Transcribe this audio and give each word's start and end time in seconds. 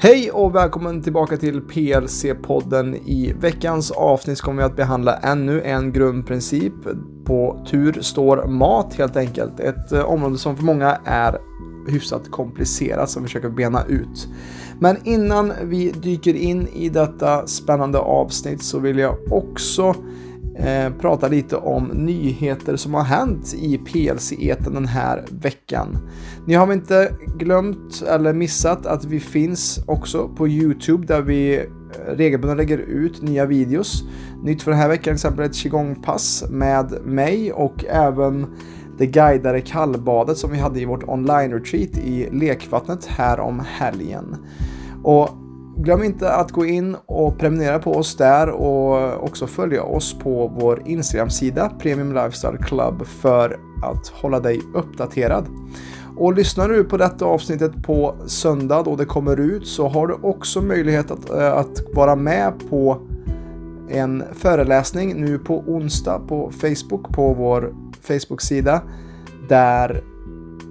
Hej 0.00 0.30
och 0.30 0.54
välkommen 0.54 1.02
tillbaka 1.02 1.36
till 1.36 1.60
PLC-podden. 1.60 2.96
I 3.06 3.32
veckans 3.40 3.90
avsnitt 3.90 4.40
kommer 4.40 4.62
vi 4.62 4.66
att 4.66 4.76
behandla 4.76 5.16
ännu 5.16 5.62
en 5.62 5.92
grundprincip. 5.92 6.72
På 7.24 7.66
tur 7.70 7.98
står 8.00 8.46
mat 8.46 8.94
helt 8.94 9.16
enkelt. 9.16 9.60
Ett 9.60 9.92
eh, 9.92 10.04
område 10.04 10.38
som 10.38 10.56
för 10.56 10.64
många 10.64 10.98
är 11.04 11.38
hyfsat 11.88 12.30
komplicerat 12.30 13.10
som 13.10 13.22
vi 13.22 13.28
försöker 13.28 13.48
bena 13.48 13.84
ut. 13.84 14.28
Men 14.80 14.96
innan 15.04 15.52
vi 15.62 15.90
dyker 15.90 16.34
in 16.34 16.68
i 16.68 16.88
detta 16.88 17.46
spännande 17.46 17.98
avsnitt 17.98 18.62
så 18.62 18.78
vill 18.78 18.98
jag 18.98 19.16
också 19.30 19.94
eh, 20.58 20.92
prata 21.00 21.28
lite 21.28 21.56
om 21.56 21.84
nyheter 21.84 22.76
som 22.76 22.94
har 22.94 23.02
hänt 23.02 23.54
i 23.54 23.78
PLC-eten 23.78 24.74
den 24.74 24.86
här 24.86 25.24
veckan. 25.30 25.98
Ni 26.46 26.54
har 26.54 26.66
väl 26.66 26.76
inte 26.76 27.12
glömt 27.36 28.02
eller 28.08 28.32
missat 28.32 28.86
att 28.86 29.04
vi 29.04 29.20
finns 29.20 29.80
också 29.86 30.28
på 30.28 30.48
Youtube 30.48 31.06
där 31.06 31.22
vi 31.22 31.56
eh, 31.56 31.64
regelbundet 32.06 32.56
lägger 32.56 32.78
ut 32.78 33.22
nya 33.22 33.46
videos. 33.46 34.02
Nytt 34.42 34.62
för 34.62 34.70
den 34.70 34.80
här 34.80 34.88
veckan 34.88 35.02
till 35.02 35.12
exempel 35.12 35.44
ett 35.44 35.54
qigong-pass 35.54 36.44
med 36.50 36.98
mig 37.04 37.52
och 37.52 37.84
även 37.84 38.46
det 38.98 39.06
guidade 39.06 39.60
kallbadet 39.60 40.38
som 40.38 40.50
vi 40.50 40.58
hade 40.58 40.80
i 40.80 40.84
vårt 40.84 41.08
online-retreat 41.08 41.98
i 41.98 42.28
lekvattnet 42.32 43.06
här 43.06 43.40
om 43.40 43.62
helgen. 43.66 44.36
Och 45.02 45.30
glöm 45.78 46.02
inte 46.02 46.32
att 46.32 46.50
gå 46.50 46.66
in 46.66 46.96
och 47.06 47.38
prenumerera 47.38 47.78
på 47.78 47.92
oss 47.92 48.16
där 48.16 48.50
och 48.50 49.24
också 49.24 49.46
följa 49.46 49.82
oss 49.82 50.18
på 50.18 50.52
vår 50.60 50.82
Instagram-sida 50.86 51.72
Premium 51.78 52.14
Lifestyle 52.14 52.58
Club 52.58 53.06
för 53.06 53.60
att 53.82 54.08
hålla 54.08 54.40
dig 54.40 54.60
uppdaterad. 54.74 55.46
Och 56.16 56.34
lyssnar 56.34 56.68
du 56.68 56.84
på 56.84 56.96
detta 56.96 57.24
avsnittet 57.24 57.82
på 57.82 58.14
söndag 58.26 58.82
då 58.82 58.96
det 58.96 59.04
kommer 59.04 59.40
ut 59.40 59.66
så 59.66 59.88
har 59.88 60.06
du 60.06 60.14
också 60.14 60.62
möjlighet 60.62 61.10
att, 61.10 61.30
eh, 61.30 61.52
att 61.52 61.82
vara 61.94 62.16
med 62.16 62.52
på 62.70 63.00
en 63.88 64.24
föreläsning 64.32 65.20
nu 65.20 65.38
på 65.38 65.58
onsdag 65.66 66.18
på 66.28 66.50
Facebook 66.50 67.08
på 67.14 67.34
vår 67.34 67.74
Facebook-sida 68.02 68.82
där 69.48 70.02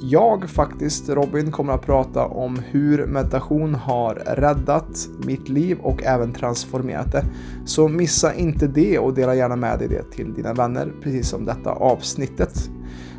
jag 0.02 0.50
faktiskt, 0.50 1.10
Robin, 1.10 1.52
kommer 1.52 1.74
att 1.74 1.86
prata 1.86 2.26
om 2.26 2.60
hur 2.72 3.06
meditation 3.06 3.76
har 3.76 4.16
räddat 4.16 5.08
mitt 5.26 5.50
liv 5.50 5.78
och 5.82 6.04
även 6.04 6.34
transformerat 6.34 7.12
det. 7.12 7.26
Så 7.66 7.88
missa 7.88 8.34
inte 8.34 8.68
det 8.68 9.00
och 9.00 9.14
dela 9.14 9.36
gärna 9.36 9.56
med 9.56 9.80
dig 9.80 9.88
det 9.88 10.12
till 10.12 10.34
dina 10.34 10.54
vänner, 10.54 10.94
precis 11.04 11.30
som 11.30 11.46
detta 11.46 11.72
avsnittet. 11.72 12.70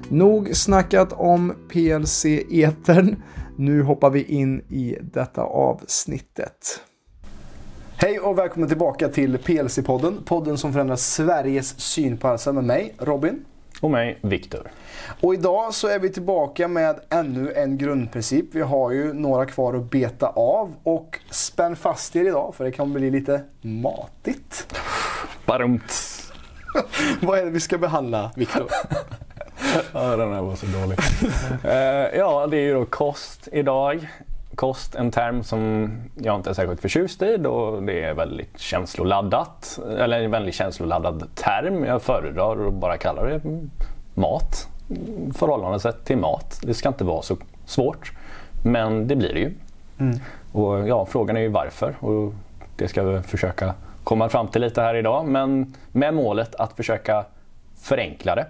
Nog 0.08 0.56
snackat 0.56 1.12
om 1.12 1.54
PLC-etern. 1.68 3.16
Nu 3.56 3.82
hoppar 3.82 4.10
vi 4.10 4.22
in 4.22 4.60
i 4.60 4.96
detta 5.12 5.42
avsnittet. 5.42 6.80
Hej 7.96 8.20
och 8.20 8.38
välkommen 8.38 8.68
tillbaka 8.68 9.08
till 9.08 9.38
PLC-podden. 9.38 10.24
Podden 10.24 10.58
som 10.58 10.72
förändrar 10.72 10.96
Sveriges 10.96 11.80
syn 11.80 12.18
på 12.18 12.28
hälsa 12.28 12.52
med 12.52 12.64
mig, 12.64 12.94
Robin. 12.98 13.44
Och 13.80 13.90
mig, 13.90 14.18
Viktor. 14.22 14.70
Och 15.20 15.34
idag 15.34 15.74
så 15.74 15.88
är 15.88 15.98
vi 15.98 16.10
tillbaka 16.10 16.68
med 16.68 17.00
ännu 17.10 17.52
en 17.52 17.78
grundprincip. 17.78 18.44
Vi 18.52 18.60
har 18.60 18.90
ju 18.90 19.12
några 19.12 19.46
kvar 19.46 19.74
att 19.74 19.90
beta 19.90 20.26
av 20.28 20.74
och 20.82 21.18
spänn 21.30 21.76
fast 21.76 22.16
er 22.16 22.24
idag 22.24 22.54
för 22.54 22.64
det 22.64 22.72
kan 22.72 22.92
bli 22.92 23.10
lite 23.10 23.42
matigt. 23.60 24.76
Barumt. 25.46 25.92
Vad 27.20 27.38
är 27.38 27.44
det 27.44 27.50
vi 27.50 27.60
ska 27.60 27.78
behandla, 27.78 28.30
Viktor? 28.36 28.68
ja, 29.92 30.16
den 30.16 30.32
här 30.32 30.42
var 30.42 30.56
så 30.56 30.66
dålig. 30.66 30.98
uh, 31.64 32.18
ja, 32.18 32.46
det 32.46 32.56
är 32.56 32.62
ju 32.62 32.74
då 32.74 32.84
kost 32.84 33.48
idag. 33.52 34.08
Kost, 34.58 34.94
en 34.94 35.10
term 35.10 35.42
som 35.42 35.90
jag 36.14 36.36
inte 36.36 36.50
är 36.50 36.54
särskilt 36.54 36.80
förtjust 36.80 37.22
i 37.22 37.36
då 37.36 37.80
det 37.80 38.04
är 38.04 38.14
väldigt 38.14 38.58
känsloladdat. 38.58 39.78
Eller 39.98 40.20
en 40.20 40.30
väldigt 40.30 40.54
känsloladdad 40.54 41.34
term. 41.34 41.84
Jag 41.84 42.02
föredrar 42.02 42.68
att 42.68 42.74
bara 42.74 42.97
kalla 42.97 43.24
det 43.24 43.41
mat. 44.14 44.68
Förhållandet 45.34 46.04
till 46.04 46.18
mat. 46.18 46.60
Det 46.62 46.74
ska 46.74 46.88
inte 46.88 47.04
vara 47.04 47.22
så 47.22 47.36
svårt. 47.64 48.12
Men 48.64 49.08
det 49.08 49.16
blir 49.16 49.34
det 49.34 49.41
ju. 49.41 49.54
Mm. 49.98 50.18
Och 50.52 50.88
ja, 50.88 51.06
frågan 51.06 51.36
är 51.36 51.41
ju 51.41 51.48
varför. 51.48 51.94
Och 52.00 52.34
det 52.76 52.88
ska 52.88 53.02
vi 53.02 53.22
försöka 53.22 53.74
komma 54.04 54.28
fram 54.28 54.48
till 54.48 54.60
lite 54.60 54.82
här 54.82 54.94
idag. 54.94 55.26
Men 55.26 55.74
med 55.92 56.14
målet 56.14 56.54
att 56.54 56.72
försöka 56.72 57.24
förenkla 57.82 58.34
det. 58.34 58.47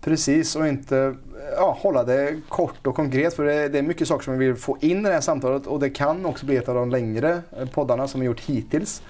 Precis, 0.00 0.56
och 0.56 0.68
inte 0.68 1.14
ja, 1.56 1.78
hålla 1.80 2.04
det 2.04 2.40
kort 2.48 2.86
och 2.86 2.94
konkret. 2.94 3.34
För 3.34 3.44
det, 3.44 3.68
det, 3.68 3.78
är 3.78 3.82
mycket 3.82 4.08
saker 4.08 4.24
som 4.24 4.38
vi 4.38 4.46
vill 4.46 4.56
få 4.56 4.76
in 4.80 5.00
i 5.00 5.02
det 5.02 5.14
här 5.14 5.20
samtalet 5.20 5.66
och 5.66 5.80
det 5.80 5.90
kan 5.90 6.26
också 6.26 6.46
bli 6.46 6.56
ett 6.56 6.68
av 6.68 6.74
de 6.74 6.90
längre 6.90 7.42
eh, 7.58 7.68
poddarna 7.68 8.08
som 8.08 8.20
vi 8.20 8.26
gjort 8.26 8.40
hittills. 8.40 9.02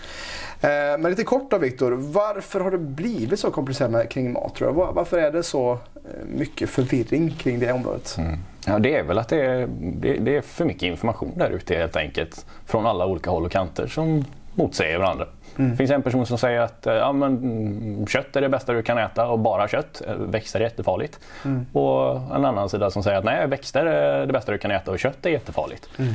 Eh, 0.60 0.68
men 0.70 1.02
lite 1.02 1.24
kort 1.24 1.50
då 1.50 1.58
Viktor, 1.58 1.92
varför 1.92 2.60
har 2.60 2.70
det 2.70 2.78
blivit 2.78 3.40
så 3.40 3.50
komplicerat 3.50 3.90
med, 3.90 4.10
kring 4.10 4.32
mat 4.32 4.54
tror 4.54 4.70
jag? 4.70 4.92
Varför 4.92 5.18
är 5.18 5.32
det 5.32 5.42
så 5.42 5.72
eh, 5.72 5.78
mycket 6.26 6.70
förvirring 6.70 7.30
kring 7.30 7.58
det 7.58 7.72
området? 7.72 8.16
Mm. 8.18 8.38
Ja, 8.66 8.78
det 8.78 8.96
är 8.96 9.02
väl 9.02 9.18
att 9.18 9.28
det 9.28 9.44
är, 9.44 9.68
det, 9.80 10.16
det 10.16 10.36
är 10.36 10.40
för 10.40 10.64
mycket 10.64 10.82
information 10.82 11.32
där 11.36 11.50
ute 11.50 11.74
helt 11.74 11.96
enkelt. 11.96 12.46
Från 12.66 12.86
alla 12.86 13.06
olika 13.06 13.30
håll 13.30 13.44
och 13.44 13.52
kanter 13.52 13.86
som 13.86 14.24
motsäger 14.54 14.98
varandra. 14.98 15.26
Mm. 15.58 15.70
Det 15.70 15.76
finns 15.76 15.90
en 15.90 16.02
person 16.02 16.26
som 16.26 16.38
säger 16.38 16.60
att 16.60 16.86
eh, 16.86 16.94
ja, 16.94 17.12
men, 17.12 17.36
mm, 17.36 18.06
kött 18.06 18.36
är 18.36 18.40
det 18.40 18.48
bästa 18.48 18.72
du 18.72 18.82
kan 18.82 18.98
äta 18.98 19.28
och 19.28 19.38
bara 19.38 19.68
kött. 19.68 20.02
Eh, 20.06 20.14
växter 20.14 20.60
är 20.60 20.64
jättefarligt. 20.64 21.20
Mm. 21.44 21.66
Och 21.72 22.16
en 22.36 22.44
annan 22.44 22.68
sida 22.68 22.90
som 22.90 23.02
säger 23.02 23.18
att 23.18 23.24
nej, 23.24 23.46
växter 23.46 23.86
är 23.86 24.26
det 24.26 24.32
bästa 24.32 24.52
du 24.52 24.58
kan 24.58 24.70
äta 24.70 24.90
och 24.90 24.98
kött 24.98 25.26
är 25.26 25.30
jättefarligt. 25.30 25.88
Mm. 25.98 26.14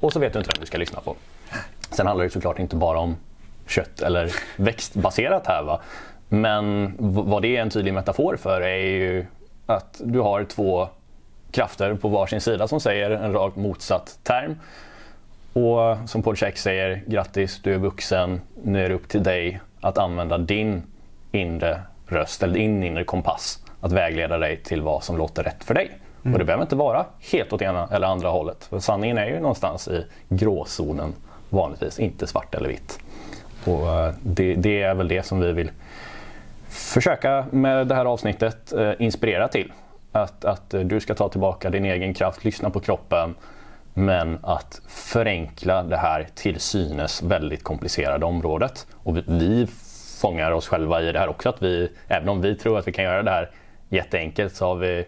Och 0.00 0.12
så 0.12 0.18
vet 0.18 0.32
du 0.32 0.38
inte 0.38 0.50
vem 0.54 0.60
du 0.60 0.66
ska 0.66 0.78
lyssna 0.78 1.00
på. 1.00 1.16
Sen 1.90 2.06
handlar 2.06 2.24
det 2.24 2.30
såklart 2.30 2.58
inte 2.58 2.76
bara 2.76 2.98
om 2.98 3.16
kött 3.66 4.00
eller 4.00 4.30
växtbaserat 4.56 5.46
här. 5.46 5.62
Va? 5.62 5.80
Men 6.28 6.94
vad 6.98 7.42
det 7.42 7.56
är 7.56 7.62
en 7.62 7.70
tydlig 7.70 7.94
metafor 7.94 8.36
för 8.36 8.60
är 8.60 8.76
ju 8.76 9.26
att 9.66 10.00
du 10.04 10.20
har 10.20 10.44
två 10.44 10.88
krafter 11.50 11.94
på 11.94 12.08
varsin 12.08 12.40
sida 12.40 12.68
som 12.68 12.80
säger 12.80 13.10
en 13.10 13.32
rakt 13.32 13.56
motsatt 13.56 14.18
term. 14.22 14.56
Och 15.52 16.08
som 16.08 16.22
Paul 16.22 16.36
Check 16.36 16.58
säger, 16.58 17.02
grattis 17.06 17.60
du 17.62 17.74
är 17.74 17.78
vuxen, 17.78 18.40
nu 18.64 18.84
är 18.84 18.88
det 18.88 18.94
upp 18.94 19.08
till 19.08 19.22
dig 19.22 19.60
att 19.80 19.98
använda 19.98 20.38
din 20.38 20.82
inre 21.32 21.80
röst 22.06 22.42
eller 22.42 22.54
din 22.54 22.82
inre 22.82 23.04
kompass 23.04 23.58
att 23.80 23.92
vägleda 23.92 24.38
dig 24.38 24.56
till 24.56 24.82
vad 24.82 25.04
som 25.04 25.16
låter 25.16 25.42
rätt 25.42 25.64
för 25.64 25.74
dig. 25.74 25.90
Mm. 26.22 26.32
Och 26.32 26.38
det 26.38 26.44
behöver 26.44 26.62
inte 26.62 26.76
vara 26.76 27.06
helt 27.32 27.52
åt 27.52 27.62
ena 27.62 27.88
eller 27.92 28.06
andra 28.06 28.28
hållet. 28.28 28.64
För 28.64 28.78
sanningen 28.78 29.18
är 29.18 29.26
ju 29.26 29.40
någonstans 29.40 29.88
i 29.88 30.04
gråzonen 30.28 31.14
vanligtvis, 31.50 31.98
inte 31.98 32.26
svart 32.26 32.54
eller 32.54 32.68
vitt. 32.68 32.98
Och 33.64 33.88
eh, 33.88 34.14
det, 34.22 34.54
det, 34.54 34.82
är 34.82 34.94
väl 34.94 35.08
det 35.08 35.22
som 35.22 35.40
vi 35.40 35.52
vill 35.52 35.70
försöka 36.68 37.46
med 37.50 37.86
det 37.86 37.94
här 37.94 38.04
avsnittet 38.04 38.72
eh, 38.72 38.92
inspirera 38.98 39.48
till. 39.48 39.72
Att, 40.12 40.44
att 40.44 40.70
du 40.70 41.00
ska 41.00 41.14
ta 41.14 41.28
tillbaka 41.28 41.70
din 41.70 41.84
egen 41.84 42.14
kraft, 42.14 42.44
lyssna 42.44 42.70
på 42.70 42.80
kroppen 42.80 43.34
men 43.94 44.38
att 44.42 44.80
förenkla 44.88 45.82
det 45.82 45.96
här 45.96 46.26
till 46.34 46.60
synes 46.60 47.22
väldigt 47.22 47.62
komplicerade 47.62 48.26
området. 48.26 48.86
Och 48.92 49.16
vi, 49.16 49.24
vi 49.26 49.66
fångar 50.20 50.52
oss 50.52 50.68
själva 50.68 51.02
i 51.02 51.12
det 51.12 51.18
här 51.18 51.28
också. 51.28 51.48
Att 51.48 51.62
vi, 51.62 51.90
även 52.08 52.28
om 52.28 52.40
vi 52.40 52.54
tror 52.54 52.78
att 52.78 52.88
vi 52.88 52.92
kan 52.92 53.04
göra 53.04 53.22
det 53.22 53.30
här 53.30 53.50
jätteenkelt 53.88 54.54
så 54.56 54.66
har 54.66 54.74
vi 54.74 55.04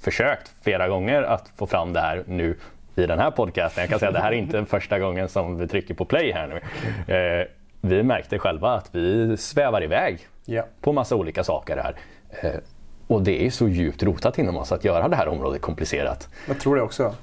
försökt 0.00 0.50
flera 0.62 0.88
gånger 0.88 1.22
att 1.22 1.52
få 1.56 1.66
fram 1.66 1.92
det 1.92 2.00
här 2.00 2.22
nu 2.26 2.56
i 2.96 3.06
den 3.06 3.18
här 3.18 3.30
podcasten. 3.30 3.82
Jag 3.82 3.90
kan 3.90 3.98
säga 3.98 4.08
att 4.08 4.14
det 4.14 4.20
här 4.20 4.32
är 4.32 4.36
inte 4.36 4.64
första 4.64 4.98
gången 4.98 5.28
som 5.28 5.58
vi 5.58 5.68
trycker 5.68 5.94
på 5.94 6.04
play 6.04 6.32
här 6.32 6.46
nu. 6.46 7.14
Eh, 7.14 7.46
vi 7.80 8.02
märkte 8.02 8.38
själva 8.38 8.74
att 8.74 8.88
vi 8.92 9.36
svävar 9.36 9.84
iväg 9.84 10.18
yeah. 10.46 10.66
på 10.80 10.92
massa 10.92 11.16
olika 11.16 11.44
saker 11.44 11.76
här. 11.76 11.94
Eh, 12.30 12.60
och 13.06 13.22
det 13.22 13.46
är 13.46 13.50
så 13.50 13.68
djupt 13.68 14.02
rotat 14.02 14.38
inom 14.38 14.56
oss 14.56 14.72
att 14.72 14.84
göra 14.84 15.08
det 15.08 15.16
här 15.16 15.28
området 15.28 15.62
komplicerat. 15.62 16.28
Jag 16.48 16.60
tror 16.60 16.76
det 16.76 16.82
också. 16.82 17.14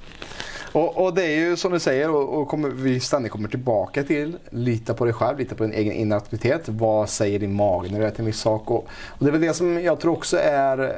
Och, 0.76 1.06
och, 1.06 1.14
det 1.14 1.24
är 1.24 1.36
ju 1.36 1.58
som 1.58 1.72
du 1.72 1.80
säger 1.80 2.10
och, 2.10 2.42
och 2.42 2.48
kommer, 2.48 2.70
vi 2.70 3.00
ständigt 3.00 3.32
kommer 3.32 3.50
tillbaka 3.50 4.04
till. 4.04 4.38
Lita 4.50 4.94
på 4.94 5.06
dig 5.06 5.14
själv, 5.14 5.40
lita 5.40 5.56
på 5.56 5.64
din 5.64 5.74
egen 5.74 5.94
inaktivitet. 5.94 6.62
Vad 6.66 7.10
säger 7.10 7.40
din 7.40 7.54
mage 7.54 7.92
när 7.92 8.00
du 8.00 8.06
äter 8.06 8.20
en 8.20 8.26
viss 8.26 8.40
sak? 8.40 8.72
Och, 8.72 8.88
och, 9.08 9.26
det 9.26 9.28
är 9.28 9.32
väl 9.32 9.42
det 9.42 9.54
som 9.54 9.84
jag 9.84 10.00
tror 10.00 10.14
också 10.14 10.38
är 10.38 10.80
eh, 10.80 10.90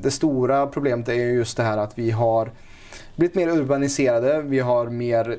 det 0.00 0.10
stora 0.10 0.66
problemet 0.66 1.08
är 1.08 1.14
just 1.14 1.56
det 1.56 1.62
här 1.62 1.78
att 1.78 1.98
vi 1.98 2.10
har 2.10 2.50
blivit 3.16 3.34
mer 3.34 3.48
urbaniserade. 3.48 4.42
Vi 4.42 4.58
har 4.58 4.86
mer 4.86 5.38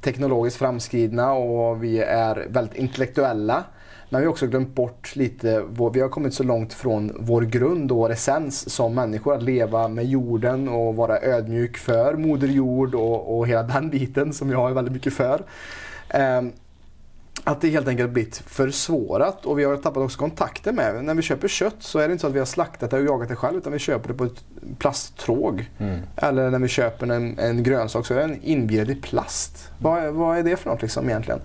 teknologiskt 0.00 0.58
framskridna 0.58 1.32
och 1.32 1.84
vi 1.84 1.98
är 1.98 2.46
väldigt 2.50 2.76
intellektuella. 2.78 3.64
Men 4.12 4.20
vi 4.20 4.26
har 4.26 4.30
också 4.30 4.46
glömt 4.46 4.74
bort 4.74 5.16
lite, 5.16 5.64
vi 5.92 6.00
har 6.00 6.08
kommit 6.08 6.34
så 6.34 6.42
långt 6.42 6.72
från 6.72 7.12
vår 7.18 7.42
grund 7.42 7.92
och 7.92 7.98
vår 7.98 8.10
essens 8.10 8.70
som 8.70 8.94
människor. 8.94 9.34
Att 9.34 9.42
leva 9.42 9.88
med 9.88 10.06
jorden 10.06 10.68
och 10.68 10.96
vara 10.96 11.20
ödmjuk 11.20 11.76
för 11.76 12.14
Moder 12.14 12.48
Jord 12.48 12.94
och, 12.94 13.38
och 13.38 13.48
hela 13.48 13.62
den 13.62 13.90
biten 13.90 14.32
som 14.32 14.50
jag 14.50 14.70
är 14.70 14.74
väldigt 14.74 14.94
mycket 14.94 15.12
för. 15.12 15.42
Um, 16.14 16.52
att 17.44 17.60
det 17.60 17.68
helt 17.68 17.88
enkelt 17.88 18.10
blivit 18.10 18.36
försvårat 18.36 19.46
och 19.46 19.58
vi 19.58 19.64
har 19.64 19.76
tappat 19.76 19.96
också 19.96 20.18
kontakten 20.18 20.74
med 20.74 21.04
När 21.04 21.14
vi 21.14 21.22
köper 21.22 21.48
kött 21.48 21.76
så 21.78 21.98
är 21.98 22.08
det 22.08 22.12
inte 22.12 22.20
så 22.20 22.26
att 22.26 22.32
vi 22.32 22.38
har 22.38 22.46
slaktat 22.46 22.90
det 22.90 22.96
och 22.96 23.04
jagat 23.04 23.28
det 23.28 23.36
själv 23.36 23.58
utan 23.58 23.72
vi 23.72 23.78
köper 23.78 24.08
det 24.08 24.14
på 24.14 24.24
ett 24.24 24.44
plasttråg. 24.78 25.70
Mm. 25.78 26.00
Eller 26.16 26.50
när 26.50 26.58
vi 26.58 26.68
köper 26.68 27.06
en, 27.06 27.38
en 27.38 27.62
grönsak 27.62 28.06
så 28.06 28.14
är 28.14 28.18
den 28.18 28.42
invirad 28.42 28.90
i 28.90 28.94
plast. 28.94 29.70
Vad, 29.78 30.14
vad 30.14 30.38
är 30.38 30.42
det 30.42 30.56
för 30.56 30.70
något 30.70 30.82
liksom 30.82 31.08
egentligen? 31.08 31.40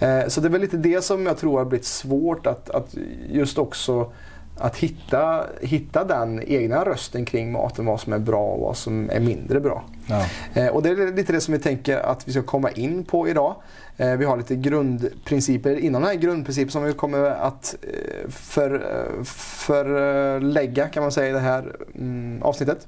Mm. 0.00 0.20
Eh, 0.20 0.28
så 0.28 0.40
det 0.40 0.48
är 0.48 0.50
väl 0.50 0.60
lite 0.60 0.76
det 0.76 1.04
som 1.04 1.26
jag 1.26 1.38
tror 1.38 1.58
har 1.58 1.64
blivit 1.64 1.86
svårt 1.86 2.46
att, 2.46 2.70
att 2.70 2.94
just 3.28 3.58
också 3.58 4.12
att 4.58 4.76
hitta, 4.76 5.44
hitta 5.60 6.04
den 6.04 6.42
egna 6.42 6.84
rösten 6.84 7.24
kring 7.24 7.52
maten, 7.52 7.86
vad 7.86 8.00
som 8.00 8.12
är 8.12 8.18
bra 8.18 8.44
och 8.44 8.60
vad 8.60 8.76
som 8.76 9.10
är 9.10 9.20
mindre 9.20 9.60
bra. 9.60 9.84
Ja. 10.08 10.26
Eh, 10.54 10.68
och 10.68 10.82
det 10.82 10.88
är 10.88 11.12
lite 11.16 11.32
det 11.32 11.40
som 11.40 11.52
vi 11.52 11.60
tänker 11.60 11.96
att 11.96 12.28
vi 12.28 12.32
ska 12.32 12.42
komma 12.42 12.70
in 12.70 13.04
på 13.04 13.28
idag. 13.28 13.54
Eh, 13.96 14.12
vi 14.12 14.24
har 14.24 14.36
lite 14.36 14.56
grundprinciper 14.56 15.76
inom 15.76 16.02
den 16.02 16.10
här 16.10 16.18
grundprincipen 16.18 16.70
som 16.70 16.84
vi 16.84 16.92
kommer 16.92 17.24
att 17.24 17.74
eh, 17.82 18.30
för, 18.30 18.82
förlägga 19.24 20.88
kan 20.88 21.02
man 21.02 21.12
säga 21.12 21.28
i 21.28 21.32
det 21.32 21.38
här 21.38 21.76
mm, 21.94 22.42
avsnittet. 22.42 22.86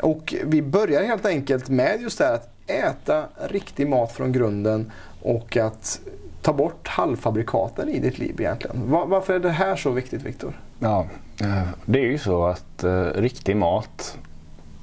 Och 0.00 0.34
vi 0.44 0.62
börjar 0.62 1.04
helt 1.04 1.26
enkelt 1.26 1.68
med 1.68 2.02
just 2.02 2.18
det 2.18 2.24
här 2.24 2.34
att 2.34 2.50
äta 2.66 3.24
riktig 3.48 3.88
mat 3.88 4.12
från 4.12 4.32
grunden 4.32 4.92
och 5.22 5.56
att 5.56 6.00
ta 6.42 6.52
bort 6.52 6.88
halvfabrikaten 6.88 7.88
i 7.88 7.98
ditt 7.98 8.18
liv 8.18 8.40
egentligen. 8.40 8.82
varför 8.86 9.34
är 9.34 9.38
det 9.38 9.50
här 9.50 9.76
så 9.76 9.90
viktigt 9.90 10.22
Viktor? 10.22 10.52
Ja, 10.78 11.06
det 11.84 11.98
är 11.98 12.10
ju 12.10 12.18
så 12.18 12.46
att 12.46 12.84
eh, 12.84 13.04
riktig 13.04 13.56
mat 13.56 14.18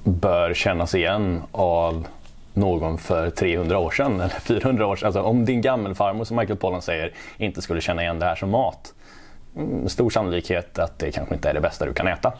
bör 0.04 0.54
kännas 0.54 0.94
igen 0.94 1.42
av 1.52 2.06
någon 2.54 2.98
för 2.98 3.30
300 3.30 3.78
år 3.78 3.90
sedan 3.90 4.20
eller 4.20 4.40
400 4.40 4.86
år 4.86 4.96
sedan. 4.96 5.06
Alltså 5.06 5.22
om 5.22 5.44
din 5.44 5.60
gammelfarmor 5.60 6.24
som 6.24 6.36
Michael 6.36 6.58
Pollan 6.58 6.82
säger 6.82 7.12
inte 7.36 7.62
skulle 7.62 7.80
känna 7.80 8.02
igen 8.02 8.18
det 8.18 8.26
här 8.26 8.34
som 8.34 8.50
mat. 8.50 8.94
Mm, 9.56 9.88
stor 9.88 10.10
sannolikhet 10.10 10.78
att 10.78 10.98
det 10.98 11.12
kanske 11.12 11.34
inte 11.34 11.50
är 11.50 11.54
det 11.54 11.60
bästa 11.60 11.86
du 11.86 11.94
kan 11.94 12.08
äta. 12.08 12.32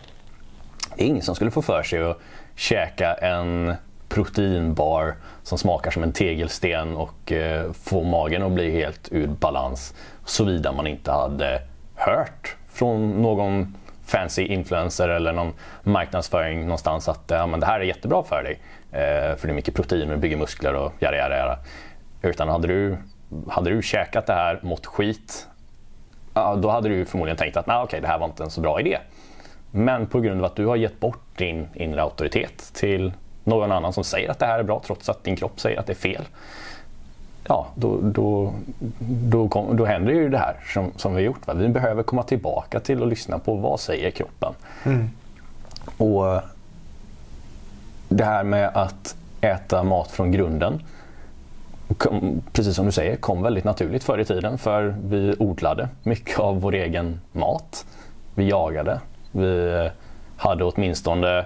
Det 0.97 1.05
är 1.05 1.06
ingen 1.06 1.23
som 1.23 1.35
skulle 1.35 1.50
få 1.50 1.62
för 1.62 1.82
sig 1.82 2.03
att 2.03 2.19
käka 2.56 3.14
en 3.14 3.75
proteinbar 4.09 5.14
som 5.43 5.59
smakar 5.59 5.91
som 5.91 6.03
en 6.03 6.12
tegelsten 6.12 6.97
och 6.97 7.32
eh, 7.32 7.73
få 7.73 8.03
magen 8.03 8.43
att 8.43 8.53
bli 8.53 8.70
helt 8.70 9.09
ur 9.12 9.26
balans. 9.26 9.94
Såvida 10.25 10.73
man 10.73 10.87
inte 10.87 11.12
hade 11.12 11.62
hört 11.94 12.56
från 12.73 13.23
någon 13.23 13.76
fancy 14.12 14.43
influencer 14.47 15.09
eller 15.09 15.32
någon 15.32 15.53
marknadsföring 15.82 16.61
någonstans 16.61 17.09
att 17.09 17.23
ja, 17.26 17.47
men 17.47 17.61
det 17.61 17.67
här 17.67 17.81
är 17.81 17.85
jättebra 17.85 18.23
för 18.23 18.43
dig. 18.43 18.59
Eh, 18.93 19.37
för 19.37 19.47
det 19.47 19.53
är 19.53 19.55
mycket 19.55 19.75
protein 19.75 20.11
och 20.11 20.19
bygger 20.19 20.37
muskler 20.37 20.75
och 20.75 20.93
jada 20.99 21.17
jada 21.17 21.37
jada. 21.37 21.59
Utan 22.23 22.49
hade 22.49 22.69
du, 22.69 22.97
hade 23.49 23.70
du 23.70 23.82
käkat 23.82 24.26
det 24.26 24.32
här, 24.32 24.61
mått 24.62 24.87
skit, 24.87 25.47
ja, 26.35 26.56
då 26.56 26.70
hade 26.70 26.88
du 26.88 27.05
förmodligen 27.05 27.37
tänkt 27.37 27.56
att 27.56 27.67
nah, 27.67 27.85
okay, 27.85 28.00
det 28.00 28.09
här 28.09 28.19
var 28.19 28.26
inte 28.26 28.43
en 28.43 28.50
så 28.50 28.61
bra 28.61 28.81
idé. 28.81 28.99
Men 29.70 30.06
på 30.06 30.20
grund 30.20 30.41
av 30.41 30.44
att 30.44 30.56
du 30.56 30.67
har 30.67 30.76
gett 30.76 31.00
bort 31.00 31.38
din 31.38 31.69
inre 31.75 32.03
auktoritet 32.03 32.70
till 32.75 33.12
någon 33.44 33.73
annan 33.73 33.93
som 33.93 34.05
säger 34.05 34.31
att 34.31 34.38
det 34.38 34.47
här 34.47 34.59
är 34.59 34.62
bra 34.62 34.82
trots 34.85 35.09
att 35.09 35.25
din 35.25 35.37
kropp 35.37 35.61
säger 35.61 35.79
att 35.79 35.87
det 35.87 35.93
är 35.93 35.94
fel. 35.94 36.25
Ja, 37.48 37.66
då, 37.74 37.98
då, 38.02 38.52
då, 39.08 39.48
kom, 39.48 39.76
då 39.76 39.84
händer 39.84 40.12
ju 40.12 40.28
det 40.28 40.38
här 40.38 40.56
som, 40.74 40.92
som 40.96 41.14
vi 41.14 41.22
gjort. 41.22 41.46
Va? 41.46 41.54
Vi 41.54 41.68
behöver 41.68 42.02
komma 42.02 42.22
tillbaka 42.22 42.80
till 42.80 43.02
att 43.02 43.08
lyssna 43.08 43.38
på 43.38 43.54
vad 43.54 43.80
säger 43.80 44.10
kroppen. 44.10 44.52
Mm. 44.84 45.10
Och 45.96 46.42
Det 48.08 48.24
här 48.24 48.44
med 48.44 48.70
att 48.74 49.16
äta 49.40 49.82
mat 49.82 50.10
från 50.10 50.32
grunden 50.32 50.82
kom, 51.98 52.42
precis 52.52 52.76
som 52.76 52.86
du 52.86 52.92
säger, 52.92 53.16
kom 53.16 53.42
väldigt 53.42 53.64
naturligt 53.64 54.04
förr 54.04 54.18
i 54.18 54.24
tiden 54.24 54.58
för 54.58 54.94
vi 55.04 55.34
odlade 55.38 55.88
mycket 56.02 56.38
av 56.38 56.60
vår 56.60 56.74
egen 56.74 57.20
mat. 57.32 57.86
Vi 58.34 58.48
jagade. 58.48 59.00
Vi 59.32 59.90
hade 60.36 60.64
åtminstone 60.64 61.44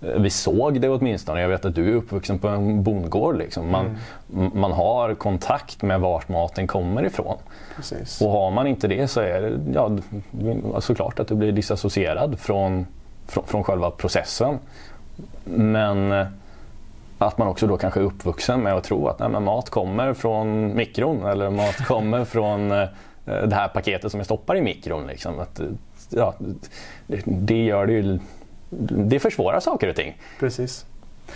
vi 0.00 0.30
såg 0.30 0.80
det 0.80 0.88
åtminstone. 0.88 1.40
Jag 1.40 1.48
vet 1.48 1.64
att 1.64 1.74
du 1.74 1.90
är 1.90 1.94
uppvuxen 1.94 2.38
på 2.38 2.48
en 2.48 2.82
bondgård. 2.82 3.38
Liksom. 3.38 3.70
Man, 3.70 3.98
mm. 4.34 4.50
man 4.54 4.72
har 4.72 5.14
kontakt 5.14 5.82
med 5.82 6.00
vart 6.00 6.28
maten 6.28 6.66
kommer 6.66 7.04
ifrån. 7.04 7.36
Precis. 7.76 8.20
Och 8.20 8.30
har 8.30 8.50
man 8.50 8.66
inte 8.66 8.88
det 8.88 9.08
så 9.08 9.20
är 9.20 9.42
det 9.42 9.58
ja, 9.72 9.90
såklart 10.80 11.20
att 11.20 11.28
du 11.28 11.34
blir 11.34 11.52
disassocierad 11.52 12.38
från, 12.38 12.86
från, 13.26 13.44
från 13.44 13.64
själva 13.64 13.90
processen. 13.90 14.58
Men 15.44 16.12
eh, 16.12 16.26
att 17.18 17.38
man 17.38 17.48
också 17.48 17.66
då 17.66 17.76
kanske 17.76 18.00
är 18.00 18.04
uppvuxen 18.04 18.60
med 18.60 18.74
att 18.74 18.84
tro 18.84 19.08
att 19.08 19.18
nej, 19.18 19.40
mat 19.40 19.70
kommer 19.70 20.14
från 20.14 20.76
mikron 20.76 21.26
eller 21.26 21.50
mat 21.50 21.76
kommer 21.86 22.24
från 22.24 22.72
eh, 22.72 22.88
det 23.24 23.54
här 23.54 23.68
paketet 23.68 24.10
som 24.10 24.20
jag 24.20 24.24
stoppar 24.24 24.56
i 24.56 24.62
mikron. 24.62 25.06
Liksom. 25.06 25.40
Att, 25.40 25.60
ja, 26.10 26.34
det 27.24 27.64
gör 27.64 27.86
det 27.86 27.92
ju 27.92 28.18
det 29.08 29.20
försvårar 29.20 29.60
saker 29.60 29.88
och 29.88 29.96
ting. 29.96 30.16
Precis. 30.38 30.86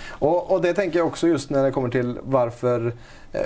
Och, 0.08 0.50
och, 0.50 0.62
det 0.62 0.74
tänker 0.74 0.98
jag 0.98 1.06
också 1.06 1.28
just 1.28 1.50
när 1.50 1.64
det 1.64 1.70
kommer 1.70 1.88
till 1.88 2.18
varför 2.22 2.92
eh, 3.32 3.40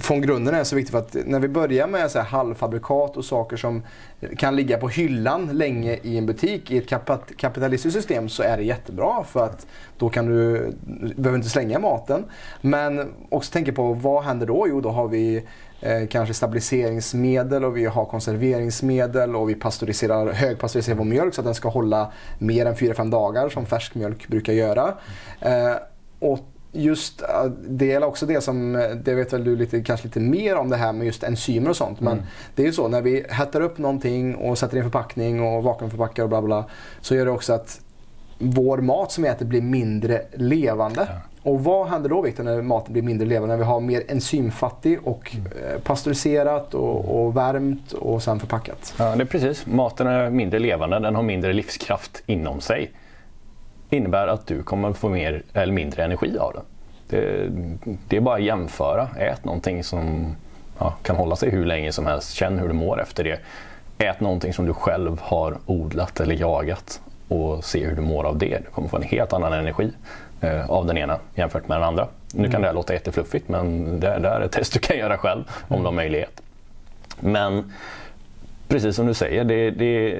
från 0.00 0.20
grunden 0.20 0.54
är 0.54 0.64
så 0.64 0.76
viktigt. 0.76 0.92
För 0.92 0.98
att 0.98 1.16
när 1.26 1.40
vi 1.40 1.48
börjar 1.48 1.86
med 1.86 2.10
så 2.10 2.18
här 2.18 2.26
halvfabrikat 2.26 3.16
och 3.16 3.24
saker 3.24 3.56
som 3.56 3.82
kan 4.36 4.56
ligga 4.56 4.78
på 4.78 4.88
hyllan 4.88 5.46
länge 5.52 5.98
i 6.02 6.18
en 6.18 6.26
butik 6.26 6.70
i 6.70 6.78
ett 6.78 6.88
kapitalistiskt 7.36 7.96
system 7.96 8.28
så 8.28 8.42
är 8.42 8.56
det 8.56 8.62
jättebra 8.62 9.24
för 9.24 9.44
att 9.44 9.66
då 9.98 10.08
kan 10.08 10.26
du, 10.26 10.72
du 10.82 11.14
behöver 11.14 11.36
inte 11.36 11.50
slänga 11.50 11.78
maten. 11.78 12.24
Men 12.60 13.12
också 13.28 13.52
tänka 13.52 13.72
på 13.72 13.92
vad 13.92 14.24
händer 14.24 14.46
då? 14.46 14.66
Jo, 14.68 14.80
då 14.80 14.90
har 14.90 15.08
vi 15.08 15.44
eh, 15.84 16.06
kanske 16.06 16.34
stabiliseringsmedel 16.34 17.64
och 17.64 17.76
vi 17.76 17.84
har 17.84 18.04
konserveringsmedel 18.04 19.36
och 19.36 19.48
vi 19.48 19.54
pasteuriserar, 19.54 20.32
högpasteuriserar 20.32 20.96
vår 20.96 21.04
mjölk 21.04 21.34
så 21.34 21.40
att 21.40 21.44
den 21.44 21.54
ska 21.54 21.68
hålla 21.68 22.12
mer 22.38 22.66
än 22.66 22.74
4-5 22.74 23.10
dagar 23.10 23.48
som 23.48 23.66
färsk 23.66 23.94
mjölk 23.94 24.28
brukar 24.28 24.52
göra. 24.52 24.94
Eh, 25.40 25.74
och 26.18 26.40
just 26.72 27.22
det 27.68 27.92
är 27.92 28.04
också 28.04 28.26
det 28.26 28.40
som, 28.40 28.72
det 29.04 29.14
vet 29.14 29.32
väl 29.32 29.44
du 29.44 29.56
lite, 29.56 29.80
kanske 29.80 30.06
lite 30.06 30.20
mer 30.20 30.56
om 30.56 30.70
det 30.70 30.76
här 30.76 30.92
med 30.92 31.06
just 31.06 31.22
enzymer 31.22 31.70
och 31.70 31.76
sånt. 31.76 32.00
Men 32.00 32.12
mm. 32.12 32.24
det 32.54 32.62
är 32.62 32.66
ju 32.66 32.72
så 32.72 32.88
när 32.88 33.02
vi 33.02 33.24
hettar 33.28 33.60
upp 33.60 33.78
någonting 33.78 34.34
och 34.34 34.58
sätter 34.58 34.76
i 34.76 34.78
en 34.78 34.84
förpackning 34.84 35.42
och 35.42 35.62
vakuumförpackar 35.62 36.22
och 36.22 36.28
bla 36.28 36.42
bla. 36.42 36.64
Så 37.00 37.14
gör 37.14 37.24
det 37.24 37.30
också 37.30 37.52
att 37.52 37.80
vår 38.38 38.78
mat 38.78 39.12
som 39.12 39.24
vi 39.24 39.30
äter 39.30 39.46
blir 39.46 39.62
mindre 39.62 40.22
levande. 40.34 41.06
Ja. 41.10 41.33
Och 41.44 41.64
vad 41.64 41.88
händer 41.88 42.10
då 42.10 42.20
Victor 42.20 42.44
när 42.44 42.62
maten 42.62 42.92
blir 42.92 43.02
mindre 43.02 43.26
levande? 43.26 43.54
När 43.54 43.58
vi 43.58 43.64
har 43.64 43.80
mer 43.80 44.02
enzymfattig 44.08 44.98
och 45.04 45.34
mm. 45.34 45.46
Eh, 45.46 45.80
pasteuriserat 45.80 46.74
och, 46.74 47.24
och, 47.24 47.36
värmt 47.36 47.92
och 47.92 48.22
sen 48.22 48.40
förpackat. 48.40 48.94
Ja, 48.98 49.16
det 49.16 49.22
är 49.22 49.26
precis. 49.26 49.66
Maten 49.66 50.06
är 50.06 50.30
mindre 50.30 50.58
levande, 50.58 50.98
den 50.98 51.14
har 51.14 51.22
mindre 51.22 51.52
livskraft 51.52 52.22
inom 52.26 52.60
sig. 52.60 52.90
Det 53.88 53.96
innebär 53.96 54.26
att 54.26 54.46
du 54.46 54.62
kommer 54.62 54.92
få 54.92 55.08
mer 55.08 55.42
eller 55.52 55.72
mindre 55.72 56.04
energi 56.04 56.38
av 56.38 56.52
den. 56.52 56.62
Det, 57.08 57.48
det 58.08 58.16
är 58.16 58.20
bara 58.20 58.34
att 58.34 58.42
jämföra. 58.42 59.08
Ät 59.18 59.44
någonting 59.44 59.84
som 59.84 60.36
ja, 60.78 60.94
kan 61.02 61.16
hålla 61.16 61.36
sig 61.36 61.50
hur 61.50 61.66
länge 61.66 61.92
som 61.92 62.06
helst. 62.06 62.32
Känn 62.32 62.58
hur 62.58 62.68
du 62.68 62.74
mår 62.74 63.02
efter 63.02 63.24
det. 63.24 63.40
Ät 63.98 64.20
någonting 64.20 64.52
som 64.52 64.66
du 64.66 64.72
själv 64.72 65.20
har 65.20 65.58
odlat 65.66 66.20
eller 66.20 66.34
jagat 66.34 67.00
och 67.28 67.64
se 67.64 67.86
hur 67.86 67.96
du 67.96 68.02
mår 68.02 68.24
av 68.24 68.38
det. 68.38 68.58
Du 68.64 68.70
kommer 68.70 68.88
få 68.88 68.96
en 68.96 69.02
helt 69.02 69.32
annan 69.32 69.52
energi 69.52 69.92
av 70.68 70.86
den 70.86 70.98
ena 70.98 71.18
jämfört 71.34 71.68
med 71.68 71.76
den 71.76 71.84
andra. 71.84 72.08
Nu 72.32 72.42
kan 72.42 72.50
mm. 72.50 72.60
det 72.60 72.66
här 72.66 72.74
låta 72.74 72.92
jättefluffigt 72.92 73.48
men 73.48 73.84
det, 74.00 74.18
det 74.18 74.28
är 74.28 74.40
ett 74.40 74.52
test 74.52 74.72
du 74.72 74.78
kan 74.78 74.98
göra 74.98 75.18
själv 75.18 75.44
om 75.68 75.78
du 75.78 75.84
har 75.84 75.92
möjlighet. 75.92 76.42
Men 77.20 77.72
precis 78.68 78.96
som 78.96 79.06
du 79.06 79.14
säger, 79.14 79.44
det, 79.44 79.70
det, 79.70 80.18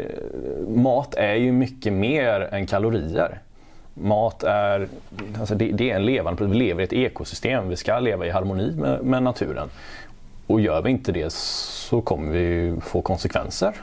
mat 0.69 1.15
är 1.15 1.35
ju 1.35 1.53
mycket 1.53 1.93
mer 1.93 2.49
än 2.53 2.67
kalorier. 2.67 3.39
Mat 3.95 4.43
är, 4.43 4.89
alltså 5.39 5.55
det, 5.55 5.73
det 5.73 5.91
är 5.91 5.97
en 5.97 6.07
levande 6.07 6.47
vi 6.47 6.55
lever 6.55 6.81
i 6.81 6.85
ett 6.85 6.93
ekosystem, 6.93 7.69
vi 7.69 7.77
ska 7.77 7.99
leva 7.99 8.27
i 8.27 8.31
harmoni 8.31 8.73
med, 8.77 9.05
med 9.05 9.23
naturen. 9.23 9.69
Och 10.47 10.61
gör 10.61 10.83
vi 10.83 10.91
inte 10.91 11.13
det 11.13 11.33
så 11.33 12.01
kommer 12.01 12.33
vi 12.33 12.75
få 12.81 13.03
konsekvenser 13.03 13.75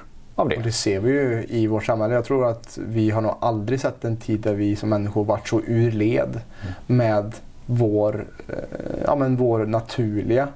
av 0.41 0.49
det. 0.49 0.55
Och 0.57 0.63
det 0.63 0.71
ser 0.71 0.99
vi 0.99 1.11
ju 1.11 1.45
i 1.49 1.67
vårt 1.67 1.83
samhälle. 1.85 2.13
Jag 2.13 2.25
tror 2.25 2.47
att 2.47 2.77
vi 2.81 3.09
har 3.09 3.21
nog 3.21 3.35
aldrig 3.39 3.79
sett 3.79 4.05
en 4.05 4.17
tid 4.17 4.39
där 4.39 4.53
vi 4.53 4.75
som 4.75 4.89
människor 4.89 5.25
varit 5.25 5.47
så 5.47 5.61
ur 5.67 5.91
led 5.91 6.29
mm. 6.29 6.73
med 6.85 7.35
vår, 7.65 8.25
eh, 8.47 8.55
ja, 9.05 9.15
men 9.15 9.35
vår 9.35 9.65
naturliga 9.65 10.47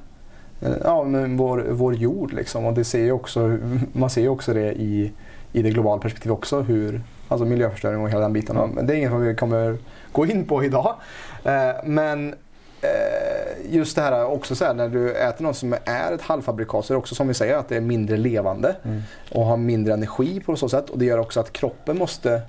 eh, 0.61 0.71
ja, 0.83 1.03
men 1.03 1.37
vår, 1.37 1.65
vår 1.69 1.95
jord. 1.95 2.33
Liksom. 2.33 2.65
Och 2.65 2.73
det 2.73 2.83
ser 2.83 3.11
också, 3.11 3.57
man 3.93 4.09
ser 4.09 4.21
ju 4.21 4.29
också 4.29 4.53
det 4.53 4.73
i, 4.73 5.11
i 5.51 5.61
det 5.61 5.69
globala 5.69 6.01
perspektivet 6.01 6.37
också. 6.37 6.61
Hur, 6.61 7.01
alltså 7.27 7.45
miljöförstöring 7.45 8.01
och 8.01 8.09
hela 8.09 8.21
den 8.21 8.33
biten. 8.33 8.57
Mm. 8.57 8.69
Men 8.69 8.87
det 8.87 8.93
är 8.93 8.97
inget 8.97 9.11
som 9.11 9.21
vi 9.21 9.35
kommer 9.35 9.77
gå 10.11 10.25
in 10.25 10.45
på 10.45 10.63
idag. 10.63 10.95
Eh, 11.43 11.75
men 11.83 12.35
just 13.69 13.95
det 13.95 14.01
här 14.01 14.25
också 14.25 14.55
så 14.55 14.65
här, 14.65 14.73
när 14.73 14.89
du 14.89 15.13
äter 15.13 15.43
något 15.43 15.57
som 15.57 15.75
är 15.85 16.11
ett 16.11 16.21
halvfabrikat 16.21 16.85
så 16.85 16.93
är 16.93 16.95
det 16.95 16.99
också 16.99 17.15
som 17.15 17.27
vi 17.27 17.33
säger 17.33 17.57
att 17.57 17.69
det 17.69 17.75
är 17.75 17.81
mindre 17.81 18.17
levande 18.17 18.75
mm. 18.83 19.01
och 19.31 19.45
har 19.45 19.57
mindre 19.57 19.93
energi 19.93 20.39
på 20.39 20.55
så 20.55 20.69
sätt. 20.69 20.89
Och 20.89 20.99
det 20.99 21.05
gör 21.05 21.17
också 21.17 21.39
att 21.39 21.53
kroppen 21.53 21.97
måste 21.97 22.41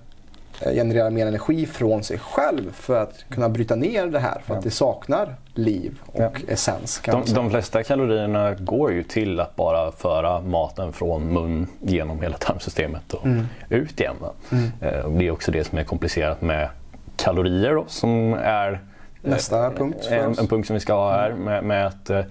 eh, 0.61 0.73
generera 0.73 1.11
mer 1.11 1.27
energi 1.27 1.67
från 1.67 2.03
sig 2.03 2.19
själv 2.19 2.73
för 2.73 3.03
att 3.03 3.25
kunna 3.29 3.49
bryta 3.49 3.77
ner 3.77 4.07
det 4.07 4.19
här. 4.19 4.43
För 4.47 4.55
att 4.55 4.63
det 4.63 4.71
saknar 4.71 5.37
liv 5.55 5.99
och 6.07 6.21
ja. 6.21 6.31
essens. 6.49 7.03
De, 7.05 7.23
de, 7.35 7.51
flesta 7.51 7.83
kalorierna 7.83 8.55
går 8.55 8.93
ju 8.93 9.03
till 9.03 9.41
att 9.41 9.57
bara 9.57 9.93
föra 9.93 10.41
maten 10.41 10.93
från 10.93 11.33
mun 11.33 11.67
genom 11.81 12.23
hela 12.23 12.37
tarmsystemet 12.37 13.15
och 13.15 13.27
mm. 13.27 13.47
ut 13.69 14.01
igen. 14.01 14.17
Mm. 14.53 14.65
Eh, 14.81 15.11
det 15.11 15.27
är 15.27 15.31
också 15.31 15.51
det 15.53 15.65
som 15.65 15.79
är 15.79 15.85
komplicerat 15.85 16.43
med 16.43 16.69
kalorier 17.17 17.75
då, 17.75 17.85
som 17.89 18.35
är 18.35 18.81
Nästa 19.31 19.71
punkt 19.71 20.09
en, 20.11 20.39
en, 20.39 20.47
punkt 20.47 20.67
som 20.67 20.75
vi 20.75 20.81
ska 20.81 20.95
ha 20.95 21.13
här 21.13 21.33
med, 21.33 21.65
med 21.65 21.87
att 21.87 22.11
eh, 22.11 22.25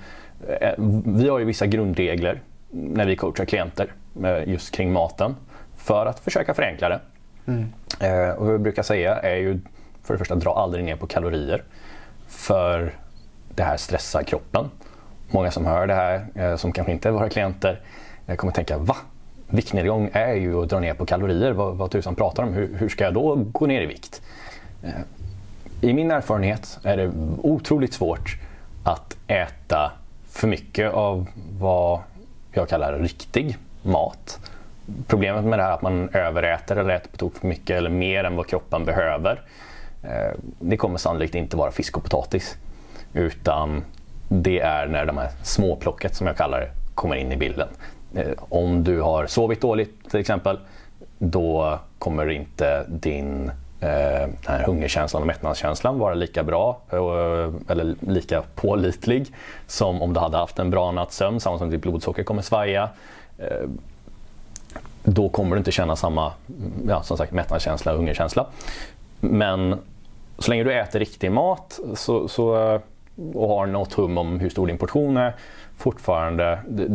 vi 1.05 1.29
har 1.29 1.39
ju 1.39 1.45
vissa 1.45 1.65
grundregler 1.65 2.41
när 2.71 3.05
vi 3.05 3.15
coachar 3.15 3.45
klienter 3.45 3.91
just 4.45 4.71
kring 4.71 4.91
maten 4.91 5.35
för 5.75 6.05
att 6.05 6.19
försöka 6.19 6.53
förenkla 6.53 6.89
det. 6.89 6.99
Mm. 7.47 7.73
Eh, 7.99 8.29
och 8.29 8.45
vad 8.45 8.53
vi 8.53 8.59
brukar 8.59 8.83
säga 8.83 9.15
är 9.15 9.35
ju 9.35 9.59
för 10.03 10.13
det 10.13 10.17
första, 10.17 10.35
dra 10.35 10.53
aldrig 10.53 10.85
ner 10.85 10.95
på 10.95 11.07
kalorier. 11.07 11.63
För 12.27 12.93
det 13.55 13.63
här 13.63 13.77
stressar 13.77 14.23
kroppen. 14.23 14.69
Många 15.29 15.51
som 15.51 15.65
hör 15.65 15.87
det 15.87 15.93
här, 15.93 16.25
eh, 16.35 16.55
som 16.55 16.71
kanske 16.71 16.91
inte 16.91 17.09
är 17.09 17.11
våra 17.11 17.29
klienter, 17.29 17.81
eh, 18.27 18.35
kommer 18.35 18.53
tänka 18.53 18.77
va? 18.77 18.95
Viktnedgång 19.47 20.09
är 20.13 20.33
ju 20.33 20.63
att 20.63 20.69
dra 20.69 20.79
ner 20.79 20.93
på 20.93 21.05
kalorier. 21.05 21.51
Vad, 21.51 21.75
vad 21.75 21.91
tusan 21.91 22.15
pratar 22.15 22.43
om? 22.43 22.53
Hur, 22.53 22.75
hur 22.77 22.89
ska 22.89 23.03
jag 23.03 23.13
då 23.13 23.35
gå 23.35 23.65
ner 23.65 23.81
i 23.81 23.85
vikt? 23.85 24.21
I 25.85 25.93
min 25.93 26.11
erfarenhet 26.11 26.79
är 26.83 26.97
det 26.97 27.11
otroligt 27.41 27.93
svårt 27.93 28.37
att 28.83 29.17
äta 29.27 29.91
för 30.29 30.47
mycket 30.47 30.93
av 30.93 31.27
vad 31.59 31.99
jag 32.51 32.69
kallar 32.69 32.99
riktig 32.99 33.57
mat. 33.81 34.39
Problemet 35.07 35.43
med 35.43 35.59
det 35.59 35.63
här 35.63 35.69
är 35.69 35.73
att 35.73 35.81
man 35.81 36.09
överäter 36.09 36.75
eller 36.75 36.95
äter 36.95 37.09
på 37.11 37.17
tok 37.17 37.35
för 37.35 37.47
mycket 37.47 37.77
eller 37.77 37.89
mer 37.89 38.23
än 38.23 38.35
vad 38.35 38.47
kroppen 38.47 38.85
behöver. 38.85 39.41
Eh, 40.03 40.37
det 40.59 40.77
kommer 40.77 40.97
sannolikt 40.97 41.35
inte 41.35 41.57
vara 41.57 41.71
fisk 41.71 41.97
och 41.97 42.03
potatis. 42.03 42.57
Utan 43.13 43.83
det 44.29 44.59
är 44.59 44.87
när 44.87 45.05
de 45.05 45.17
här 45.17 45.29
småplocket 45.43 46.15
som 46.15 46.27
jag 46.27 46.37
kallar 46.37 46.59
det 46.59 46.69
kommer 46.95 47.15
in 47.15 47.31
i 47.31 47.37
bilden. 47.37 47.67
Eh, 48.15 48.31
om 48.37 48.83
du 48.83 49.01
har 49.01 49.27
sovit 49.27 49.61
dåligt 49.61 50.09
till 50.09 50.19
exempel, 50.19 50.59
då 51.17 51.79
kommer 51.99 52.29
inte 52.29 52.85
din 52.87 53.51
Eh, 53.85 54.27
den 54.27 54.35
här 54.47 54.63
hungerkänslan 54.63 55.23
och 55.23 55.27
mättnadskänslan 55.27 55.99
vara 55.99 56.13
lika 56.13 56.43
bra 56.43 56.81
eh, 56.91 57.71
eller 57.71 57.95
lika 57.99 58.43
pålitlig 58.55 59.27
som 59.67 60.01
om 60.01 60.13
du 60.13 60.19
hade 60.19 60.37
haft 60.37 60.59
en 60.59 60.69
bra 60.69 60.91
natts 60.91 61.17
sömn, 61.17 61.39
samma 61.39 61.57
som 61.57 61.69
ditt 61.69 61.81
blodsocker 61.81 62.23
kommer 62.23 62.41
svaja 62.41 62.89
eh, 63.37 63.69
då 65.03 65.29
kommer 65.29 65.55
du 65.55 65.57
inte 65.57 65.71
känna 65.71 65.95
samma 65.95 66.33
ja, 66.87 67.03
som 67.03 67.17
sagt, 67.17 67.31
mättnadskänsla 67.31 67.91
och 67.91 67.97
hungerkänsla. 67.97 68.45
Men 69.19 69.79
så 70.39 70.51
länge 70.51 70.63
du 70.63 70.73
äter 70.73 70.99
riktig 70.99 71.31
mat 71.31 71.79
så, 71.95 72.27
så, 72.27 72.79
och 73.33 73.49
har 73.49 73.65
något 73.65 73.93
hum 73.93 74.17
om 74.17 74.39
hur 74.39 74.49
stor 74.49 74.67
din 74.67 74.77
portion 74.77 75.17
är, 75.17 75.33
fortfarande, 75.77 76.59
det, 76.67 76.85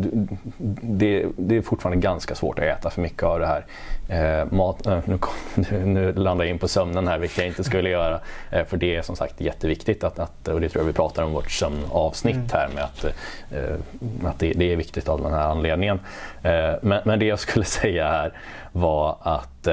det, 0.82 1.26
det, 1.36 1.56
är 1.56 1.62
fortfarande 1.62 2.00
ganska 2.00 2.34
svårt 2.34 2.58
att 2.58 2.64
äta 2.64 2.90
för 2.90 3.00
mycket 3.00 3.22
av 3.22 3.40
det 3.40 3.46
här. 3.46 3.64
Eh, 4.08 4.52
mat, 4.52 4.86
eh, 4.86 4.98
nu, 5.54 5.84
nu, 5.84 6.12
landar 6.12 6.44
jag 6.44 6.50
in 6.50 6.58
på 6.58 6.68
sömnen 6.68 7.08
här, 7.08 7.18
vilket 7.18 7.38
jag 7.38 7.46
inte 7.46 7.64
skulle 7.64 7.90
göra. 7.90 8.20
Eh, 8.50 8.64
för 8.64 8.76
det 8.76 8.96
är 8.96 9.02
som 9.02 9.16
sagt 9.16 9.40
jätteviktigt, 9.40 10.04
att, 10.04 10.18
att, 10.18 10.48
och 10.48 10.60
det 10.60 10.68
tror 10.68 10.82
jag 10.82 10.86
vi 10.86 10.92
pratar 10.92 11.22
om 11.22 11.32
vårt 11.32 11.50
sömnavsnitt 11.50 12.36
mm. 12.36 12.48
här, 12.52 12.68
med 12.74 12.84
att, 12.84 13.04
eh, 13.04 14.28
att 14.28 14.38
det, 14.38 14.52
det, 14.52 14.72
är 14.72 14.76
viktigt 14.76 15.08
av 15.08 15.22
den 15.22 15.32
här 15.32 15.48
anledningen. 15.48 16.00
Eh, 16.42 16.72
men, 16.82 17.00
men, 17.04 17.18
det 17.18 17.26
jag 17.26 17.38
skulle 17.38 17.64
säga 17.80 18.08
här 18.08 18.32
var 18.72 19.16
att 19.20 19.68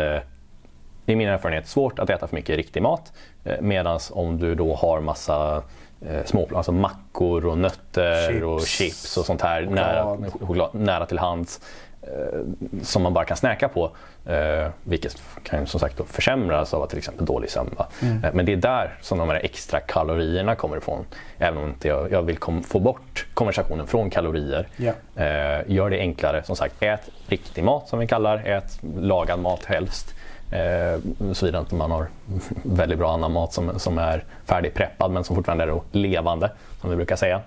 i 1.06 1.16
min 1.16 1.28
erfarenhet 1.28 1.68
svårt 1.68 2.00
att 2.00 2.10
äta 2.10 2.28
för 2.28 2.36
mycket 2.36 2.56
riktig 2.56 2.82
mat. 2.82 3.14
Medan 3.60 4.00
om 4.12 4.40
du 4.40 4.56
då 4.56 4.76
har 4.76 5.02
massa 5.02 5.64
eh, 6.02 6.26
små, 6.26 6.50
alltså 6.56 6.72
mackor 6.72 7.46
och 7.46 7.58
nötter 7.58 8.28
chips. 8.28 8.44
och 8.44 8.62
chips 8.68 9.18
och 9.18 9.26
sånt 9.26 9.42
här 9.42 9.62
nära, 9.62 10.18
choklad, 10.42 10.70
nära 10.74 11.06
till 11.06 11.20
hands 11.20 11.62
eh, 12.02 12.40
som 12.84 13.04
man 13.04 13.14
bara 13.14 13.26
kan 13.26 13.38
snäka 13.38 13.68
på. 13.68 13.92
Eh, 14.26 14.70
vilket 14.84 15.22
kan 15.44 15.68
som 15.68 15.80
sagt 15.80 16.02
försämras 16.08 16.74
av 16.74 16.88
till 16.88 16.98
exempel 16.98 17.26
dålig 17.26 17.50
sömn. 17.50 17.76
Mm. 18.02 18.24
Eh, 18.24 18.34
men 18.34 18.46
det 18.46 18.54
är 18.54 18.58
där 18.58 18.98
som 19.02 19.18
de 19.18 19.30
här 19.30 19.36
extra 19.36 19.80
kalorierna 19.80 20.56
kommer 20.56 20.78
ifrån. 20.78 21.06
Även 21.38 21.58
om 21.58 21.70
inte 21.70 21.88
jag, 21.88 22.12
jag 22.12 22.22
vill 22.22 22.38
kom, 22.38 22.64
få 22.64 22.80
bort 22.80 23.26
konversationen 23.34 23.88
från 23.88 24.10
kalorier. 24.10 24.68
Yeah. 24.78 25.72
gör 25.72 25.90
det 25.90 26.00
enklare. 26.00 26.44
Som 26.44 26.56
sagt, 26.56 26.76
ät 26.80 27.10
riktig 27.28 27.64
mat 27.64 27.90
som 27.90 28.00
vi 28.00 28.08
kallar 28.08 28.38
Ät 28.46 28.80
lagad 29.00 29.40
mat 29.40 29.66
helst. 29.66 30.17
Eh, 30.52 31.00
Såvida 31.34 31.60
inte 31.60 31.76
man 31.76 31.92
har 31.92 32.08
väldigt 32.64 32.98
bra 32.98 33.14
annan 33.14 33.32
mat 33.32 33.54
som, 33.54 33.80
som 33.80 33.98
är 33.98 34.24
färdigpreppad 34.46 35.12
men 35.12 35.24
som 35.24 35.36
fortfarande 35.36 35.64
är 35.64 35.82
levande, 35.92 36.52
som 36.82 36.90
vi 36.90 36.96
brukar 36.96 37.16
säga. 37.16 37.42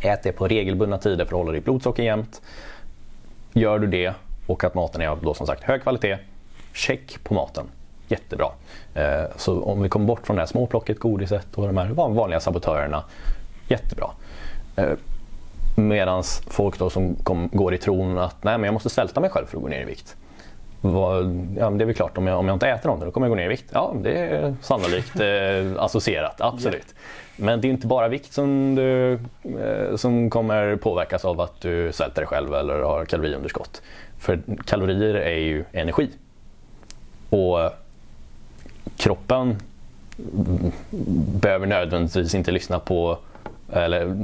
Ät 0.00 0.22
det 0.22 0.32
på 0.32 0.48
regelbundna 0.48 0.98
tider 0.98 1.24
för 1.24 1.36
att 1.36 1.38
hålla 1.38 1.52
ditt 1.52 1.64
blodsocker 1.64 2.02
jämnt. 2.02 2.42
Gör 3.52 3.78
du 3.78 3.86
det 3.86 4.14
och 4.46 4.64
att 4.64 4.74
maten 4.74 5.02
är 5.02 5.08
av 5.08 5.22
då 5.22 5.34
som 5.34 5.46
sagt 5.46 5.62
hög 5.62 5.82
kvalitet, 5.82 6.18
check 6.72 7.24
på 7.24 7.34
maten. 7.34 7.64
Jättebra. 8.08 8.48
Eh, 8.94 9.24
så 9.36 9.62
om 9.62 9.82
vi 9.82 9.88
kommer 9.88 10.06
bort 10.06 10.26
från 10.26 10.36
det 10.36 10.42
här 10.42 10.46
småplocket, 10.46 10.98
godiset 10.98 11.54
och 11.54 11.66
de 11.66 11.76
här 11.76 11.86
vanliga 11.88 12.40
sabotörerna, 12.40 13.04
jättebra. 13.68 14.10
Eh, 14.76 14.92
Medan 15.76 16.22
folk 16.46 16.78
då 16.78 16.90
som 16.90 17.14
kom, 17.14 17.48
går 17.52 17.74
i 17.74 17.78
tron 17.78 18.18
att 18.18 18.44
nej 18.44 18.58
men 18.58 18.64
jag 18.64 18.72
måste 18.72 18.90
svälta 18.90 19.20
mig 19.20 19.30
själv 19.30 19.46
för 19.46 19.56
att 19.56 19.62
gå 19.62 19.68
ner 19.68 19.80
i 19.80 19.84
vikt 19.84 20.16
vad, 20.80 21.46
ja, 21.58 21.70
det 21.70 21.84
är 21.84 21.86
väl 21.86 21.94
klart, 21.94 22.18
om 22.18 22.26
jag, 22.26 22.38
om 22.38 22.48
jag 22.48 22.54
inte 22.54 22.68
äter 22.68 22.86
någonting 22.86 23.06
då 23.06 23.12
kommer 23.12 23.26
jag 23.26 23.30
gå 23.30 23.36
ner 23.36 23.44
i 23.44 23.48
vikt. 23.48 23.70
Ja, 23.72 23.94
det 24.02 24.18
är 24.18 24.54
sannolikt 24.62 25.20
eh, 25.20 25.82
associerat, 25.82 26.40
absolut. 26.40 26.94
Men 27.36 27.60
det 27.60 27.68
är 27.68 27.70
inte 27.70 27.86
bara 27.86 28.08
vikt 28.08 28.32
som, 28.32 28.74
du, 28.74 29.12
eh, 29.42 29.96
som 29.96 30.30
kommer 30.30 30.76
påverkas 30.76 31.24
av 31.24 31.40
att 31.40 31.60
du 31.60 31.92
svälter 31.92 32.20
dig 32.20 32.26
själv 32.26 32.54
eller 32.54 32.80
har 32.80 33.04
kaloriunderskott. 33.04 33.82
För 34.18 34.40
kalorier 34.66 35.14
är 35.14 35.38
ju 35.38 35.64
energi. 35.72 36.08
Och 37.30 37.58
kroppen 38.96 39.56
behöver 41.40 41.66
nödvändigtvis 41.66 42.34
inte 42.34 42.50
lyssna 42.50 42.78
på 42.78 43.18
eller 43.72 44.16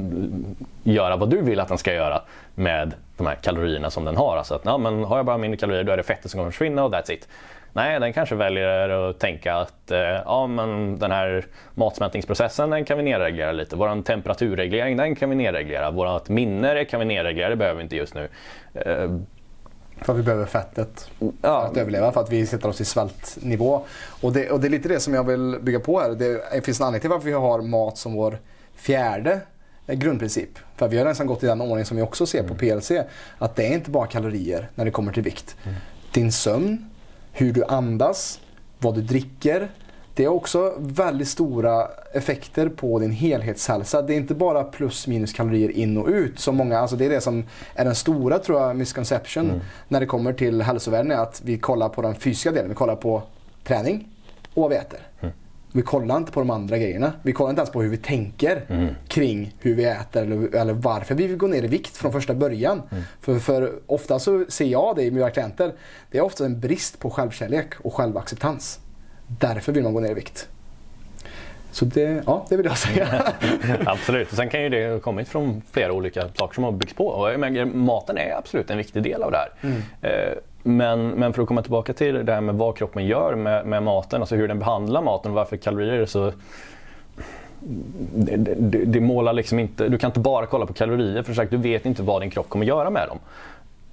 göra 0.83 1.15
vad 1.15 1.29
du 1.29 1.41
vill 1.41 1.59
att 1.59 1.67
den 1.67 1.77
ska 1.77 1.93
göra 1.93 2.21
med 2.55 2.93
de 3.17 3.27
här 3.27 3.35
kalorierna 3.35 3.89
som 3.89 4.05
den 4.05 4.17
har. 4.17 4.37
Alltså 4.37 4.55
att 4.55 4.61
ja, 4.65 4.77
men 4.77 5.03
har 5.03 5.17
jag 5.17 5.25
bara 5.25 5.37
mindre 5.37 5.57
kalorier 5.57 5.83
då 5.83 5.91
är 5.91 5.97
det 5.97 6.03
fettet 6.03 6.31
som 6.31 6.37
kommer 6.39 6.51
försvinna 6.51 6.83
och 6.83 6.91
that's 6.91 7.11
it. 7.11 7.27
Nej, 7.73 7.99
den 7.99 8.13
kanske 8.13 8.35
väljer 8.35 8.89
att 8.89 9.19
tänka 9.19 9.55
att 9.55 9.91
eh, 9.91 9.99
ja, 9.99 10.47
men 10.47 10.99
den 10.99 11.11
här 11.11 11.45
matsmältningsprocessen 11.73 12.69
den 12.69 12.85
kan 12.85 12.97
vi 12.97 13.03
nedreglera 13.03 13.51
lite. 13.51 13.75
Vår 13.75 14.01
temperaturreglering 14.01 14.97
den 14.97 15.15
kan 15.15 15.29
vi 15.29 15.35
nedreglera. 15.35 15.91
Vårt 15.91 16.29
minne 16.29 16.85
kan 16.85 16.99
vi 16.99 17.05
nedreglera, 17.05 17.49
det 17.49 17.55
behöver 17.55 17.77
vi 17.77 17.83
inte 17.83 17.95
just 17.95 18.15
nu. 18.15 18.29
Eh, 18.73 19.17
för 20.01 20.13
att 20.13 20.19
vi 20.19 20.23
behöver 20.23 20.45
fettet 20.45 21.09
för 21.19 21.31
ja. 21.41 21.61
att 21.61 21.77
överleva, 21.77 22.11
för 22.11 22.21
att 22.21 22.31
vi 22.31 22.45
sätter 22.45 22.69
oss 22.69 22.81
i 22.81 22.85
svältnivå. 22.85 23.81
Och 24.21 24.33
det, 24.33 24.51
och 24.51 24.59
det 24.59 24.67
är 24.67 24.69
lite 24.69 24.89
det 24.89 24.99
som 24.99 25.13
jag 25.13 25.23
vill 25.23 25.57
bygga 25.61 25.79
på 25.79 25.99
här. 25.99 26.09
Det 26.09 26.65
finns 26.65 26.79
en 26.79 26.85
anledning 26.85 27.01
till 27.01 27.09
varför 27.09 27.25
vi 27.25 27.33
har 27.33 27.61
mat 27.61 27.97
som 27.97 28.13
vår 28.13 28.37
fjärde 28.75 29.41
grundprincip. 29.87 30.49
För 30.75 30.87
vi 30.87 30.97
har 30.97 31.05
nästan 31.05 31.27
gått 31.27 31.43
i 31.43 31.45
den 31.45 31.61
ordning 31.61 31.85
som 31.85 31.97
vi 31.97 32.03
också 32.03 32.25
ser 32.25 32.43
på 32.43 32.53
mm. 32.53 32.57
PLC. 32.57 32.91
Att 33.37 33.55
det 33.55 33.67
är 33.67 33.73
inte 33.73 33.91
bara 33.91 34.07
kalorier 34.07 34.69
när 34.75 34.85
det 34.85 34.91
kommer 34.91 35.11
till 35.11 35.23
vikt. 35.23 35.55
Mm. 35.63 35.75
Din 36.11 36.31
sömn, 36.31 36.89
hur 37.31 37.53
du 37.53 37.63
andas, 37.63 38.39
vad 38.79 38.95
du 38.95 39.01
dricker. 39.01 39.71
Det 40.15 40.23
är 40.23 40.27
också 40.27 40.73
väldigt 40.77 41.27
stora 41.27 41.87
effekter 42.13 42.69
på 42.69 42.99
din 42.99 43.11
helhetshälsa. 43.11 44.01
Det 44.01 44.13
är 44.13 44.17
inte 44.17 44.33
bara 44.33 44.63
plus 44.63 45.07
minus 45.07 45.33
kalorier 45.33 45.69
in 45.69 45.97
och 45.97 46.07
ut. 46.07 46.39
Som 46.39 46.55
många, 46.55 46.79
alltså 46.79 46.95
det 46.95 47.05
är 47.05 47.09
det 47.09 47.21
som 47.21 47.43
är 47.75 47.85
den 47.85 47.95
stora 47.95 48.39
tror 48.39 48.61
jag, 48.61 48.75
misconception 48.75 49.49
mm. 49.49 49.61
när 49.87 49.99
det 49.99 50.05
kommer 50.05 50.33
till 50.33 50.61
hälsovärden. 50.61 51.11
Är 51.11 51.17
att 51.17 51.41
vi 51.45 51.57
kollar 51.57 51.89
på 51.89 52.01
den 52.01 52.15
fysiska 52.15 52.51
delen. 52.51 52.69
Vi 52.69 52.75
kollar 52.75 52.95
på 52.95 53.23
träning 53.63 54.07
och 54.53 54.61
vad 54.61 54.71
vi 54.71 54.77
äter. 54.77 54.99
Mm. 55.21 55.33
Vi 55.75 55.81
kollar 55.81 56.17
inte 56.17 56.31
på 56.31 56.39
de 56.39 56.49
andra 56.49 56.77
grejerna. 56.77 57.13
Vi 57.21 57.33
kollar 57.33 57.49
inte 57.49 57.59
ens 57.59 57.71
på 57.71 57.81
hur 57.81 57.89
vi 57.89 57.97
tänker 57.97 58.65
mm. 58.67 58.87
kring 59.07 59.55
hur 59.59 59.75
vi 59.75 59.85
äter 59.85 60.21
eller, 60.21 60.55
eller, 60.55 60.73
varför 60.73 61.15
vi 61.15 61.27
vill 61.27 61.37
gå 61.37 61.47
ner 61.47 61.63
i 61.63 61.67
vikt 61.67 61.97
från 61.97 62.11
första 62.11 62.33
början. 62.33 62.81
Mm. 62.91 63.03
För, 63.21 63.39
för 63.39 63.73
ofta 63.85 64.19
så 64.19 64.45
ser 64.49 64.65
jag 64.65 64.95
det 64.95 65.03
i 65.03 65.11
mina 65.11 65.29
klienter. 65.29 65.73
Det 66.11 66.17
är 66.17 66.21
ofta 66.21 66.45
en 66.45 66.59
brist 66.59 66.99
på 66.99 67.09
självkärlek 67.09 67.73
och 67.81 67.93
självacceptans. 67.93 68.79
Därför 69.27 69.71
vill 69.71 69.83
man 69.83 69.93
gå 69.93 69.99
ner 69.99 70.11
i 70.11 70.13
vikt. 70.13 70.47
Så 71.71 71.85
det, 71.85 72.23
ja, 72.25 72.45
det 72.49 72.57
vill 72.57 72.65
jag 72.65 72.77
säga. 72.77 73.33
absolut, 73.85 74.31
och 74.31 74.37
sen 74.37 74.49
kan 74.49 74.61
ju 74.61 74.69
det 74.69 74.91
ha 74.91 74.99
kommit 74.99 75.27
från 75.27 75.61
flera 75.71 75.93
olika 75.93 76.29
saker 76.35 76.55
som 76.55 76.63
har 76.63 76.71
byggts 76.71 76.93
på. 76.93 77.07
Och 77.07 77.31
jag 77.31 77.39
menar, 77.39 77.65
maten 77.65 78.17
är 78.17 78.37
absolut 78.37 78.69
en 78.69 78.77
viktig 78.77 79.03
del 79.03 79.23
av 79.23 79.31
det 79.31 79.37
här. 79.37 79.51
Mm. 79.61 79.81
Eh, 80.01 80.37
men, 80.67 81.09
men 81.09 81.33
för 81.33 81.41
att 81.41 81.47
komma 81.47 81.61
tillbaka 81.61 81.93
till 81.93 82.25
det 82.25 82.33
här 82.33 82.41
med 82.41 82.55
vad 82.55 82.77
kroppen 82.77 83.05
gör 83.05 83.35
med, 83.35 83.65
med 83.65 83.83
maten, 83.83 84.21
alltså 84.21 84.35
hur 84.35 84.47
den 84.47 84.59
behandlar 84.59 85.01
maten 85.01 85.31
och 85.31 85.35
varför 85.35 85.57
kalorier 85.57 85.93
är 85.93 86.05
så 86.05 86.31
det, 88.15 88.37
det, 88.37 88.85
det, 88.85 89.01
målar 89.01 89.33
liksom 89.33 89.59
inte, 89.59 89.89
du 89.89 89.97
kan 89.97 90.09
inte 90.09 90.19
bara 90.19 90.45
kolla 90.45 90.65
på 90.65 90.73
kalorier 90.73 91.23
för 91.23 91.33
sagt, 91.33 91.51
du 91.51 91.57
vet 91.57 91.85
inte 91.85 92.03
vad 92.03 92.21
din 92.21 92.29
kropp 92.29 92.49
kommer 92.49 92.65
göra 92.65 92.89
med 92.89 93.07
dem. 93.07 93.19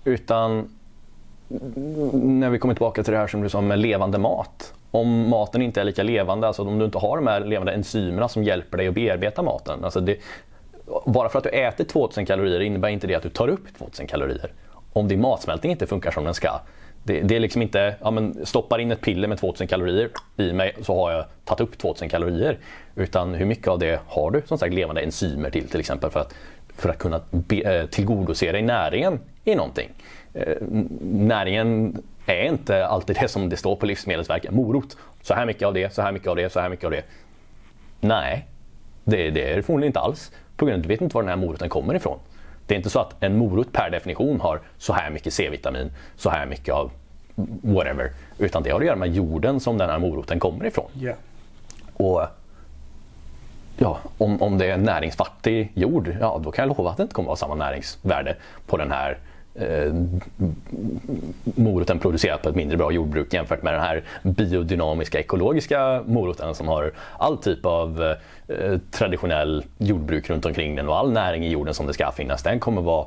Utan 0.05 0.69
när 2.13 2.51
vi 2.51 2.59
kommer 2.59 2.75
tillbaka 2.75 3.03
till 3.03 3.13
det 3.13 3.19
här 3.19 3.27
som 3.27 3.43
du 3.43 3.49
sa 3.49 3.61
med 3.61 3.79
levande 3.79 4.19
mat. 4.19 4.75
om 4.91 5.29
maten 5.29 5.63
inte 5.63 5.81
är 5.81 5.85
lika 5.85 6.03
levande, 6.03 6.47
alltså 6.47 6.63
om 6.63 6.79
du 6.79 6.85
inte 6.85 6.99
har 6.99 7.17
de 7.17 7.27
här 7.27 7.41
levande 7.41 7.73
enzymerna 7.73 8.29
som 8.29 8.45
hjälper 8.45 8.79
dig 8.79 8.89
att 8.89 8.95
bearbeta 8.95 9.43
maten. 9.43 9.85
Alltså 9.85 10.01
det, 10.01 10.17
bara 11.07 11.29
för 11.29 11.39
att 11.39 11.45
du 11.45 11.51
äter 11.51 11.85
2000 11.85 12.27
kalorier 12.27 12.61
innebär 12.61 12.89
inte 12.89 13.07
det 13.07 13.15
att 13.15 13.23
du 13.23 13.29
tar 13.29 13.49
upp 13.49 13.79
2000 13.79 14.07
kalorier. 14.07 14.53
Om 14.93 15.09
din 15.09 15.21
matsmältning 15.21 15.73
inte 15.73 15.87
funkar 15.87 16.11
som 16.11 16.25
den 16.25 16.35
ska, 16.35 16.61
det, 17.05 17.21
det, 17.21 17.37
är 17.37 17.41
liksom 17.41 17.63
inte, 17.63 17.95
ja 18.01 18.11
men 18.11 18.47
stoppar 18.47 18.79
in 18.79 18.91
ett 18.91 19.01
piller 19.01 19.29
med 19.29 19.39
2000 19.39 19.67
kalorier 19.67 20.11
i 20.37 20.53
mig 20.53 20.77
så 20.83 20.95
har 20.95 21.13
jag 21.13 21.25
tagit 21.45 21.61
upp 21.61 21.79
2000 21.79 22.09
kalorier. 22.09 22.59
Utan 22.95 23.35
hur 23.35 23.47
mycket 23.47 23.69
av 23.69 23.79
det 23.79 24.01
har 24.07 24.31
du 24.31 24.43
som 24.47 24.59
sagt 24.59 24.75
levande 24.75 25.01
enzymer 25.01 25.51
till 25.51 25.69
till 25.69 25.81
exempel 25.81 26.11
för 26.11 26.21
att, 26.21 26.35
för 26.77 26.89
att 26.89 26.99
kunna 26.99 27.21
be, 27.31 27.57
eh, 27.57 27.87
tillgodose 27.87 28.53
dig 28.53 28.63
näringen 28.63 29.21
i 29.45 29.55
någonting. 29.55 29.89
Eh, 30.35 30.57
näringen 31.03 32.03
är 32.27 32.45
inte 32.45 32.87
alltid 32.87 33.17
det 33.21 33.29
som 33.29 33.49
det 33.49 33.57
står 33.57 33.77
på 33.77 33.87
Livsmedelsverket. 33.87 34.51
Morot, 34.51 34.97
så 35.23 35.35
här 35.35 35.47
mycket 35.47 35.67
av 35.67 35.75
det, 35.75 35.95
så 35.95 36.03
här 36.03 36.13
mycket 36.13 36.29
av 36.29 36.37
det, 36.37 36.53
så 36.53 36.61
här 36.61 36.69
mycket 36.69 36.85
av 36.85 36.91
det. 36.91 37.03
Nej, 38.01 38.47
det, 39.05 39.31
det 39.31 39.51
är 39.51 39.57
det 39.57 39.63
förmodligen 39.63 39.89
inte 39.89 40.01
alls. 40.01 40.33
På 40.57 40.67
grund 40.67 40.75
av 40.75 40.79
att 40.79 40.83
du 40.83 40.89
vet 40.89 41.01
inte 41.01 41.15
var 41.15 41.23
den 41.23 41.29
här 41.29 41.37
moroten 41.37 41.69
kommer 41.69 41.95
ifrån. 41.95 42.19
Det 42.67 42.75
är 42.75 42.77
inte 42.77 42.91
så 42.91 43.01
att 43.01 43.23
en 43.23 43.39
morot 43.39 43.73
per 43.73 43.91
definition 43.91 44.41
har 44.41 44.61
så 44.79 44.93
här 44.93 45.11
mycket 45.11 45.35
C-vitamin, 45.35 45.91
så 46.17 46.31
här 46.31 46.47
mycket 46.47 46.75
av 46.75 46.91
whatever. 47.63 48.11
Utan 48.39 48.63
det 48.63 48.71
har 48.71 48.81
att 48.81 48.87
göra 48.87 48.97
med 48.97 49.15
jorden 49.15 49.61
som 49.61 49.79
den 49.79 49.91
här 49.91 49.99
moroten 49.99 50.41
kommer 50.41 50.65
ifrån. 50.65 50.91
Yeah. 51.01 51.17
Och 51.95 52.27
ja, 53.77 53.99
om, 54.19 54.43
om 54.43 54.59
det 54.59 54.71
är 54.71 54.77
näringsfattig 54.77 55.73
jord, 55.75 56.17
ja 56.21 56.41
då 56.45 56.51
kan 56.51 56.63
jag 56.69 56.77
lova 56.77 56.91
att 56.91 56.97
det 56.97 57.03
inte 57.03 57.15
kommer 57.15 57.33
att 57.33 57.41
ha 57.41 57.47
samma 57.47 57.55
näringsvärde 57.55 58.37
på 58.67 58.77
den 58.77 58.91
här 58.91 59.19
eh, 59.55 59.95
moroten 61.45 61.99
producerad 61.99 62.43
på 62.43 62.49
ett 62.49 62.55
mindre 62.55 62.77
bra 62.77 62.93
jordbruk 62.93 63.35
jämfört 63.35 63.63
med 63.63 63.75
den 63.75 63.81
här 63.81 64.03
biodynamiska 64.23 65.21
ekologiska 65.21 66.03
moroten 66.07 66.55
som 66.55 66.69
har 66.69 66.93
all 67.19 67.39
typ 67.39 67.67
av 67.67 68.15
eh, 68.49 68.79
traditionell 68.91 69.65
jordbruk 69.79 70.31
runt 70.31 70.47
omkring 70.47 70.77
den 70.77 70.89
och 70.89 70.97
all 70.97 71.13
näring 71.13 71.45
i 71.45 71.49
jorden 71.49 71.75
som 71.75 71.87
det 71.87 71.93
ska 71.93 72.11
finnas. 72.11 72.43
Den 72.43 72.61
kommer 72.61 72.83
vara 72.83 73.07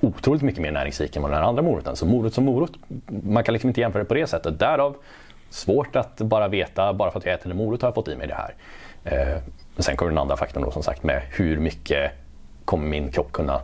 otroligt 0.00 0.42
mycket 0.42 0.62
mer 0.62 0.70
näringsrik 0.72 1.16
än 1.16 1.22
vad 1.22 1.30
den 1.30 1.38
här 1.38 1.48
andra 1.48 1.62
moroten. 1.62 1.96
Så 1.96 2.06
morot 2.06 2.34
som 2.34 2.44
morot, 2.44 2.72
man 3.06 3.44
kan 3.44 3.52
liksom 3.52 3.68
inte 3.68 3.80
jämföra 3.80 4.02
det 4.02 4.08
på 4.08 4.14
det 4.14 4.26
sättet. 4.26 4.58
Därav 4.58 4.96
svårt 5.50 5.96
att 5.96 6.18
bara 6.18 6.48
veta, 6.48 6.92
bara 6.92 7.10
för 7.10 7.18
att 7.18 7.26
jag 7.26 7.34
äter 7.34 7.50
en 7.50 7.56
morot 7.56 7.82
har 7.82 7.88
jag 7.88 7.94
fått 7.94 8.08
i 8.08 8.16
mig 8.16 8.26
det 8.26 8.34
här. 8.34 8.54
Eh, 9.04 9.38
sen 9.78 9.96
kommer 9.96 10.10
den 10.10 10.18
andra 10.18 10.36
faktorn 10.36 10.64
då 10.64 10.70
som 10.70 10.82
sagt 10.82 11.02
med 11.02 11.22
hur 11.30 11.58
mycket 11.58 12.12
kommer 12.64 12.88
min 12.88 13.12
kropp 13.12 13.32
kunna 13.32 13.60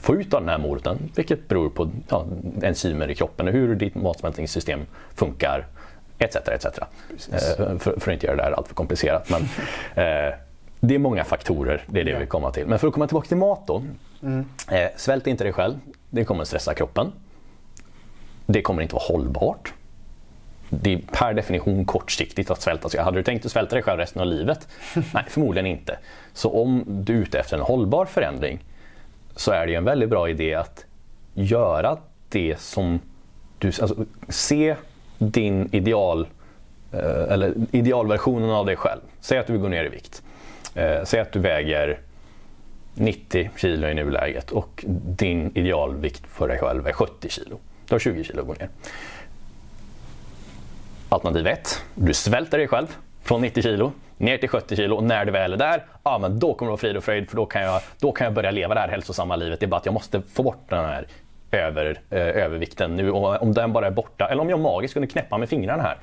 få 0.00 0.16
ut 0.16 0.34
av 0.34 0.40
den 0.40 0.48
här 0.48 0.58
moroten. 0.58 0.98
Vilket 1.14 1.48
beror 1.48 1.70
på 1.70 1.90
ja, 2.08 2.26
enzymer 2.62 3.10
i 3.10 3.14
kroppen 3.14 3.48
och 3.48 3.52
hur 3.52 3.74
ditt 3.74 3.94
matsmältningssystem 3.94 4.80
funkar. 5.14 5.66
Etc. 6.18 6.36
etc. 6.36 6.66
Eh, 6.66 7.38
för, 7.58 7.78
för, 7.78 7.92
att 7.92 8.08
inte 8.08 8.26
göra 8.26 8.36
det 8.36 8.42
här 8.42 8.52
alltför 8.52 8.74
komplicerat. 8.74 9.30
Men, 9.30 9.42
eh, 9.94 10.34
det 10.80 10.94
är 10.94 10.98
många 10.98 11.24
faktorer, 11.24 11.84
det 11.86 12.00
är 12.00 12.04
det 12.04 12.10
ja. 12.10 12.18
vi 12.18 12.26
kommer 12.26 12.50
till. 12.50 12.66
Men 12.66 12.78
för 12.78 12.88
att 12.88 12.94
komma 12.94 13.06
tillbaka 13.06 13.28
till 13.28 13.36
mat 13.36 13.66
då. 13.66 13.84
Mm. 14.22 14.44
Eh, 14.70 14.88
svält 14.96 15.26
inte 15.26 15.44
dig 15.44 15.52
själv, 15.52 15.74
det 16.10 16.24
kommer 16.24 16.44
stressa 16.44 16.74
kroppen. 16.74 17.12
Det 18.46 18.62
kommer 18.62 18.82
inte 18.82 18.94
vara 18.94 19.04
hållbart. 19.04 19.72
Det 20.70 20.94
är 20.94 20.98
per 21.12 21.34
definition 21.34 21.84
kortsiktigt 21.84 22.50
att 22.50 22.62
svälta 22.62 22.88
sig. 22.88 23.00
Hade 23.00 23.18
du 23.18 23.22
tänkt 23.22 23.46
att 23.46 23.52
svälta 23.52 23.74
dig 23.74 23.82
själv 23.82 23.98
resten 23.98 24.22
av 24.22 24.28
livet? 24.28 24.68
Nej, 24.94 25.24
förmodligen 25.28 25.66
inte. 25.66 25.98
Så 26.32 26.62
om 26.62 26.84
du 26.86 27.16
är 27.16 27.22
ute 27.22 27.38
efter 27.38 27.56
en 27.56 27.62
hållbar 27.62 28.04
förändring 28.04 28.64
så 29.38 29.52
är 29.52 29.66
det 29.66 29.74
en 29.74 29.84
väldigt 29.84 30.08
bra 30.08 30.28
idé 30.28 30.54
att 30.54 30.84
göra 31.34 31.98
det 32.28 32.60
som 32.60 33.00
du... 33.58 33.68
Alltså, 33.68 34.04
se 34.28 34.76
din 35.18 35.68
ideal 35.72 36.26
eh, 36.92 37.32
eller 37.32 37.54
idealversionen 37.70 38.50
av 38.50 38.66
dig 38.66 38.76
själv. 38.76 39.00
Säg 39.20 39.38
att 39.38 39.46
du 39.46 39.52
vill 39.52 39.62
gå 39.62 39.68
ner 39.68 39.84
i 39.84 39.88
vikt. 39.88 40.22
Eh, 40.74 41.04
säg 41.04 41.20
att 41.20 41.32
du 41.32 41.38
väger 41.38 42.00
90 42.94 43.50
kilo 43.56 43.88
i 43.88 43.94
nuläget 43.94 44.50
och 44.50 44.84
din 45.06 45.52
idealvikt 45.54 46.26
för 46.26 46.48
dig 46.48 46.58
själv 46.58 46.86
är 46.86 46.92
70 46.92 47.28
kilo. 47.28 47.58
Du 47.88 47.94
har 47.94 47.98
20 47.98 48.24
kilo 48.24 48.40
att 48.40 48.46
gå 48.46 48.54
ner. 48.54 48.68
Alternativ 51.08 51.46
1. 51.46 51.82
Du 51.94 52.14
svälter 52.14 52.58
dig 52.58 52.68
själv 52.68 52.96
från 53.22 53.40
90 53.40 53.62
kilo 53.62 53.92
ner 54.18 54.38
till 54.38 54.48
70 54.48 54.76
kilo 54.76 54.96
och 54.96 55.04
när 55.04 55.24
du 55.24 55.32
väl 55.32 55.52
är 55.52 55.56
där, 55.56 55.84
ja 56.02 56.18
men 56.18 56.38
då 56.38 56.54
kommer 56.54 56.68
det 56.68 56.72
vara 56.72 56.80
frid 56.80 56.96
och 56.96 57.04
fröjd 57.04 57.30
för 57.30 57.36
då 57.36 57.46
kan, 57.46 57.62
jag, 57.62 57.80
då 58.00 58.12
kan 58.12 58.24
jag 58.24 58.34
börja 58.34 58.50
leva 58.50 58.74
det 58.74 58.80
här 58.80 58.88
hälsosamma 58.88 59.36
livet. 59.36 59.60
Det 59.60 59.66
är 59.66 59.68
bara 59.68 59.76
att 59.76 59.86
jag 59.86 59.94
måste 59.94 60.22
få 60.22 60.42
bort 60.42 60.64
den 60.68 60.84
här 60.84 61.06
över, 61.50 62.00
eh, 62.10 62.18
övervikten 62.18 62.96
nu. 62.96 63.10
Och 63.10 63.42
om 63.42 63.52
den 63.52 63.72
bara 63.72 63.86
är 63.86 63.90
borta, 63.90 64.28
eller 64.28 64.42
om 64.42 64.50
jag 64.50 64.60
magiskt 64.60 64.94
kunde 64.94 65.06
knäppa 65.06 65.38
med 65.38 65.48
fingrarna 65.48 65.82
här 65.82 65.96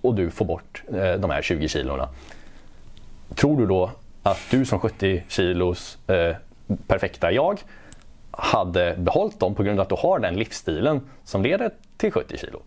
och 0.00 0.14
du 0.14 0.30
får 0.30 0.44
bort 0.44 0.82
eh, 0.94 1.12
de 1.12 1.30
här 1.30 1.42
20 1.42 1.68
kilona. 1.68 2.08
Tror 3.34 3.60
du 3.60 3.66
då 3.66 3.90
att 4.22 4.38
du 4.50 4.64
som 4.64 4.80
70 4.80 5.22
kilos 5.28 5.98
eh, 6.08 6.36
perfekta 6.86 7.32
jag 7.32 7.60
hade 8.30 8.94
behållit 8.98 9.40
dem 9.40 9.54
på 9.54 9.62
grund 9.62 9.80
av 9.80 9.82
att 9.82 9.88
du 9.88 9.96
har 9.98 10.18
den 10.18 10.34
livsstilen 10.34 11.00
som 11.24 11.42
leder 11.42 11.70
till 11.96 12.12
70 12.12 12.38
kilo? 12.38 12.62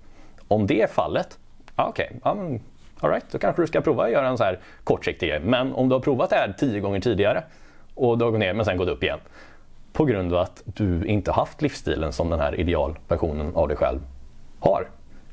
Om 0.47 0.67
det 0.67 0.81
är 0.81 0.87
fallet, 0.87 1.37
okej, 1.75 2.19
okay, 2.23 2.59
Alright, 3.03 3.25
då 3.31 3.37
kanske 3.37 3.61
du 3.61 3.67
ska 3.67 3.81
prova 3.81 4.03
att 4.03 4.11
göra 4.11 4.27
en 4.27 4.37
så 4.37 4.43
här 4.43 4.59
kortsiktig 4.83 5.29
grej. 5.29 5.39
Men 5.39 5.73
om 5.73 5.89
du 5.89 5.95
har 5.95 5.99
provat 5.99 6.29
det 6.29 6.35
här 6.35 6.53
tio 6.57 6.79
gånger 6.79 6.99
tidigare 6.99 7.43
och 7.95 8.17
du 8.17 8.23
har 8.23 8.31
gått 8.31 8.39
ner 8.39 8.53
men 8.53 8.65
sen 8.65 8.77
gått 8.77 8.87
upp 8.87 9.03
igen. 9.03 9.19
På 9.93 10.05
grund 10.05 10.33
av 10.33 10.39
att 10.39 10.61
du 10.65 11.05
inte 11.05 11.31
haft 11.31 11.61
livsstilen 11.61 12.13
som 12.13 12.29
den 12.29 12.39
här 12.39 12.59
idealversionen 12.59 13.55
av 13.55 13.67
dig 13.67 13.77
själv 13.77 13.99
har. 14.59 14.87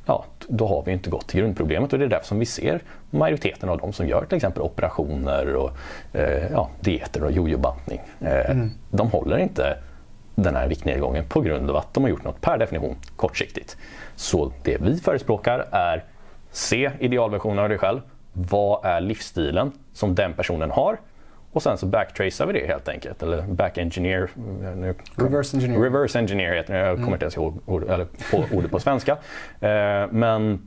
Ja, 0.07 0.25
då 0.49 0.67
har 0.67 0.83
vi 0.87 0.93
inte 0.93 1.11
gått 1.11 1.29
till 1.29 1.41
grundproblemet 1.41 1.93
och 1.93 1.99
det 1.99 2.05
är 2.05 2.09
därför 2.09 2.27
som 2.27 2.39
vi 2.39 2.47
ser 2.47 2.81
majoriteten 3.11 3.69
av 3.69 3.79
de 3.79 3.93
som 3.93 4.07
gör 4.07 4.25
till 4.25 4.37
exempel 4.37 4.63
operationer 4.63 5.57
och 5.57 5.71
eh, 6.13 6.53
ja, 6.53 6.71
dieter 6.81 7.25
och 7.25 7.33
jojobantning. 7.33 8.01
Eh, 8.21 8.51
mm. 8.51 8.71
De 8.91 9.11
håller 9.11 9.39
inte 9.39 9.79
den 10.35 10.57
här 10.57 10.69
viktnedgången 10.69 11.25
på 11.29 11.41
grund 11.41 11.71
av 11.71 11.77
att 11.77 11.95
de 11.95 12.03
har 12.03 12.11
gjort 12.11 12.25
något 12.25 12.41
per 12.41 12.59
definition 12.59 12.97
kortsiktigt. 13.17 13.77
Så 14.17 14.53
det 14.63 14.81
vi 14.81 14.97
förespråkar 14.97 15.67
är 15.71 16.05
Se 16.51 16.91
idealversionen 16.99 17.59
av 17.59 17.69
dig 17.69 17.79
själv. 17.79 18.01
Vad 18.33 18.85
är 18.85 19.01
livsstilen 19.01 19.73
som 19.93 20.15
den 20.15 20.33
personen 20.33 20.71
har? 20.71 20.99
Och 21.53 21.63
sen 21.63 21.79
så 21.79 21.87
backtracear 21.87 22.47
vi 22.47 22.53
det 22.53 22.67
helt 22.67 22.89
enkelt. 22.89 23.23
Eller 23.23 23.43
back-engineer. 23.43 24.31
Reverse 25.17 25.57
engineer. 25.57 25.81
Reverse 25.81 26.19
engineer 26.19 26.55
heter 26.55 26.75
det. 26.75 26.81
Jag 26.81 26.89
kommer 26.89 27.03
mm. 27.03 27.13
inte 27.13 27.25
ens 27.25 27.37
ihåg 27.37 27.61
ord, 27.67 27.83
eller 27.83 28.07
på 28.31 28.45
ordet 28.57 28.71
på 28.71 28.81
svenska. 28.81 29.13
Eh, 29.61 30.07
men 30.11 30.67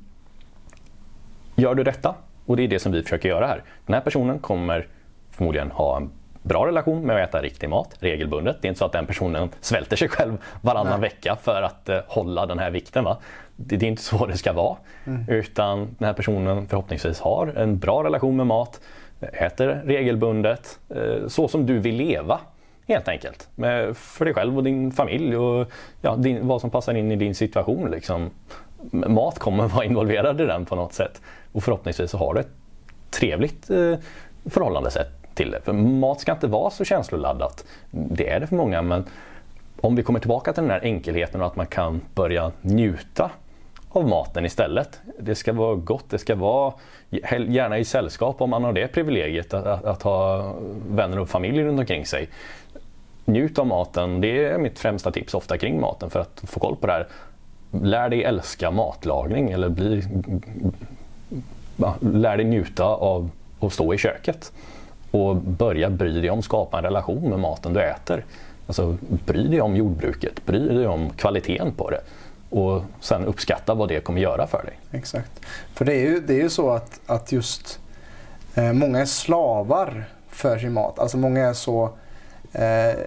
gör 1.55 1.75
du 1.75 1.83
detta, 1.83 2.15
och 2.45 2.57
det 2.57 2.63
är 2.63 2.67
det 2.67 2.79
som 2.79 2.91
vi 2.91 3.03
försöker 3.03 3.29
göra 3.29 3.47
här. 3.47 3.63
Den 3.85 3.93
här 3.93 4.01
personen 4.01 4.39
kommer 4.39 4.87
förmodligen 5.31 5.71
ha 5.71 5.97
en 5.97 6.11
bra 6.43 6.67
relation 6.67 7.01
med 7.01 7.23
att 7.23 7.29
äta 7.29 7.41
riktig 7.41 7.69
mat 7.69 7.95
regelbundet. 7.99 8.57
Det 8.61 8.67
är 8.67 8.69
inte 8.69 8.79
så 8.79 8.85
att 8.85 8.91
den 8.91 9.05
personen 9.05 9.49
svälter 9.61 9.95
sig 9.95 10.09
själv 10.09 10.37
varannan 10.61 10.99
Nej. 10.99 11.09
vecka 11.09 11.37
för 11.41 11.61
att 11.61 11.89
uh, 11.89 11.99
hålla 12.07 12.45
den 12.45 12.59
här 12.59 12.71
vikten. 12.71 13.03
Va? 13.03 13.17
Det, 13.55 13.77
det, 13.77 13.85
är 13.85 13.87
inte 13.87 14.01
så 14.01 14.25
det 14.25 14.37
ska 14.37 14.53
vara. 14.53 14.77
Mm. 15.05 15.25
Utan 15.29 15.95
den 15.99 16.05
här 16.05 16.13
personen 16.13 16.67
förhoppningsvis 16.67 17.19
har 17.19 17.47
en 17.47 17.79
bra 17.79 18.03
relation 18.03 18.35
med 18.35 18.47
mat, 18.47 18.81
äter 19.21 19.81
regelbundet, 19.85 20.79
uh, 20.95 21.27
så 21.27 21.47
som 21.47 21.65
du 21.65 21.79
vill 21.79 21.95
leva. 21.95 22.39
Helt 22.87 23.07
enkelt. 23.07 23.47
Med, 23.55 23.97
för 23.97 24.25
dig 24.25 24.33
själv 24.33 24.57
och 24.57 24.63
din 24.63 24.91
familj 24.91 25.37
och 25.37 25.71
ja, 26.01 26.15
din, 26.15 26.47
vad 26.47 26.61
som 26.61 26.69
passar 26.69 26.93
in 26.93 27.11
i 27.11 27.15
din 27.15 27.35
situation. 27.35 27.91
Liksom. 27.91 28.29
Mat 28.91 29.39
kommer 29.39 29.67
vara 29.67 29.85
involverad 29.85 30.41
i 30.41 30.45
den 30.45 30.65
på 30.65 30.75
något 30.75 30.93
sätt. 30.93 31.21
Och 31.51 31.63
förhoppningsvis 31.63 32.11
så 32.11 32.17
har 32.17 32.33
du 32.33 32.39
ett 32.39 32.51
trevligt 33.11 33.69
uh, 33.71 33.97
förhållandesätt 34.45 35.22
till 35.35 35.51
det. 35.51 35.61
För 35.61 35.73
mat 35.73 36.19
ska 36.19 36.31
inte 36.31 36.47
vara 36.47 36.69
så 36.69 36.85
känsloladdat. 36.85 37.65
Det 37.91 38.29
är 38.29 38.39
det 38.39 38.47
för 38.47 38.55
många 38.55 38.81
men 38.81 39.05
om 39.81 39.95
vi 39.95 40.03
kommer 40.03 40.19
tillbaka 40.19 40.53
till 40.53 40.63
den 40.63 40.71
här 40.71 40.83
enkelheten 40.83 41.41
och 41.41 41.47
att 41.47 41.55
man 41.55 41.65
kan 41.65 42.01
börja 42.15 42.51
njuta 42.61 43.31
av 43.89 44.07
maten 44.07 44.45
istället. 44.45 44.99
Det 45.19 45.35
ska 45.35 45.53
vara 45.53 45.75
gott, 45.75 46.09
det 46.09 46.17
ska 46.17 46.35
vara 46.35 46.73
gärna 47.47 47.77
i 47.77 47.85
sällskap 47.85 48.41
om 48.41 48.49
man 48.49 48.63
har 48.63 48.73
det 48.73 48.87
privilegiet 48.87 49.53
att, 49.53 49.65
att, 49.65 49.85
att 49.85 50.01
ha 50.01 50.53
vänner 50.89 51.19
och 51.19 51.29
familj 51.29 51.63
runt 51.63 51.79
omkring 51.79 52.05
sig. 52.05 52.29
Njut 53.25 53.59
av 53.59 53.67
maten, 53.67 54.21
det 54.21 54.45
är 54.45 54.57
mitt 54.57 54.79
främsta 54.79 55.11
tips 55.11 55.33
ofta 55.33 55.57
kring 55.57 55.81
maten 55.81 56.09
för 56.09 56.19
att 56.19 56.43
få 56.47 56.59
koll 56.59 56.75
på 56.75 56.87
det 56.87 56.93
här. 56.93 57.07
Lär 57.81 58.09
dig 58.09 58.23
älska 58.23 58.71
matlagning 58.71 59.51
eller 59.51 59.69
bli, 59.69 60.03
lär 61.99 62.37
dig 62.37 62.45
njuta 62.45 62.85
av 62.85 63.29
att 63.59 63.73
stå 63.73 63.93
i 63.93 63.97
köket 63.97 64.51
och 65.13 65.35
börja 65.35 65.89
bry 65.89 66.21
dig 66.21 66.29
om, 66.29 66.41
skapa 66.41 66.77
en 66.77 66.83
relation 66.83 67.29
med 67.29 67.39
maten 67.39 67.73
du 67.73 67.81
äter. 67.81 68.25
Alltså 68.67 68.97
bry 69.25 69.47
dig 69.47 69.61
om 69.61 69.75
jordbruket, 69.75 70.45
bry 70.45 70.67
dig 70.67 70.87
om 70.87 71.09
kvaliteten 71.09 71.73
på 71.73 71.89
det 71.89 72.01
och 72.49 72.83
sen 72.99 73.25
uppskatta 73.25 73.73
vad 73.73 73.89
det 73.89 73.99
kommer 73.99 74.21
göra 74.21 74.47
för 74.47 74.63
dig. 74.63 74.79
Exakt. 74.91 75.31
För 75.73 75.85
det 75.85 75.93
är 75.93 76.09
ju, 76.09 76.19
det 76.19 76.33
är 76.33 76.41
ju 76.41 76.49
så 76.49 76.69
att, 76.69 76.99
att 77.05 77.31
just 77.31 77.79
eh, 78.55 78.73
många 78.73 78.99
är 78.99 79.05
slavar 79.05 80.05
för 80.29 80.57
sin 80.57 80.73
mat. 80.73 80.99
Alltså 80.99 81.17
många 81.17 81.47
är 81.47 81.53
så 81.53 81.89
eh, 82.51 82.99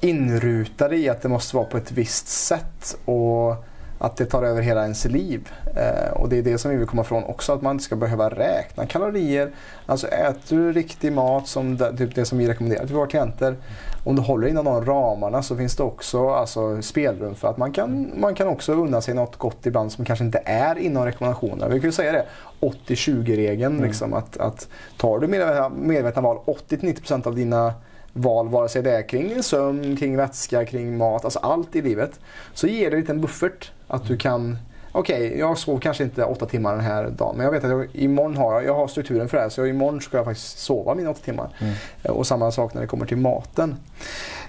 inrutade 0.00 0.96
i 0.96 1.08
att 1.08 1.22
det 1.22 1.28
måste 1.28 1.56
vara 1.56 1.66
på 1.66 1.76
ett 1.76 1.92
visst 1.92 2.28
sätt. 2.28 2.96
Och 3.04 3.64
att 3.98 4.16
det 4.16 4.26
tar 4.26 4.42
över 4.42 4.62
hela 4.62 4.82
ens 4.82 5.04
liv. 5.04 5.48
Eh, 5.76 6.12
och 6.12 6.28
det 6.28 6.38
är 6.38 6.42
det 6.42 6.58
som 6.58 6.70
vi 6.70 6.76
vill 6.76 6.86
komma 6.86 7.02
ifrån 7.02 7.24
också, 7.24 7.52
att 7.52 7.62
man 7.62 7.72
inte 7.72 7.84
ska 7.84 7.96
behöva 7.96 8.30
räkna 8.30 8.86
kalorier. 8.86 9.50
Alltså 9.86 10.06
äter 10.06 10.56
du 10.56 10.72
riktig 10.72 11.12
mat, 11.12 11.48
som 11.48 11.76
det, 11.76 11.96
typ 11.96 12.14
det 12.14 12.24
som 12.24 12.38
vi 12.38 12.48
rekommenderar 12.48 12.86
till 12.86 12.94
våra 12.94 13.06
klienter, 13.06 13.56
om 14.04 14.16
du 14.16 14.22
håller 14.22 14.48
inom 14.48 14.64
de 14.64 14.84
ramarna 14.84 15.42
så 15.42 15.56
finns 15.56 15.76
det 15.76 15.82
också 15.82 16.28
alltså, 16.28 16.82
spelrum 16.82 17.34
för 17.34 17.48
att 17.48 17.56
man 17.56 17.72
kan, 17.72 18.12
man 18.16 18.34
kan 18.34 18.48
också 18.48 18.72
unna 18.72 19.00
sig 19.00 19.14
något 19.14 19.36
gott 19.36 19.66
ibland 19.66 19.92
som 19.92 20.04
kanske 20.04 20.24
inte 20.24 20.42
är 20.44 20.78
inom 20.78 21.04
rekommendationerna. 21.04 21.68
Vi 21.68 21.80
kan 21.80 21.88
ju 21.88 21.92
säga 21.92 22.12
det, 22.12 22.26
80-20-regeln. 22.60 23.74
Mm. 23.74 23.84
Liksom, 23.86 24.14
att, 24.14 24.36
att 24.36 24.68
tar 24.96 25.18
du 25.18 25.26
medvetna, 25.70 26.22
val 26.22 26.38
80-90% 26.46 27.26
av 27.26 27.34
dina 27.34 27.74
val, 28.16 28.48
vare 28.48 28.68
sig 28.68 28.82
det 28.82 28.90
är 28.90 29.08
kring 29.08 29.42
sömn, 29.42 29.96
kring 29.96 30.16
vätska, 30.16 30.64
kring 30.64 30.96
mat, 30.96 31.24
alltså 31.24 31.38
allt 31.38 31.76
i 31.76 31.82
livet. 31.82 32.20
Så 32.54 32.66
ger 32.66 32.90
det 32.90 32.96
en 32.96 33.00
liten 33.00 33.20
buffert 33.20 33.72
att 33.88 34.06
du 34.06 34.16
kan 34.16 34.58
Okej, 34.92 35.26
okay, 35.26 35.38
jag 35.38 35.58
sov 35.58 35.78
kanske 35.78 36.04
inte 36.04 36.24
åtta 36.24 36.46
timmar 36.46 36.72
den 36.72 36.84
här 36.84 37.10
dagen 37.10 37.36
men 37.36 37.44
jag 37.44 37.52
vet 37.52 37.64
att 37.64 37.70
jag, 37.70 37.88
imorgon 37.92 38.36
har 38.36 38.52
jag, 38.52 38.64
jag 38.64 38.74
har 38.74 38.88
strukturen 38.88 39.28
för 39.28 39.36
det 39.36 39.42
här 39.42 39.50
så 39.50 39.66
imorgon 39.66 40.00
ska 40.00 40.16
jag 40.16 40.24
faktiskt 40.24 40.58
sova 40.58 40.94
mina 40.94 41.10
åtta 41.10 41.20
timmar. 41.24 41.48
Mm. 41.58 42.16
Och 42.16 42.26
samma 42.26 42.50
sak 42.50 42.74
när 42.74 42.80
det 42.80 42.86
kommer 42.86 43.06
till 43.06 43.16
maten. 43.16 43.76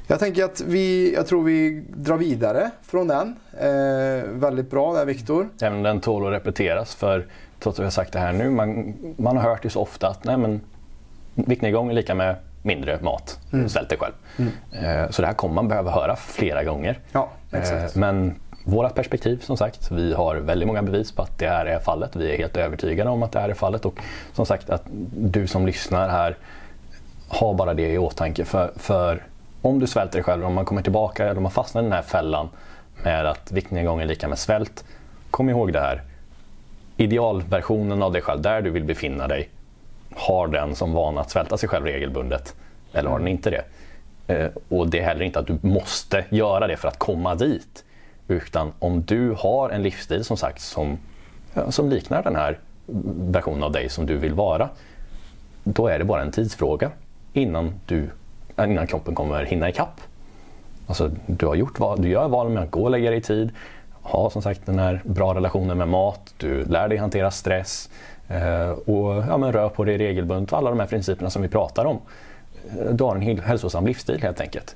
Jag 0.08 0.20
tänker 0.20 0.44
att 0.44 0.62
vi, 0.62 1.14
jag 1.14 1.28
tror 1.28 1.44
vi 1.44 1.84
drar 1.96 2.18
vidare 2.18 2.72
från 2.82 3.08
den. 3.08 3.36
Eh, 3.60 4.30
väldigt 4.30 4.70
bra 4.70 4.94
där 4.94 5.06
Viktor. 5.06 5.50
Även 5.62 5.84
den 5.84 6.02
tål 6.02 6.28
att 6.28 6.34
repeteras 6.34 6.96
för 6.96 7.28
trots 7.60 7.76
att 7.76 7.80
vi 7.80 7.86
har 7.86 7.92
sagt 7.92 8.14
det 8.14 8.20
här 8.20 8.34
nu, 8.34 8.50
man, 8.50 8.94
man 9.18 9.38
har 9.38 9.50
hört 9.50 9.64
det 9.64 9.70
så 9.70 9.82
ofta 9.82 10.08
att 10.08 10.24
nej 10.24 10.38
men 10.38 10.62
viktnedgång 11.34 11.90
är 11.90 11.94
lika 11.94 12.16
med 12.16 12.36
mindre 12.68 13.00
mat. 13.02 13.40
Mm. 13.54 13.70
Svält 13.70 13.90
dig 13.90 13.98
själv. 13.98 14.14
Mm. 14.38 14.52
Eh, 14.72 15.10
så 15.10 15.22
det 15.22 15.28
här 15.28 15.36
kommer 15.36 15.56
man 15.56 15.68
behöva 15.68 15.92
höra 15.92 16.16
flera 16.16 16.64
gånger. 16.64 17.00
Ja. 17.12 17.30
Eh, 17.52 17.62
men 17.96 18.36
våra 18.64 18.90
perspektiv 18.90 19.40
som 19.42 19.58
sagt, 19.58 19.92
vi 19.92 20.14
har 20.14 20.36
väldigt 20.36 20.68
många 20.68 20.82
bevis 20.82 21.12
på 21.12 21.22
att 21.22 21.40
det 21.40 21.48
här 21.48 21.66
är 21.66 21.80
fallet. 21.80 22.16
Vi 22.16 22.34
är 22.34 22.38
helt 22.38 22.58
övertygade 22.58 23.10
om 23.10 23.24
att 23.24 23.32
det 23.32 23.40
här 23.40 23.50
är 23.50 23.54
fallet 23.54 23.86
och 23.86 24.00
som 24.34 24.46
sagt 24.46 24.70
att 24.70 24.84
du 25.18 25.48
som 25.48 25.66
lyssnar 25.66 26.10
här 26.10 26.38
har 27.30 27.54
bara 27.54 27.74
det 27.74 27.94
i 27.94 27.98
åtanke. 27.98 28.46
För, 28.46 28.72
för 28.76 29.24
om 29.62 29.80
du 29.80 29.88
svälter 29.88 30.14
dig 30.14 30.24
själv, 30.24 30.46
om 30.46 30.54
man 30.54 30.66
kommer 30.66 30.82
tillbaka 30.82 31.24
eller 31.24 31.38
om 31.38 31.44
man 31.44 31.52
fastnar 31.52 31.82
i 31.82 31.86
den 31.86 31.94
här 31.94 32.02
fällan 32.02 32.50
med 33.04 33.26
att 33.26 33.52
viktnedgång 33.52 34.02
är 34.02 34.06
lika 34.06 34.28
med 34.28 34.40
svält. 34.40 34.86
Kom 35.32 35.50
ihåg 35.50 35.74
det 35.74 35.80
här. 35.80 36.02
Idealversionen 36.98 38.02
av 38.02 38.14
dig 38.14 38.22
själv, 38.22 38.42
där 38.42 38.62
du 38.62 38.70
vill 38.70 38.84
befinna 38.84 39.28
dig, 39.28 39.50
har 40.18 40.48
den 40.48 40.76
som 40.76 40.94
vana 40.94 41.22
att 41.22 41.30
svälta 41.30 41.58
sig 41.58 41.70
själv 41.70 41.86
regelbundet. 41.86 42.56
Eller 42.94 43.10
har 43.10 43.20
den 43.20 43.28
inte 43.28 43.50
det? 43.50 43.64
Eh, 44.28 44.50
och 44.70 44.90
det 44.90 45.00
är 45.00 45.04
heller 45.04 45.22
inte 45.22 45.40
att 45.40 45.48
du 45.48 45.58
måste 45.62 46.26
göra 46.30 46.68
det 46.68 46.78
för 46.78 46.88
att 46.88 47.00
komma 47.00 47.36
dit. 47.36 47.84
Utan 48.28 48.74
om 48.80 49.04
du 49.04 49.36
har 49.38 49.70
en 49.70 49.84
livsstil 49.84 50.24
som 50.24 50.38
sagt 50.38 50.62
som, 50.62 50.98
som 51.70 51.90
liknar 51.90 52.24
den 52.24 52.36
här 52.36 52.60
versionen 53.32 53.64
av 53.64 53.72
dig 53.72 53.90
som 53.90 54.06
du 54.06 54.18
vill 54.18 54.34
vara. 54.34 54.70
Då 55.64 55.88
är 55.88 56.00
det 56.00 56.06
bara 56.06 56.22
en 56.22 56.32
tidsfråga 56.32 56.92
innan, 57.34 57.74
du, 57.86 58.10
innan 58.58 58.88
kroppen 58.88 59.16
kommer 59.16 59.46
hinna 59.46 59.70
ikapp. 59.70 60.02
Alltså, 60.88 61.12
du, 61.26 61.46
har 61.46 61.56
gjort 61.56 61.80
val, 61.80 62.02
du 62.02 62.10
gör 62.10 62.28
val 62.28 62.50
med 62.50 62.64
att 62.64 62.72
gå 62.72 62.84
och 62.84 62.92
lägga 62.92 63.10
dig 63.10 63.20
i 63.20 63.22
tid, 63.22 63.52
ha 63.92 64.30
som 64.30 64.42
sagt 64.42 64.66
den 64.66 64.80
här 64.80 65.02
bra 65.04 65.36
relationen 65.36 65.78
med 65.78 65.88
mat, 65.88 66.34
du 66.38 66.66
lär 66.66 66.88
dig 66.88 66.98
hantera 66.98 67.32
stress 67.32 67.90
Eh, 68.30 68.70
och 68.70 69.24
ja, 69.30 69.38
men 69.38 69.52
rör 69.52 69.70
på 69.70 69.84
dig 69.84 69.98
regelbundet. 69.98 70.54
Alla 70.54 70.70
de 70.70 70.80
här 70.80 70.88
principerna 70.88 71.30
som 71.30 71.42
vi 71.42 71.48
pratar 71.48 71.86
om. 71.86 72.00
Eh, 72.80 72.94
du 72.94 73.04
har 73.04 73.16
en 73.16 73.40
hälsosam 73.40 73.88
livsstil 73.88 74.22
helt 74.22 74.42
enkelt 74.42 74.76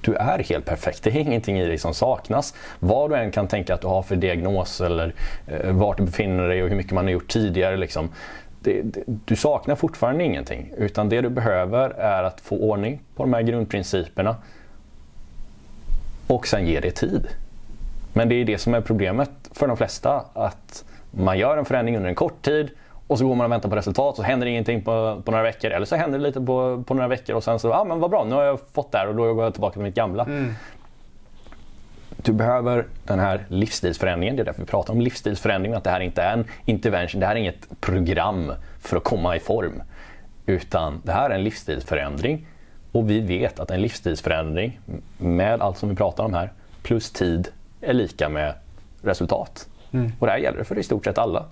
du 0.00 0.14
är 0.14 0.38
helt 0.38 0.64
perfekt. 0.64 1.02
Det 1.02 1.10
är 1.10 1.16
ingenting 1.16 1.58
i 1.58 1.66
dig 1.66 1.78
som 1.78 1.94
saknas. 1.94 2.54
Vad 2.78 3.10
du 3.10 3.16
än 3.16 3.30
kan 3.30 3.48
tänka 3.48 3.74
att 3.74 3.80
du 3.80 3.86
har 3.86 4.02
för 4.02 4.16
diagnos 4.16 4.80
eller 4.80 5.14
eh, 5.46 5.72
vart 5.72 5.96
du 5.96 6.02
befinner 6.02 6.48
dig 6.48 6.62
och 6.62 6.68
hur 6.68 6.76
mycket 6.76 6.92
man 6.92 7.04
har 7.04 7.12
gjort 7.12 7.28
tidigare. 7.28 7.76
Liksom. 7.76 8.08
Det, 8.60 8.82
det, 8.82 9.02
du 9.06 9.36
saknar 9.36 9.74
fortfarande 9.74 10.24
ingenting. 10.24 10.72
Utan 10.76 11.08
det 11.08 11.20
du 11.20 11.28
behöver 11.28 11.90
är 11.90 12.22
att 12.22 12.40
få 12.40 12.56
ordning 12.56 13.00
på 13.16 13.22
de 13.22 13.32
här 13.32 13.42
grundprinciperna 13.42 14.36
och 16.26 16.46
sen 16.46 16.66
ge 16.66 16.80
det 16.80 16.90
tid. 16.90 17.28
Men 18.12 18.28
det 18.28 18.34
är 18.34 18.44
det 18.44 18.58
som 18.58 18.74
är 18.74 18.80
problemet 18.80 19.30
för 19.52 19.68
de 19.68 19.76
flesta. 19.76 20.24
Att 20.32 20.84
man 21.10 21.38
gör 21.38 21.56
en 21.56 21.64
förändring 21.64 21.96
under 21.96 22.08
en 22.08 22.14
kort 22.14 22.42
tid 22.42 22.70
och 23.10 23.18
så 23.18 23.26
går 23.26 23.34
man 23.34 23.44
och 23.44 23.52
väntar 23.52 23.68
på 23.68 23.76
resultat 23.76 24.16
så 24.16 24.22
händer 24.22 24.46
ingenting 24.46 24.82
på, 24.82 25.22
på 25.24 25.30
några 25.30 25.44
veckor. 25.44 25.70
Eller 25.70 25.86
så 25.86 25.96
händer 25.96 26.18
det 26.18 26.24
lite 26.24 26.40
på, 26.40 26.82
på 26.86 26.94
några 26.94 27.08
veckor 27.08 27.36
och 27.36 27.44
sen 27.44 27.58
så, 27.58 27.68
ja 27.68 27.80
ah, 27.80 27.84
men 27.84 28.00
vad 28.00 28.10
bra, 28.10 28.24
nu 28.24 28.34
har 28.34 28.42
jag 28.42 28.60
fått 28.72 28.92
det 28.92 28.98
här 28.98 29.08
och 29.08 29.14
då 29.14 29.34
går 29.34 29.44
jag 29.44 29.52
tillbaka 29.52 29.72
till 29.72 29.82
mitt 29.82 29.94
gamla. 29.94 30.24
Mm. 30.24 30.54
Du 32.16 32.32
behöver 32.32 32.86
den 33.04 33.18
här 33.18 33.44
livsstilsförändringen. 33.48 34.36
Det 34.36 34.42
är 34.42 34.44
därför 34.44 34.60
vi 34.60 34.66
pratar 34.66 34.92
om 34.92 35.00
livsstilsförändring. 35.00 35.72
Att 35.72 35.84
det 35.84 35.90
här 35.90 36.00
inte 36.00 36.22
är 36.22 36.32
en 36.32 36.44
intervention, 36.64 37.20
det 37.20 37.26
här 37.26 37.34
är 37.34 37.38
inget 37.38 37.80
program 37.80 38.52
för 38.80 38.96
att 38.96 39.04
komma 39.04 39.36
i 39.36 39.40
form. 39.40 39.82
Utan 40.46 41.00
det 41.04 41.12
här 41.12 41.30
är 41.30 41.34
en 41.34 41.44
livsstilsförändring. 41.44 42.46
Och 42.92 43.10
vi 43.10 43.20
vet 43.20 43.60
att 43.60 43.70
en 43.70 43.82
livsstilsförändring 43.82 44.80
med 45.18 45.60
allt 45.60 45.78
som 45.78 45.88
vi 45.88 45.96
pratar 45.96 46.24
om 46.24 46.34
här 46.34 46.52
plus 46.82 47.10
tid 47.10 47.48
är 47.80 47.92
lika 47.92 48.28
med 48.28 48.54
resultat. 49.02 49.68
Mm. 49.92 50.12
Och 50.18 50.26
det 50.26 50.32
här 50.32 50.38
gäller 50.38 50.64
för 50.64 50.78
i 50.78 50.82
stort 50.82 51.04
sett 51.04 51.18
alla. 51.18 51.44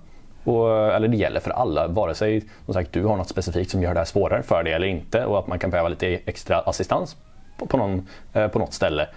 Och, 0.43 0.93
eller 0.93 1.07
det 1.07 1.17
gäller 1.17 1.39
för 1.39 1.51
alla, 1.51 1.87
vare 1.87 2.15
sig 2.15 2.43
som 2.65 2.73
sagt, 2.73 2.93
du 2.93 3.05
har 3.05 3.17
något 3.17 3.29
specifikt 3.29 3.71
som 3.71 3.83
gör 3.83 3.93
det 3.93 3.99
här 3.99 4.05
svårare 4.05 4.43
för 4.43 4.63
dig 4.63 4.73
eller 4.73 4.87
inte 4.87 5.25
och 5.25 5.39
att 5.39 5.47
man 5.47 5.59
kan 5.59 5.69
behöva 5.69 5.89
lite 5.89 6.07
extra 6.07 6.59
assistans 6.59 7.17
på, 7.57 7.65
på, 7.65 7.77
någon, 7.77 8.07
eh, 8.33 8.47
på 8.47 8.59
något 8.59 8.73
ställe. 8.73 9.07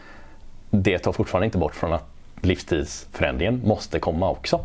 Det 0.70 0.98
tar 0.98 1.12
fortfarande 1.12 1.44
inte 1.44 1.58
bort 1.58 1.74
från 1.74 1.92
att 1.92 2.04
livstidsförändringen 2.40 3.62
måste 3.64 3.98
komma 3.98 4.30
också. 4.30 4.60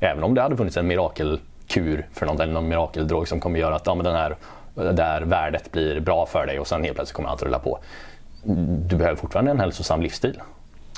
Även 0.00 0.24
om 0.24 0.34
det 0.34 0.42
hade 0.42 0.56
funnits 0.56 0.76
en 0.76 0.86
mirakelkur 0.86 2.06
för 2.12 2.26
något 2.26 2.40
eller 2.40 2.52
någon 2.52 2.68
mirakeldrog 2.68 3.28
som 3.28 3.40
kommer 3.40 3.58
göra 3.58 3.74
att 3.76 3.86
ja, 3.86 3.94
men 3.94 4.04
den 4.04 4.16
här, 4.16 4.36
det 4.74 5.02
här 5.02 5.22
värdet 5.22 5.72
blir 5.72 6.00
bra 6.00 6.26
för 6.26 6.46
dig 6.46 6.58
och 6.58 6.66
sen 6.66 6.84
helt 6.84 6.94
plötsligt 6.94 7.16
kommer 7.16 7.28
allt 7.28 7.42
rulla 7.42 7.58
på. 7.58 7.78
Du 8.86 8.96
behöver 8.96 9.16
fortfarande 9.16 9.50
en 9.50 9.60
hälsosam 9.60 10.02
livsstil. 10.02 10.40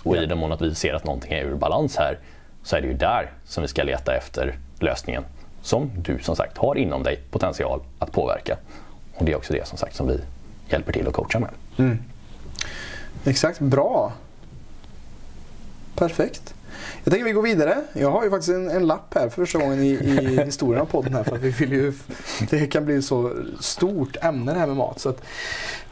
Och 0.02 0.16
i 0.16 0.26
den 0.26 0.38
mån 0.38 0.52
att 0.52 0.62
vi 0.62 0.74
ser 0.74 0.94
att 0.94 1.04
någonting 1.04 1.32
är 1.32 1.44
ur 1.44 1.54
balans 1.54 1.96
här 1.96 2.18
så 2.62 2.76
är 2.76 2.80
det 2.80 2.86
ju 2.86 2.94
där 2.94 3.30
som 3.44 3.62
vi 3.62 3.68
ska 3.68 3.82
leta 3.82 4.16
efter 4.16 4.54
lösningen 4.84 5.24
som 5.62 5.90
du 5.96 6.18
som 6.18 6.36
sagt 6.36 6.58
har 6.58 6.74
inom 6.74 7.02
dig 7.02 7.20
potential 7.30 7.80
att 7.98 8.12
påverka. 8.12 8.56
Och 9.14 9.24
det 9.24 9.32
är 9.32 9.36
också 9.36 9.52
det 9.52 9.68
som 9.68 9.78
sagt 9.78 9.96
som 9.96 10.08
vi 10.08 10.20
hjälper 10.68 10.92
till 10.92 11.08
att 11.08 11.14
coacha 11.14 11.40
med. 11.40 11.50
Mm. 11.76 11.98
Exakt, 13.24 13.60
bra. 13.60 14.12
Perfekt. 15.94 16.54
Jag 17.04 17.12
tänker 17.12 17.24
vi 17.24 17.32
går 17.32 17.42
vidare. 17.42 17.76
Jag 17.92 18.10
har 18.10 18.24
ju 18.24 18.30
faktiskt 18.30 18.48
en, 18.48 18.70
en 18.70 18.86
lapp 18.86 19.14
här 19.14 19.28
för 19.28 19.30
första 19.30 19.58
gången 19.58 19.82
i, 19.82 19.90
i 19.90 20.42
historien 20.44 20.82
av 20.82 20.86
podden 20.86 21.14
här 21.14 21.24
för 21.24 21.36
att 21.36 21.42
vi 21.42 21.50
vill 21.50 21.72
ju, 21.72 21.92
det 22.50 22.66
kan 22.66 22.84
bli 22.84 23.02
så 23.02 23.32
stort 23.60 24.16
ämne 24.22 24.52
det 24.52 24.58
här 24.58 24.66
med 24.66 24.76
mat. 24.76 25.00
Så 25.00 25.08
att, 25.08 25.22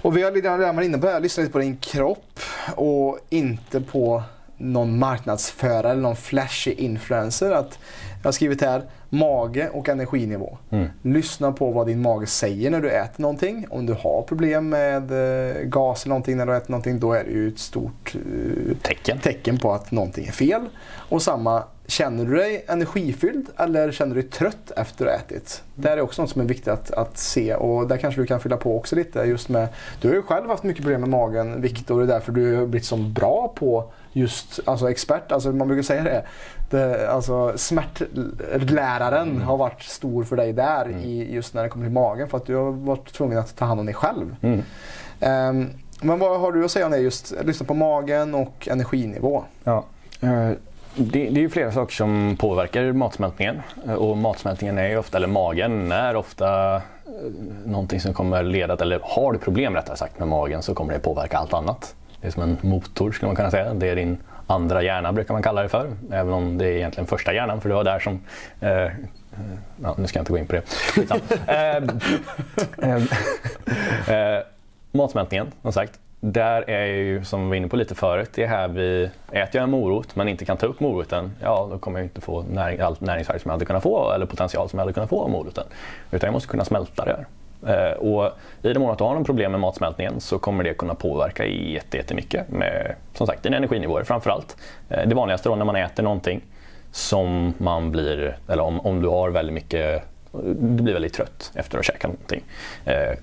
och 0.02 0.16
vi 0.16 0.22
har 0.22 0.32
redan 0.32 0.76
varit 0.76 0.86
inne 0.86 0.98
på 0.98 1.06
det 1.06 1.12
här, 1.12 1.20
lyssnat 1.20 1.42
lite 1.42 1.52
på 1.52 1.58
din 1.58 1.76
kropp 1.76 2.40
och 2.74 3.18
inte 3.28 3.80
på 3.80 4.22
någon 4.56 4.98
marknadsförare 4.98 5.90
eller 5.90 6.02
någon 6.02 6.16
flashig 6.16 6.78
influencer. 6.78 7.52
Att 7.52 7.78
jag 8.22 8.26
har 8.26 8.32
skrivit 8.32 8.60
här 8.60 8.82
mage 9.08 9.68
och 9.68 9.88
energinivå. 9.88 10.58
Mm. 10.70 10.88
Lyssna 11.02 11.52
på 11.52 11.70
vad 11.70 11.86
din 11.86 12.02
mage 12.02 12.26
säger 12.26 12.70
när 12.70 12.80
du 12.80 12.90
äter 12.90 13.22
någonting. 13.22 13.66
Om 13.70 13.86
du 13.86 13.92
har 13.92 14.22
problem 14.28 14.68
med 14.68 15.10
eh, 15.10 15.62
gas 15.62 16.04
eller 16.04 16.08
någonting 16.08 16.36
när 16.36 16.46
du 16.46 16.56
äter 16.56 16.70
någonting 16.70 17.00
då 17.00 17.12
är 17.12 17.24
det 17.24 17.30
ju 17.30 17.48
ett 17.48 17.58
stort 17.58 18.14
uh, 18.14 18.76
tecken. 18.82 19.18
tecken 19.18 19.58
på 19.58 19.72
att 19.72 19.90
någonting 19.90 20.26
är 20.26 20.32
fel. 20.32 20.68
Och 21.08 21.22
samma, 21.22 21.64
känner 21.86 22.24
du 22.24 22.36
dig 22.36 22.64
energifylld 22.68 23.46
eller 23.56 23.92
känner 23.92 24.14
du 24.14 24.22
dig 24.22 24.30
trött 24.30 24.72
efter 24.76 25.06
att 25.06 25.12
ha 25.12 25.18
ätit? 25.18 25.62
Det 25.74 25.88
är 25.88 26.00
också 26.00 26.22
något 26.22 26.30
som 26.30 26.40
är 26.40 26.46
viktigt 26.46 26.68
att, 26.68 26.90
att 26.90 27.18
se 27.18 27.54
och 27.54 27.88
där 27.88 27.96
kanske 27.96 28.20
du 28.20 28.26
kan 28.26 28.40
fylla 28.40 28.56
på 28.56 28.76
också 28.76 28.96
lite 28.96 29.18
just 29.18 29.48
med, 29.48 29.68
du 30.00 30.08
har 30.08 30.14
ju 30.14 30.22
själv 30.22 30.48
haft 30.48 30.62
mycket 30.62 30.82
problem 30.82 31.00
med 31.00 31.10
magen 31.10 31.60
Viktor, 31.60 31.98
det 31.98 32.04
är 32.04 32.08
därför 32.08 32.32
du 32.32 32.56
har 32.56 32.66
blivit 32.66 32.86
så 32.86 32.96
bra 32.96 33.52
på 33.56 33.92
just, 34.12 34.60
alltså 34.64 34.90
expert, 34.90 35.32
alltså 35.32 35.52
man 35.52 35.68
brukar 35.68 35.82
säga 35.82 36.02
det. 36.02 36.24
det 36.70 37.10
alltså 37.10 37.52
smärtläraren 37.56 39.30
mm. 39.30 39.42
har 39.42 39.56
varit 39.56 39.82
stor 39.82 40.24
för 40.24 40.36
dig 40.36 40.52
där 40.52 40.84
mm. 40.84 40.98
i, 40.98 41.34
just 41.34 41.54
när 41.54 41.62
det 41.62 41.68
kommer 41.68 41.86
till 41.86 41.92
magen 41.92 42.28
för 42.28 42.36
att 42.36 42.46
du 42.46 42.54
har 42.54 42.70
varit 42.70 43.12
tvungen 43.12 43.38
att 43.38 43.56
ta 43.56 43.64
hand 43.64 43.80
om 43.80 43.86
dig 43.86 43.94
själv. 43.94 44.36
Mm. 44.42 44.62
Um, 45.20 45.70
men 46.00 46.18
vad 46.18 46.40
har 46.40 46.52
du 46.52 46.64
att 46.64 46.70
säga 46.70 46.86
om 46.86 46.92
det 46.92 46.98
just, 46.98 47.34
lyssna 47.44 47.66
på 47.66 47.74
magen 47.74 48.34
och 48.34 48.68
energinivå? 48.70 49.44
Ja. 49.64 49.84
Uh, 50.22 50.52
det, 50.94 51.30
det 51.30 51.44
är 51.44 51.48
flera 51.48 51.72
saker 51.72 51.94
som 51.94 52.36
påverkar 52.40 52.92
matsmältningen. 52.92 53.62
Och 53.98 54.18
matsmältningen 54.18 54.78
är 54.78 54.98
ofta, 54.98 55.16
eller 55.16 55.28
magen 55.28 55.92
är 55.92 56.16
ofta 56.16 56.76
eh, 56.76 56.80
någonting 57.64 58.00
som 58.00 58.14
kommer 58.14 58.42
leda 58.42 58.74
eller 58.74 59.00
har 59.02 59.32
du 59.32 59.38
problem 59.38 59.74
rättare 59.74 59.96
sagt 59.96 60.18
med 60.18 60.28
magen 60.28 60.62
så 60.62 60.74
kommer 60.74 60.92
det 60.92 60.98
påverka 60.98 61.38
allt 61.38 61.54
annat. 61.54 61.94
Det 62.22 62.28
är 62.28 62.32
som 62.32 62.42
en 62.42 62.56
motor 62.60 63.12
skulle 63.12 63.28
man 63.28 63.36
kunna 63.36 63.50
säga. 63.50 63.74
Det 63.74 63.88
är 63.88 63.96
din 63.96 64.18
andra 64.46 64.82
hjärna 64.82 65.12
brukar 65.12 65.34
man 65.34 65.42
kalla 65.42 65.62
det 65.62 65.68
för. 65.68 65.90
Även 66.10 66.32
om 66.32 66.58
det 66.58 66.66
är 66.66 66.76
egentligen 66.76 67.06
första 67.06 67.34
hjärnan 67.34 67.60
för 67.60 67.68
det 67.68 67.74
var 67.74 67.84
där 67.84 67.98
som 67.98 68.20
eh, 68.60 68.88
ja, 69.82 69.94
nu 69.98 70.06
ska 70.06 70.18
jag 70.18 70.22
inte 70.22 70.32
gå 70.32 70.38
in 70.38 70.46
på 70.46 70.52
det. 70.52 70.62
eh, 71.46 71.76
eh, 72.88 74.36
eh, 74.36 74.42
matsmältningen, 74.92 75.46
som 75.62 75.72
sagt. 75.72 75.98
där 76.20 76.70
är 76.70 76.86
ju, 76.86 77.24
som 77.24 77.42
vi 77.42 77.48
var 77.48 77.56
inne 77.56 77.68
på 77.68 77.76
lite 77.76 77.94
förut, 77.94 78.30
det 78.34 78.46
här 78.46 78.68
vi 78.68 79.10
äter 79.30 79.50
jag 79.52 79.62
en 79.62 79.70
morot 79.70 80.16
men 80.16 80.28
inte 80.28 80.44
kan 80.44 80.56
ta 80.56 80.66
upp 80.66 80.80
moroten, 80.80 81.32
ja 81.40 81.68
då 81.70 81.78
kommer 81.78 81.98
jag 81.98 82.06
inte 82.06 82.20
få 82.20 82.42
näring, 82.42 82.80
allt 82.80 83.00
näringsvärde 83.00 83.40
som 83.40 83.48
jag 83.48 83.54
hade 83.54 83.64
kunnat 83.64 83.82
få 83.82 84.12
eller 84.12 84.26
potential 84.26 84.68
som 84.68 84.78
jag 84.78 84.84
hade 84.84 84.92
kunnat 84.92 85.10
få 85.10 85.22
av 85.22 85.30
moroten. 85.30 85.64
Utan 86.10 86.26
jag 86.26 86.32
måste 86.32 86.48
kunna 86.48 86.64
smälta 86.64 87.04
det 87.04 87.10
här. 87.10 87.26
Eh, 87.66 87.92
och 87.92 88.26
I 88.62 88.72
den 88.72 88.82
mån 88.82 88.90
att 88.90 88.98
du 88.98 89.04
har 89.04 89.14
någon 89.14 89.24
problem 89.24 89.50
med 89.50 89.60
matsmältningen 89.60 90.20
så 90.20 90.38
kommer 90.38 90.64
det 90.64 90.74
kunna 90.74 90.94
påverka 90.94 91.46
jättemycket 91.46 92.48
med 92.48 92.94
som 93.14 93.26
sagt, 93.26 93.42
dina 93.42 93.56
energinivåer 93.56 94.04
framförallt. 94.04 94.56
Eh, 94.88 95.08
det 95.08 95.14
vanligaste 95.14 95.48
då 95.48 95.54
när 95.54 95.64
man 95.64 95.76
äter 95.76 96.02
någonting 96.02 96.40
som 96.92 97.54
man 97.58 97.92
blir, 97.92 98.38
eller 98.48 98.62
om, 98.62 98.80
om 98.80 99.02
du 99.02 99.08
har 99.08 99.30
väldigt 99.30 99.54
mycket, 99.54 100.02
du 100.32 100.82
blir 100.82 100.92
väldigt 100.92 101.14
trött 101.14 101.52
efter 101.54 101.78
att 101.78 101.86
ha 101.86 101.92
käkat 101.92 102.10
någonting. 102.10 102.42
Eh, 102.84 103.18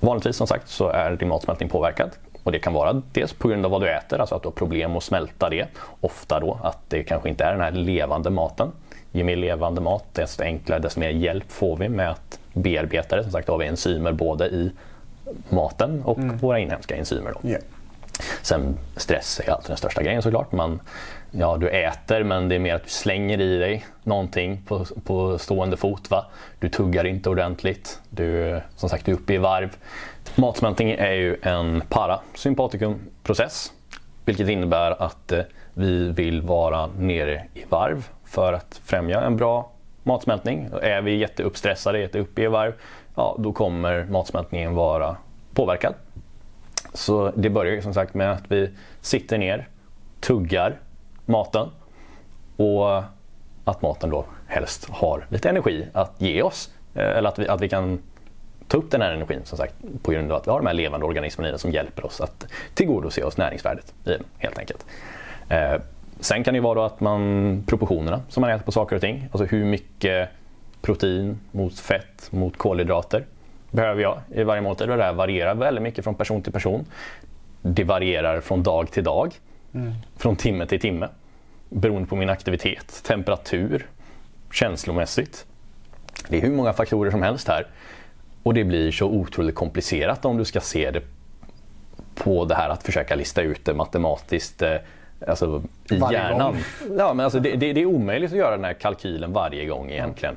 vanligtvis 0.00 0.36
som 0.36 0.46
sagt 0.46 0.68
så 0.68 0.88
är 0.88 1.10
din 1.10 1.28
matsmältning 1.28 1.68
påverkad. 1.68 2.10
Och 2.42 2.52
det 2.52 2.58
kan 2.58 2.72
vara 2.72 3.02
dels 3.12 3.32
på 3.32 3.48
grund 3.48 3.64
av 3.64 3.70
vad 3.70 3.80
du 3.80 3.90
äter, 3.90 4.18
alltså 4.18 4.34
att 4.34 4.42
du 4.42 4.48
har 4.48 4.52
problem 4.52 4.96
att 4.96 5.02
smälta 5.02 5.48
det. 5.50 5.66
Ofta 6.00 6.40
då 6.40 6.58
att 6.62 6.78
det 6.88 7.02
kanske 7.02 7.28
inte 7.28 7.44
är 7.44 7.52
den 7.52 7.60
här 7.60 7.70
levande 7.70 8.30
maten. 8.30 8.72
Ju 9.12 9.24
mer 9.24 9.36
levande 9.36 9.80
mat, 9.80 10.04
desto 10.12 10.42
enklare, 10.42 10.78
desto 10.78 11.00
mer 11.00 11.10
hjälp 11.10 11.52
får 11.52 11.76
vi 11.76 11.88
med 11.88 12.10
att 12.10 12.38
bearbeta 12.56 13.16
det. 13.16 13.22
Som 13.22 13.32
sagt 13.32 13.48
har 13.48 13.58
vi 13.58 13.66
enzymer 13.66 14.12
både 14.12 14.46
i 14.46 14.70
maten 15.48 16.02
och 16.02 16.18
mm. 16.18 16.36
våra 16.36 16.58
inhemska 16.58 16.96
enzymer. 16.96 17.34
Då. 17.42 17.48
Yeah. 17.48 17.62
Sen 18.42 18.78
stress 18.96 19.40
är 19.44 19.50
alltid 19.50 19.70
den 19.70 19.76
största 19.76 20.02
grejen 20.02 20.22
såklart. 20.22 20.52
Man, 20.52 20.80
ja, 21.30 21.56
du 21.56 21.68
äter 21.68 22.24
men 22.24 22.48
det 22.48 22.54
är 22.54 22.58
mer 22.58 22.74
att 22.74 22.84
du 22.84 22.90
slänger 22.90 23.40
i 23.40 23.58
dig 23.58 23.86
någonting 24.02 24.62
på, 24.66 24.84
på 25.04 25.38
stående 25.38 25.76
fot. 25.76 26.10
Va? 26.10 26.26
Du 26.58 26.68
tuggar 26.68 27.06
inte 27.06 27.30
ordentligt. 27.30 28.00
Du, 28.10 28.60
som 28.76 28.88
sagt, 28.88 29.06
du 29.06 29.12
är 29.12 29.16
uppe 29.16 29.34
i 29.34 29.38
varv. 29.38 29.76
Matsmältning 30.34 30.90
är 30.90 31.12
ju 31.12 31.36
en 31.42 31.82
parasympatikumprocess. 31.88 33.72
Vilket 34.24 34.48
innebär 34.48 35.02
att 35.02 35.32
eh, 35.32 35.40
vi 35.74 36.08
vill 36.08 36.42
vara 36.42 36.86
nere 36.86 37.44
i 37.54 37.64
varv 37.68 38.08
för 38.24 38.52
att 38.52 38.80
främja 38.84 39.20
en 39.20 39.36
bra 39.36 39.70
matsmältning. 40.06 40.68
Är 40.82 41.02
vi 41.02 41.16
jätteuppstressade, 41.16 41.98
jätteuppe 41.98 42.42
i 42.42 42.46
varv, 42.46 42.72
ja, 43.14 43.36
då 43.38 43.52
kommer 43.52 44.04
matsmältningen 44.04 44.74
vara 44.74 45.16
påverkad. 45.54 45.94
Så 46.94 47.32
det 47.36 47.50
börjar 47.50 47.80
som 47.80 47.94
sagt 47.94 48.14
med 48.14 48.32
att 48.32 48.42
vi 48.48 48.70
sitter 49.00 49.38
ner, 49.38 49.68
tuggar 50.20 50.76
maten 51.24 51.68
och 52.56 53.02
att 53.64 53.82
maten 53.82 54.10
då 54.10 54.24
helst 54.46 54.90
har 54.90 55.26
lite 55.28 55.48
energi 55.48 55.86
att 55.92 56.14
ge 56.18 56.42
oss. 56.42 56.70
Eh, 56.94 57.16
eller 57.16 57.28
att 57.28 57.38
vi, 57.38 57.48
att 57.48 57.60
vi 57.60 57.68
kan 57.68 57.98
ta 58.68 58.78
upp 58.78 58.90
den 58.90 59.02
här 59.02 59.12
energin 59.12 59.40
som 59.44 59.58
sagt 59.58 59.74
på 60.02 60.10
grund 60.10 60.32
av 60.32 60.36
att 60.36 60.46
vi 60.46 60.50
har 60.50 60.58
de 60.58 60.66
här 60.66 60.74
levande 60.74 61.06
organismerna 61.06 61.48
i 61.48 61.50
den 61.50 61.58
som 61.58 61.70
hjälper 61.70 62.06
oss 62.06 62.20
att 62.20 62.46
tillgodose 62.74 63.22
oss 63.22 63.36
näringsvärdet 63.36 63.94
i 64.04 64.08
den 64.08 64.24
helt 64.38 64.58
enkelt. 64.58 64.86
Eh, 65.48 65.74
Sen 66.20 66.44
kan 66.44 66.54
det 66.54 66.60
vara 66.60 66.86
att 66.86 67.00
man 67.00 67.62
proportionerna 67.66 68.22
som 68.28 68.40
man 68.40 68.50
äter 68.50 68.64
på 68.64 68.72
saker 68.72 68.96
och 68.96 69.02
ting, 69.02 69.28
alltså 69.32 69.44
hur 69.44 69.64
mycket 69.64 70.28
protein 70.82 71.38
mot 71.52 71.78
fett 71.78 72.28
mot 72.32 72.56
kolhydrater 72.56 73.24
behöver 73.70 74.02
jag 74.02 74.20
i 74.34 74.42
varje 74.42 74.62
måltid 74.62 74.90
och 74.90 74.96
det 74.96 75.04
här 75.04 75.12
varierar 75.12 75.54
väldigt 75.54 75.82
mycket 75.82 76.04
från 76.04 76.14
person 76.14 76.42
till 76.42 76.52
person. 76.52 76.84
Det 77.62 77.84
varierar 77.84 78.40
från 78.40 78.62
dag 78.62 78.90
till 78.90 79.04
dag, 79.04 79.34
mm. 79.74 79.92
från 80.16 80.36
timme 80.36 80.66
till 80.66 80.80
timme 80.80 81.08
beroende 81.68 82.08
på 82.08 82.16
min 82.16 82.30
aktivitet, 82.30 83.02
temperatur, 83.04 83.86
känslomässigt. 84.52 85.46
Det 86.28 86.36
är 86.36 86.42
hur 86.42 86.52
många 86.52 86.72
faktorer 86.72 87.10
som 87.10 87.22
helst 87.22 87.48
här. 87.48 87.66
Och 88.42 88.54
det 88.54 88.64
blir 88.64 88.92
så 88.92 89.06
otroligt 89.06 89.54
komplicerat 89.54 90.24
om 90.24 90.36
du 90.36 90.44
ska 90.44 90.60
se 90.60 90.90
det 90.90 91.02
på 92.14 92.44
det 92.44 92.54
här 92.54 92.68
att 92.68 92.82
försöka 92.82 93.14
lista 93.14 93.42
ut 93.42 93.64
det 93.64 93.74
matematiskt 93.74 94.62
eh, 94.62 94.76
alltså, 95.26 95.62
i 95.90 95.98
varje 95.98 96.18
hjärnan. 96.18 96.56
Ja, 96.98 97.14
men 97.14 97.24
alltså, 97.24 97.40
det, 97.40 97.56
det, 97.56 97.72
det, 97.72 97.80
är 97.80 97.86
omöjligt 97.86 98.32
att 98.32 98.38
göra 98.38 98.56
den 98.56 98.64
här 98.64 98.72
kalkylen 98.72 99.32
varje 99.32 99.66
gång 99.66 99.90
egentligen. 99.90 100.36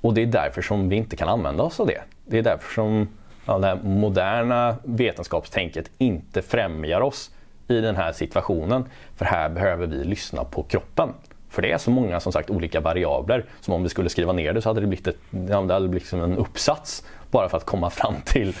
Och 0.00 0.14
det 0.14 0.22
är 0.22 0.26
därför 0.26 0.62
som 0.62 0.88
vi 0.88 0.96
inte 0.96 1.16
kan 1.16 1.28
använda 1.28 1.62
oss 1.62 1.80
av 1.80 1.86
det. 1.86 2.00
Det 2.26 2.38
är 2.38 2.42
därför 2.42 2.74
som 2.74 3.08
ja, 3.46 3.58
det 3.58 3.66
här 3.66 3.76
moderna 3.76 4.76
vetenskapstänket 4.84 5.90
inte 5.98 6.42
främjar 6.42 7.00
oss 7.00 7.30
i 7.68 7.80
den 7.80 7.96
här 7.96 8.12
situationen. 8.12 8.84
För 9.16 9.24
här 9.24 9.48
behöver 9.48 9.86
vi 9.86 10.04
lyssna 10.04 10.44
på 10.44 10.62
kroppen. 10.62 11.08
För 11.48 11.62
det 11.62 11.72
är 11.72 11.78
så 11.78 11.90
många 11.90 12.20
som 12.20 12.32
sagt 12.32 12.50
olika 12.50 12.80
variabler 12.80 13.44
som 13.60 13.74
om 13.74 13.82
vi 13.82 13.88
skulle 13.88 14.08
skriva 14.08 14.32
ner 14.32 14.52
det 14.52 14.62
så 14.62 14.68
hade 14.68 14.80
det 14.80 14.86
blivit, 14.86 15.06
ett, 15.06 15.16
det 15.30 15.54
hade 15.54 15.88
blivit 15.88 16.08
som 16.08 16.20
en 16.20 16.38
uppsats 16.38 17.04
bara 17.36 17.48
för 17.48 17.56
att 17.56 17.64
komma 17.64 17.90
fram 17.90 18.14
till 18.24 18.54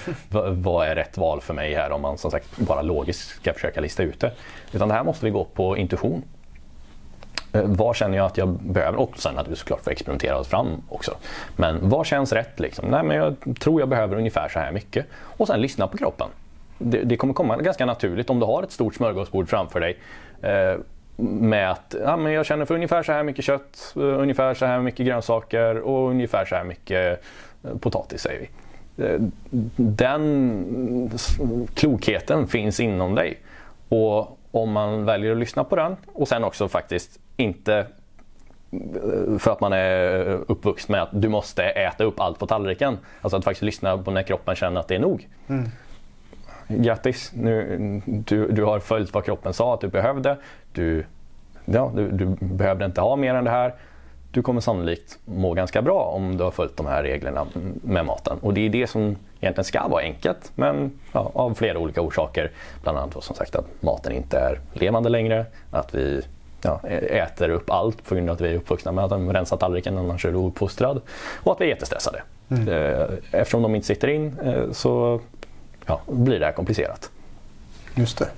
vad 0.50 0.88
är 0.88 0.94
rätt 0.94 1.18
val 1.18 1.40
för 1.40 1.54
mig 1.54 1.74
här 1.74 1.92
om 1.92 2.02
man 2.02 2.18
som 2.18 2.30
sagt 2.30 2.56
bara 2.56 2.82
logiskt 2.82 3.28
ska 3.28 3.52
försöka 3.52 3.80
lista 3.80 4.02
ut 4.02 4.20
det. 4.20 4.32
Utan 4.72 4.88
det 4.88 4.94
här 4.94 5.04
måste 5.04 5.24
vi 5.24 5.30
gå 5.30 5.44
på 5.44 5.76
intuition. 5.76 6.22
Eh, 7.52 7.62
vad 7.64 7.96
känner 7.96 8.16
jag 8.16 8.26
att 8.26 8.38
jag 8.38 8.48
behöver? 8.48 8.98
Och 8.98 9.18
sen 9.18 9.38
att 9.38 9.48
vi 9.48 9.56
såklart 9.56 9.80
får 9.80 9.90
experimentera 9.90 10.38
oss 10.38 10.48
fram 10.48 10.82
också. 10.88 11.16
Men 11.56 11.88
vad 11.88 12.06
känns 12.06 12.32
rätt? 12.32 12.60
Liksom? 12.60 12.88
Nej, 12.88 13.02
men 13.02 13.16
jag 13.16 13.36
tror 13.60 13.80
jag 13.80 13.88
behöver 13.88 14.16
ungefär 14.16 14.48
så 14.48 14.58
här 14.58 14.72
mycket. 14.72 15.06
Och 15.36 15.46
sen 15.46 15.60
lyssna 15.60 15.86
på 15.88 15.98
kroppen 15.98 16.28
det, 16.78 17.04
det, 17.04 17.16
kommer 17.16 17.34
komma 17.34 17.56
ganska 17.56 17.86
naturligt 17.86 18.30
om 18.30 18.40
du 18.40 18.46
har 18.46 18.62
ett 18.62 18.72
stort 18.72 18.94
smörgåsbord 18.94 19.48
framför 19.48 19.80
dig. 19.80 19.98
Eh, 20.42 20.80
med 21.18 21.70
att 21.70 21.94
ja, 22.04 22.16
men 22.16 22.32
jag 22.32 22.46
känner 22.46 22.64
för 22.64 22.74
ungefär 22.74 23.02
så 23.02 23.12
här 23.12 23.22
mycket 23.22 23.44
kött, 23.44 23.94
eh, 23.96 24.02
ungefär 24.02 24.54
så 24.54 24.66
här 24.66 24.80
mycket 24.80 25.06
grönsaker 25.06 25.78
och 25.78 26.10
ungefär 26.10 26.44
så 26.44 26.54
här 26.54 26.64
mycket 26.64 27.24
eh, 27.64 27.78
potatis 27.78 28.20
säger 28.20 28.40
vi. 28.40 28.48
Uh, 28.98 29.28
den 29.76 31.10
klokheten 31.74 32.46
finns 32.46 32.80
inom 32.80 33.14
dig. 33.14 33.40
Och 33.88 34.38
om 34.50 34.72
man 34.72 35.04
väljer 35.04 35.32
att 35.32 35.38
lyssna 35.38 35.64
på 35.64 35.76
den 35.76 35.96
och 36.12 36.28
sen 36.28 36.44
också 36.44 36.68
faktiskt 36.68 37.20
inte 37.36 37.86
för 39.38 39.50
att 39.50 39.60
man 39.60 39.72
är 39.72 40.26
uppvuxen 40.26 40.92
med 40.92 41.02
att 41.02 41.08
du 41.12 41.28
måste 41.28 41.64
äta 41.64 42.04
upp 42.04 42.20
allt 42.20 42.38
på 42.38 42.46
tallriken. 42.46 42.98
Alltså 43.20 43.36
att 43.36 43.44
faktiskt 43.44 43.62
lyssna 43.62 43.98
på 43.98 44.10
när 44.10 44.22
kroppen 44.22 44.54
känner 44.54 44.80
att 44.80 44.88
det 44.88 44.94
är 44.94 44.98
nog. 44.98 45.28
Mm 45.48 45.70
grattis, 46.68 47.32
nu, 47.34 48.02
du, 48.06 48.52
du 48.52 48.64
har 48.64 48.80
följt 48.80 49.14
vad 49.14 49.24
kroppen 49.24 49.52
sa 49.52 49.74
att 49.74 49.80
du 49.80 49.88
behövde. 49.88 50.36
Du, 50.72 51.04
ja, 51.64 51.92
du, 51.94 52.10
du 52.10 52.26
behövde 52.40 52.84
inte 52.84 53.00
ha 53.00 53.16
mer 53.16 53.34
än 53.34 53.44
det 53.44 53.50
här. 53.50 53.74
Du 54.36 54.42
kommer 54.42 54.60
sannolikt 54.60 55.18
må 55.24 55.54
ganska 55.54 55.82
bra 55.82 56.02
om 56.02 56.36
du 56.36 56.44
har 56.44 56.50
följt 56.50 56.76
de 56.76 56.86
här 56.86 57.02
reglerna 57.02 57.46
med 57.82 58.06
maten. 58.06 58.38
Och 58.40 58.54
det 58.54 58.60
är 58.60 58.68
det 58.68 58.86
som 58.86 59.16
egentligen 59.40 59.64
ska 59.64 59.88
vara 59.88 60.02
enkelt, 60.02 60.52
men 60.54 60.92
ja, 61.12 61.30
av 61.34 61.54
flera 61.54 61.78
olika 61.78 62.00
orsaker. 62.00 62.50
Bland 62.82 62.98
annat 62.98 63.24
som 63.24 63.36
sagt 63.36 63.56
att 63.56 63.66
maten 63.80 64.12
inte 64.12 64.38
är 64.38 64.60
levande 64.72 65.08
längre, 65.08 65.46
att 65.70 65.94
vi 65.94 66.22
ja, 66.62 66.80
äter 66.88 67.48
upp 67.48 67.70
allt 67.70 68.04
på 68.04 68.14
grund 68.14 68.30
av 68.30 68.34
att 68.34 68.40
vi 68.40 68.48
är 68.48 68.54
uppvuxna 68.54 68.92
med 68.92 69.04
att 69.04 69.34
rensa 69.34 69.56
tallriken 69.56 69.98
annars 69.98 70.24
är 70.24 70.30
du 70.30 70.36
ouppfostrad. 70.36 71.00
Och 71.42 71.52
att 71.52 71.60
vi 71.60 71.64
är 71.64 71.68
jättestressade. 71.68 72.22
Mm. 72.48 72.68
Eh, 72.68 73.08
eftersom 73.30 73.62
de 73.62 73.74
inte 73.74 73.86
sitter 73.86 74.08
in 74.08 74.38
eh, 74.44 74.72
så 74.72 75.20
ja, 75.86 76.00
blir 76.06 76.38
det 76.38 76.46
här 76.46 76.52
komplicerat. 76.52 77.10
Just 77.94 78.18
det. 78.18 78.28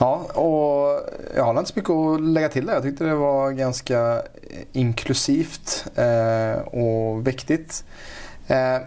Ja, 0.00 0.14
och 0.34 1.08
jag 1.36 1.44
har 1.44 1.58
inte 1.58 1.72
så 1.72 1.78
mycket 1.78 1.90
att 1.90 2.20
lägga 2.20 2.48
till 2.48 2.66
där. 2.66 2.74
Jag 2.74 2.82
tyckte 2.82 3.04
det 3.04 3.14
var 3.14 3.50
ganska 3.50 4.22
inklusivt 4.72 5.86
eh, 5.94 6.60
och 6.60 7.26
viktigt. 7.26 7.84
Eh, 8.46 8.78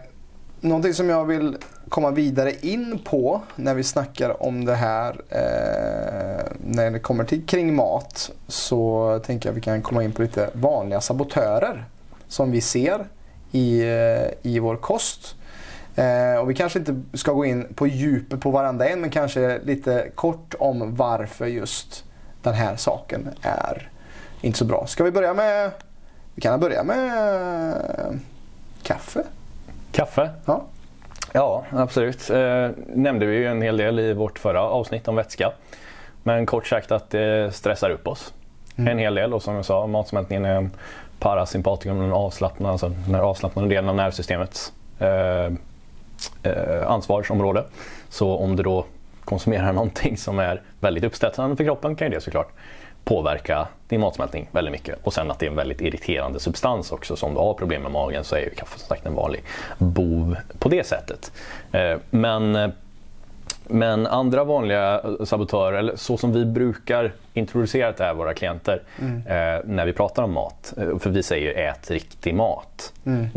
någonting 0.59 0.93
som 0.93 1.09
jag 1.09 1.25
vill 1.25 1.57
komma 1.89 2.11
vidare 2.11 2.53
in 2.61 2.99
på 3.03 3.41
när 3.55 3.73
vi 3.75 3.83
snackar 3.83 4.43
om 4.43 4.65
det 4.65 4.75
här 4.75 5.21
eh, 5.29 6.45
när 6.65 6.91
det 6.91 6.99
kommer 6.99 7.23
till 7.23 7.45
kring 7.45 7.75
mat 7.75 8.31
så 8.47 9.19
tänker 9.25 9.49
jag 9.49 9.53
att 9.53 9.57
vi 9.57 9.61
kan 9.61 9.81
komma 9.81 10.03
in 10.03 10.11
på 10.11 10.21
lite 10.21 10.49
vanliga 10.53 11.01
sabotörer 11.01 11.85
som 12.27 12.51
vi 12.51 12.61
ser 12.61 13.07
i, 13.51 13.81
eh, 13.81 14.51
i 14.51 14.59
vår 14.59 14.75
kost. 14.75 15.35
Eh, 15.95 16.39
och 16.39 16.49
vi 16.49 16.53
kanske 16.53 16.79
inte 16.79 17.01
ska 17.13 17.31
gå 17.31 17.45
in 17.45 17.73
på 17.75 17.87
djupet 17.87 18.39
på 18.39 18.51
varandra 18.51 18.89
en 18.89 19.01
men 19.01 19.09
kanske 19.09 19.59
lite 19.63 20.11
kort 20.15 20.55
om 20.59 20.95
varför 20.95 21.45
just 21.45 22.05
den 22.41 22.53
här 22.53 22.75
saken 22.75 23.29
är 23.41 23.89
inte 24.41 24.57
så 24.57 24.65
bra. 24.65 24.87
Ska 24.87 25.03
vi 25.03 25.11
börja 25.11 25.33
med, 25.33 25.71
vi 26.35 26.41
kan 26.41 26.59
börja 26.59 26.83
med 26.83 28.19
kaffe? 28.83 29.23
Kaffe? 29.91 30.29
Ja. 30.45 30.63
Ja, 31.33 31.65
absolut. 31.71 32.29
Eh, 32.29 32.69
nämnde 32.87 33.25
vi 33.25 33.35
ju 33.35 33.47
en 33.47 33.61
hel 33.61 33.77
del 33.77 33.99
i 33.99 34.13
vårt 34.13 34.39
förra 34.39 34.61
avsnitt 34.61 35.07
om 35.07 35.15
vätska. 35.15 35.51
Men 36.23 36.45
kort 36.45 36.67
sagt 36.67 36.91
att 36.91 37.09
det 37.09 37.55
stressar 37.55 37.89
upp 37.89 38.07
oss 38.07 38.33
mm. 38.75 38.91
en 38.91 38.97
hel 38.97 39.15
del 39.15 39.33
och 39.33 39.43
som 39.43 39.55
jag 39.55 39.65
sa, 39.65 39.87
matsmältningen 39.87 40.45
är 40.45 40.55
en 40.55 40.71
parasympatikum, 41.19 41.99
den 41.99 42.13
avslappnade, 42.13 42.71
alltså 42.71 42.89
den 42.89 43.15
avslappnade 43.15 43.67
delen 43.67 43.89
av 43.89 43.95
nervsystemet. 43.95 44.73
Eh, 44.99 45.53
Eh, 46.43 46.91
ansvarsområde. 46.91 47.63
Så 48.09 48.35
om 48.35 48.55
du 48.55 48.63
då 48.63 48.85
konsumerar 49.25 49.73
någonting 49.73 50.17
som 50.17 50.39
är 50.39 50.61
väldigt 50.79 51.03
uppställande 51.03 51.55
för 51.55 51.63
kroppen 51.63 51.95
kan 51.95 52.07
ju 52.07 52.13
det 52.13 52.21
såklart 52.21 52.51
påverka 53.03 53.67
din 53.87 54.01
matsmältning 54.01 54.49
väldigt 54.51 54.71
mycket. 54.71 54.99
Och 55.03 55.13
sen 55.13 55.31
att 55.31 55.39
det 55.39 55.45
är 55.45 55.49
en 55.49 55.55
väldigt 55.55 55.81
irriterande 55.81 56.39
substans 56.39 56.91
också. 56.91 57.15
Så 57.15 57.25
om 57.25 57.33
du 57.33 57.39
har 57.39 57.53
problem 57.53 57.81
med 57.81 57.91
magen 57.91 58.23
så 58.23 58.35
är 58.35 58.39
ju 58.39 58.49
kaffe 58.49 58.79
som 58.79 58.87
sagt 58.87 59.05
en 59.05 59.15
vanlig 59.15 59.43
bov 59.77 60.35
på 60.59 60.69
det 60.69 60.87
sättet. 60.87 61.31
Eh, 61.71 61.97
men 62.09 62.55
eh, 62.55 62.69
men 63.71 64.07
andra 64.07 64.43
vanliga 64.43 65.01
sabotörer, 65.25 65.77
eller 65.77 65.95
så 65.95 66.17
som 66.17 66.33
vi 66.33 66.45
brukar 66.45 67.11
introducera 67.33 67.93
till 67.93 68.17
våra 68.17 68.33
klienter 68.33 68.81
mm. 68.99 69.17
eh, 69.17 69.61
när 69.65 69.85
vi 69.85 69.93
pratar 69.93 70.23
om 70.23 70.33
mat. 70.33 70.73
Eh, 70.77 70.97
för 70.97 71.09
vi 71.09 71.23
säger 71.23 71.69
ät 71.69 71.91
riktig 71.91 72.35
mat. 72.35 72.93
Mm. 73.05 73.27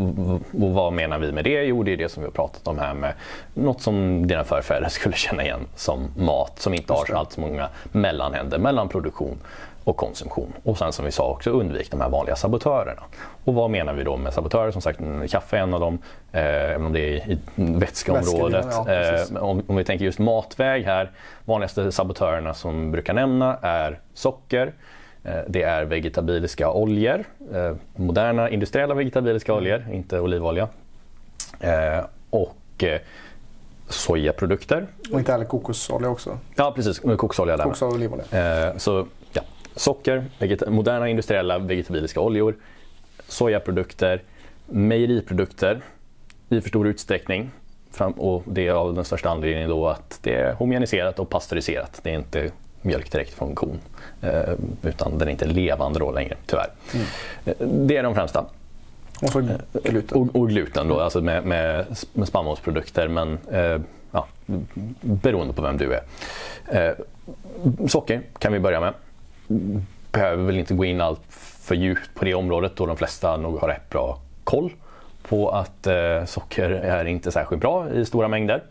Och 0.63 0.71
vad 0.71 0.93
menar 0.93 1.19
vi 1.19 1.33
med 1.33 1.45
det? 1.45 1.65
Jo, 1.65 1.83
det 1.83 1.93
är 1.93 1.97
det 1.97 2.09
som 2.09 2.23
vi 2.23 2.27
har 2.27 2.33
pratat 2.33 2.69
om 2.69 2.79
här 2.79 2.95
med 2.95 3.13
något 3.55 3.83
som 3.83 4.27
dina 4.27 4.45
förfäder 4.45 4.89
skulle 4.91 5.15
känna 5.15 5.43
igen 5.43 5.67
som 5.77 6.09
mat 6.17 6.59
som 6.59 6.75
inte 6.75 6.93
har 6.93 7.15
allt 7.15 7.33
så 7.33 7.41
många 7.41 7.69
mellanhänder 7.93 8.59
mellan 8.59 8.89
produktion 8.89 9.39
och 9.85 9.97
konsumtion. 9.97 10.53
Och 10.63 10.79
sen 10.79 10.93
som 10.93 11.05
vi 11.05 11.11
sa 11.11 11.31
också 11.31 11.51
undvik 11.51 11.91
de 11.91 12.01
här 12.01 12.09
vanliga 12.09 12.37
sabotörerna. 12.37 13.03
Och 13.45 13.55
vad 13.55 13.71
menar 13.71 13.93
vi 13.93 14.05
då 14.05 14.17
med 14.17 14.33
sabotörer? 14.35 14.71
Som 14.71 14.83
sagt 14.83 15.01
kaffe 15.31 15.57
är 15.57 15.61
en 15.61 15.75
av 15.75 15.81
dem, 15.81 15.99
eh, 16.33 16.45
även 16.45 16.87
om 16.87 16.93
det 16.93 17.01
är 17.01 17.31
i 17.31 17.39
vätskeområdet. 17.57 18.67
Ja, 18.71 18.93
eh, 18.93 19.43
om, 19.43 19.63
om, 19.67 19.77
vi 19.77 19.85
tänker 19.85 20.05
just 20.05 20.19
matväg 20.19 20.85
här, 20.85 21.11
vanligaste 21.45 21.93
sabotörerna 21.93 22.55
som 22.55 22.93
brukar 22.93 23.15
nämna 23.15 23.59
är 23.63 24.01
socker, 24.15 24.73
eh, 25.25 25.41
det 25.49 25.63
är 25.63 25.85
vegetabiliska 25.85 26.71
oljor, 26.71 27.25
eh, 27.55 27.77
moderna 27.97 28.51
industriella 28.51 28.95
vegetabiliska 28.95 29.53
mm. 29.53 29.63
oljor, 29.63 29.85
inte 29.93 30.21
olivolja. 30.21 30.69
Eh, 31.61 32.05
och 32.31 32.85
eh, 32.85 33.01
sojaprodukter. 33.89 34.87
Och 35.13 35.19
inte 35.19 35.33
heller 35.33 35.45
kokosolja 35.45 36.09
också? 36.09 36.39
Ja 36.55 36.73
precis, 36.77 36.99
kokosolja 36.99 37.57
där 37.57 37.65
Kokosolja 37.65 37.91
och 37.91 37.97
olivolja. 37.97 38.79
Så 38.79 39.07
socker, 39.77 40.25
moderna 40.67 41.09
industriella 41.09 41.59
vegetabiliska 41.59 42.21
oljor, 42.21 42.57
sojaprodukter, 43.29 44.23
mejeriprodukter 44.67 45.81
i 46.49 46.61
för 46.61 46.69
stor 46.69 46.87
utsträckning. 46.87 47.51
och 48.17 48.43
det 48.47 48.67
är 48.67 48.73
av 48.73 48.95
den 48.95 49.05
största 49.05 49.31
anledningen 49.31 49.71
då 49.71 49.89
att 49.89 50.19
det 50.23 50.35
är 50.35 50.53
homogeniserat 50.53 51.19
och 51.19 51.29
pastöriserat. 51.29 52.01
Det 52.03 52.11
är 52.11 52.15
inte 52.15 52.51
mjölk 52.83 53.13
direkt 53.13 53.35
från 53.35 53.55
kon. 53.55 53.81
Eh, 54.23 54.55
utan 54.83 55.19
den 55.19 55.29
är 55.29 55.33
inte 55.33 55.47
levande 55.47 55.99
då 55.99 56.13
längre, 56.13 56.37
tyvärr. 56.47 56.71
Mm. 56.95 57.87
Det 57.87 57.97
är 57.97 58.03
de 58.03 58.15
främsta. 58.15 58.45
Och 59.23 59.29
så 59.29 59.49
gluten. 59.83 60.19
Och, 60.19 60.37
och 60.37 60.49
gluten 60.49 60.89
då, 60.89 61.01
alltså 61.01 61.21
med, 61.21 61.45
med, 61.45 61.87
med 62.13 62.29
spannmålsprodukter 62.29 63.09
men 63.09 63.39
eh, 63.53 63.81
ja, 64.11 64.27
beroende 65.01 65.55
på 65.55 65.63
vem 65.63 65.77
du 65.77 65.95
är. 65.95 66.03
Eh, 66.67 66.95
socker 67.89 68.23
kan 68.39 68.53
vi 68.53 68.61
börja 68.61 68.81
med 68.81 68.95
behöver 70.13 70.45
väl 70.45 70.59
inte 70.59 70.75
gå 70.75 70.85
in 70.85 71.01
allt 71.01 71.21
för 71.65 71.75
djupt 71.75 72.15
på 72.15 72.25
det 72.25 72.35
området 72.35 72.77
då 72.77 72.87
de 72.87 72.97
flesta 72.97 73.37
nog 73.37 73.59
har 73.59 73.69
rätt 73.69 73.91
bra 73.91 74.19
koll 74.45 74.73
på 75.29 75.51
att 75.51 75.87
eh, 75.87 76.25
socker 76.25 76.71
är 76.71 77.05
inte 77.05 77.33
särskilt 77.33 77.63
bra 77.63 77.91
i 77.91 78.05
stora 78.05 78.29
mängder. 78.29 78.63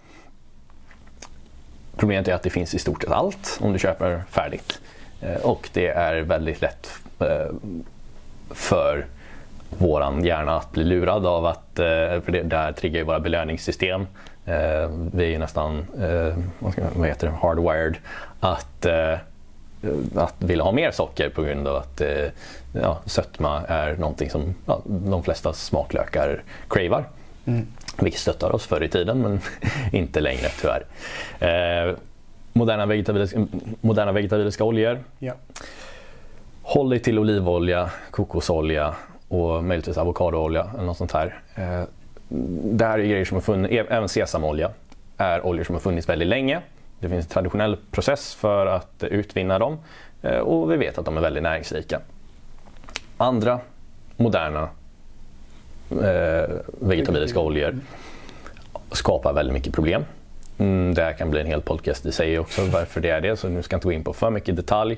Problemet 1.98 2.28
är 2.28 2.34
att 2.34 2.44
det 2.44 2.50
finns 2.50 2.74
i 2.74 2.80
stort 2.80 3.04
sett 3.04 3.12
allt 3.12 3.60
om 3.62 3.74
du 3.74 3.80
köper 3.80 4.24
färdigt. 4.30 4.80
Eh, 5.22 5.42
och 5.42 5.70
det 5.74 5.88
är 5.88 6.22
väldigt 6.22 6.62
lätt 6.62 6.90
eh, 7.20 7.54
för 8.50 9.06
våran 9.70 10.24
hjärna 10.24 10.58
att 10.58 10.72
bli 10.72 10.84
lurad 10.84 11.26
av 11.26 11.46
att, 11.46 11.80
eh, 11.80 11.86
för 12.22 12.32
det 12.32 12.44
där 12.44 12.72
triggar 12.72 12.98
ju 12.98 13.04
våra 13.04 13.20
belöningssystem. 13.20 14.02
Eh, 14.46 14.90
vi 15.14 15.24
är 15.24 15.30
ju 15.30 15.38
nästan, 15.38 15.86
eh, 16.02 16.38
vad 16.96 17.08
heter 17.08 17.28
det, 17.28 17.34
hardwired 17.34 17.98
att 18.40 18.86
Eh, 18.86 19.18
att 20.15 20.36
vilja 20.38 20.63
ha 20.63 20.72
mer 20.72 20.91
socker 20.91 21.30
på 21.30 21.43
grund 21.43 21.67
av 21.67 21.76
att 21.76 22.02
eh, 22.02 22.26
ja, 22.74 23.00
sötma 23.06 23.62
är 23.67 23.96
någonting 23.96 24.30
som 24.30 24.56
ja, 24.65 24.82
de 24.86 25.24
flesta 25.24 25.54
smaklökar 25.54 26.43
cravar. 26.67 27.06
Mm. 27.46 27.67
Vilket 28.02 28.22
stöttar 28.22 28.56
oss 28.56 28.65
förr 28.65 28.84
i 28.84 28.89
tiden 28.89 29.22
men 29.22 29.41
inte 29.91 30.22
längre 30.22 30.48
tyvärr. 30.62 30.86
Eh, 31.39 31.96
moderna, 32.54 32.86
vegetabiliska, 32.86 33.48
moderna 33.82 34.12
vegetabiliska 34.12 34.63
oljor. 34.63 35.00
Ja. 35.19 35.34
Håll 36.62 36.89
dig 36.89 37.00
till 37.00 37.19
olivolja, 37.19 37.89
kokosolja 38.12 38.96
och 39.28 39.63
möjligtvis 39.63 39.98
avokadoolja 39.98 40.69
eller 40.74 40.84
något 40.84 40.98
sånt 40.98 41.12
här. 41.12 41.39
Eh, 41.56 41.84
det 42.63 42.86
här 42.86 43.00
är 43.00 43.04
grejer 43.04 43.26
som 43.26 43.36
har 43.36 43.41
funnits, 43.41 43.74
även 43.89 44.10
sesamolja 44.10 44.72
är 45.17 45.46
oljor 45.46 45.63
som 45.63 45.76
har 45.76 45.80
funnits 45.80 46.10
väldigt 46.10 46.28
länge. 46.28 46.62
Det 47.04 47.10
finns 47.10 47.26
en 47.26 47.32
traditionell 47.32 47.78
process 47.92 48.36
för 48.36 48.66
att 48.66 49.04
utvinna 49.04 49.60
dem 49.60 49.78
eh, 50.22 50.38
och 50.38 50.72
vi 50.72 50.78
vet 50.78 50.98
att 50.98 51.06
de 51.06 51.18
är 51.18 51.22
väldigt 51.22 51.44
näringsrika. 51.44 52.00
Andra 53.18 53.60
moderna 54.18 54.70
eh, 55.92 56.50
vegetabiliska 56.82 57.39
oljor 57.39 57.80
skapar 58.92 59.34
väldigt 59.34 59.54
mycket 59.54 59.74
problem. 59.74 60.06
Mm, 60.58 60.94
det 60.94 61.04
här 61.04 61.13
kan 61.13 61.32
bli 61.32 61.42
en 61.42 61.48
hel 61.48 61.62
podcast 61.62 62.06
i 62.06 62.12
sig 62.12 62.39
också 62.39 62.62
varför 62.66 63.02
det 63.02 63.10
är 63.10 63.22
det, 63.22 63.38
så 63.38 63.50
nu 63.50 63.63
ska 63.63 63.74
jag 63.74 63.78
inte 63.78 63.88
gå 63.88 63.92
in 63.92 64.04
på 64.04 64.13
för 64.13 64.30
mycket 64.30 64.56
detalj. 64.56 64.94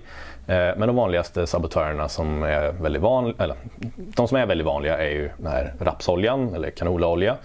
Eh, 0.48 0.56
men 0.56 0.80
de 0.80 0.96
vanligaste 0.96 1.48
sabotörerna 1.48 2.10
som 2.10 2.44
är 2.44 2.72
väldigt 2.72 3.02
vanliga, 3.02 3.36
eller 3.44 3.56
de 3.96 4.28
som 4.28 4.38
är 4.38 4.46
väldigt 4.46 4.68
vanliga 4.68 4.98
är 4.98 5.10
ju 5.10 5.30
den 5.38 5.48
här 5.52 5.74
rapsoljan 5.80 6.56
eller 6.56 6.70
kanolaolja 6.70 7.38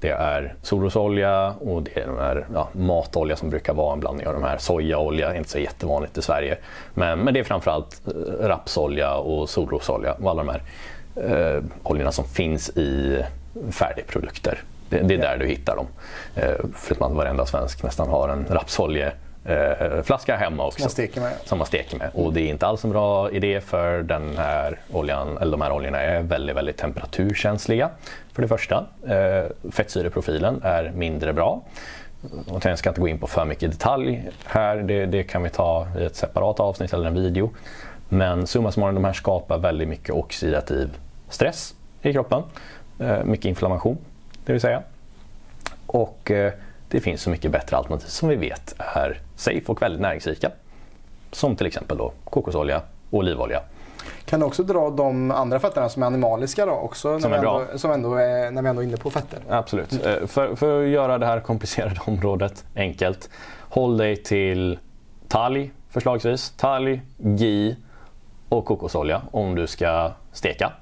det 0.00 0.10
är 0.10 0.54
solrosolja 0.62 1.54
och 1.60 1.82
det 1.82 2.00
är 2.00 2.06
de 2.06 2.18
här, 2.18 2.46
ja, 2.54 2.68
matolja 2.72 3.36
som 3.36 3.50
brukar 3.50 3.74
vara 3.74 3.92
en 3.92 4.00
blandning 4.00 4.26
av 4.26 4.32
de 4.32 4.42
här. 4.42 4.58
Sojaolja 4.58 5.32
är 5.32 5.38
inte 5.38 5.50
så 5.50 5.58
jättevanligt 5.58 6.18
i 6.18 6.22
Sverige. 6.22 6.58
Men, 6.94 7.18
men 7.18 7.34
det 7.34 7.40
är 7.40 7.44
framförallt 7.44 8.02
eh, 8.06 8.46
rapsolja 8.46 9.14
och 9.14 9.48
solrosolja 9.48 10.12
och 10.12 10.30
alla 10.30 10.44
de 10.44 10.52
här 10.52 10.62
eh, 11.56 11.62
oljorna 11.82 12.12
som 12.12 12.24
finns 12.24 12.70
i 12.70 13.22
färdigprodukter. 13.70 14.62
Det, 14.88 14.98
det 14.98 15.14
är 15.14 15.18
där 15.18 15.36
du 15.36 15.46
hittar 15.46 15.76
dem. 15.76 15.86
Eh, 16.34 16.54
förutom 16.74 17.06
att 17.06 17.16
varenda 17.16 17.46
svensk 17.46 17.82
nästan 17.82 18.08
har 18.08 18.28
en 18.28 18.46
rapsolje 18.50 19.12
eh, 19.46 20.02
flaska 20.02 20.36
hemma 20.36 20.66
också. 20.66 20.78
Som 20.78 20.84
man 20.84 20.90
steker 20.90 21.20
med. 21.20 21.32
Som 21.44 21.58
man 21.58 21.66
steker 21.66 21.98
med. 21.98 22.10
Och 22.14 22.32
det 22.32 22.40
är 22.40 22.48
inte 22.48 22.66
alls 22.66 22.84
en 22.84 22.90
bra 22.90 23.30
idé 23.30 23.60
för 23.60 24.02
den 24.02 24.36
här 24.36 24.80
oljan, 24.92 25.38
eller 25.38 25.52
de 25.52 25.60
här 25.60 25.72
oljorna 25.72 26.00
är 26.00 26.22
väldigt, 26.22 26.56
väldigt 26.56 26.76
temperaturkänsliga. 26.76 27.90
För 28.32 28.42
det 28.42 28.48
första. 28.48 28.86
Eh, 29.08 29.70
fettsyreprofilen 29.70 30.60
är 30.62 30.92
mindre 30.94 31.32
bra. 31.32 31.62
Och 32.48 32.64
jag 32.64 32.78
ska 32.78 32.88
inte 32.88 33.00
gå 33.00 33.08
in 33.08 33.18
på 33.18 33.26
för 33.26 33.44
mycket 33.44 33.70
detalj 33.70 34.30
här, 34.44 34.76
det, 34.76 35.06
det 35.06 35.22
kan 35.22 35.42
vi 35.42 35.50
ta 35.50 35.86
i 35.98 36.04
ett 36.04 36.16
separat 36.16 36.60
avsnitt 36.60 36.92
eller 36.92 37.06
en 37.06 37.14
video. 37.14 37.50
Men 38.08 38.46
summa 38.46 38.72
summarum, 38.72 38.94
de 38.94 39.04
här 39.04 39.12
skapar 39.12 39.58
väldigt 39.58 39.88
mycket 39.88 40.14
oxidativ 40.14 40.98
stress 41.28 41.74
i 42.02 42.12
kroppen. 42.12 42.42
Eh, 42.98 43.24
mycket 43.24 43.44
inflammation, 43.44 43.98
det 44.44 44.52
vill 44.52 44.60
säga. 44.60 44.82
Och 45.86 46.30
eh, 46.30 46.52
det 46.96 47.00
finns 47.00 47.22
så 47.22 47.30
mycket 47.30 47.50
bättre 47.50 47.76
alternativ 47.76 48.06
som 48.06 48.28
vi 48.28 48.36
vet 48.36 48.74
är 48.78 49.20
safe 49.34 49.62
och 49.66 49.82
väldigt 49.82 50.00
näringsrika. 50.00 50.50
Som 51.32 51.56
till 51.56 51.66
exempel 51.66 51.96
då 51.96 52.12
kokosolja 52.24 52.82
och 53.10 53.18
olivolja. 53.18 53.62
Kan 54.24 54.40
du 54.40 54.46
också 54.46 54.62
dra 54.62 54.90
de 54.90 55.30
andra 55.30 55.60
fetterna 55.60 55.88
som 55.88 56.02
är 56.02 56.06
animaliska 56.06 56.66
då 56.66 56.72
också? 56.72 57.20
Som 57.20 57.30
när, 57.30 57.38
är 57.38 57.42
vi 57.42 57.48
ändå, 57.48 57.78
som 57.78 57.90
ändå 57.90 58.14
är, 58.14 58.50
när 58.50 58.62
vi 58.62 58.68
ändå 58.68 58.82
är 58.82 58.86
inne 58.86 58.96
på 58.96 59.10
fetter. 59.10 59.38
Absolut. 59.48 59.92
Mm. 59.92 60.28
För, 60.28 60.56
för 60.56 60.82
att 60.82 60.88
göra 60.88 61.18
det 61.18 61.26
här 61.26 61.40
komplicerade 61.40 62.00
området 62.06 62.64
enkelt. 62.76 63.30
Håll 63.60 63.96
dig 63.96 64.16
till 64.16 64.78
talg 65.28 65.72
förslagsvis. 65.90 66.50
Talg, 66.56 67.02
ghee 67.18 67.76
och 68.48 68.64
kokosolja 68.64 69.22
om 69.30 69.54
du 69.54 69.66
ska 69.66 70.12
steka 70.32 70.72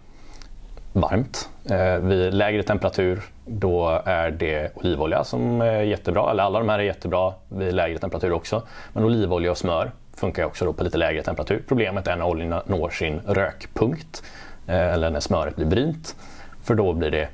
varmt. 0.95 1.49
Eh, 1.71 1.97
vid 1.97 2.35
lägre 2.35 2.63
temperatur 2.63 3.23
då 3.47 4.03
är 4.05 4.31
det 4.31 4.71
olivolja 4.75 5.25
som 5.25 5.61
är 5.61 5.83
jättebra, 5.83 6.31
eller 6.31 6.43
alla 6.43 6.59
de 6.59 6.69
här 6.69 6.79
är 6.79 6.83
jättebra 6.83 7.35
vid 7.49 7.75
lägre 7.75 7.99
temperatur 7.99 8.33
också. 8.33 8.63
Men 8.93 9.05
olivolja 9.05 9.51
och 9.51 9.59
smör 9.59 9.91
funkar 10.17 10.45
också 10.45 10.65
då 10.65 10.73
på 10.73 10.85
lite 10.85 10.99
lägre 10.99 11.23
temperatur. 11.23 11.63
Problemet 11.69 12.07
är 12.07 12.17
när 12.17 12.25
oljorna 12.25 12.63
når 12.67 12.91
sin 12.91 13.21
rökpunkt 13.27 14.23
eh, 14.67 14.93
eller 14.93 15.11
när 15.11 15.21
smöret 15.21 15.57
blir 15.57 15.67
brynt. 15.67 16.17
För 16.63 16.75
då, 16.75 16.93
blir 16.93 17.11
det, 17.11 17.29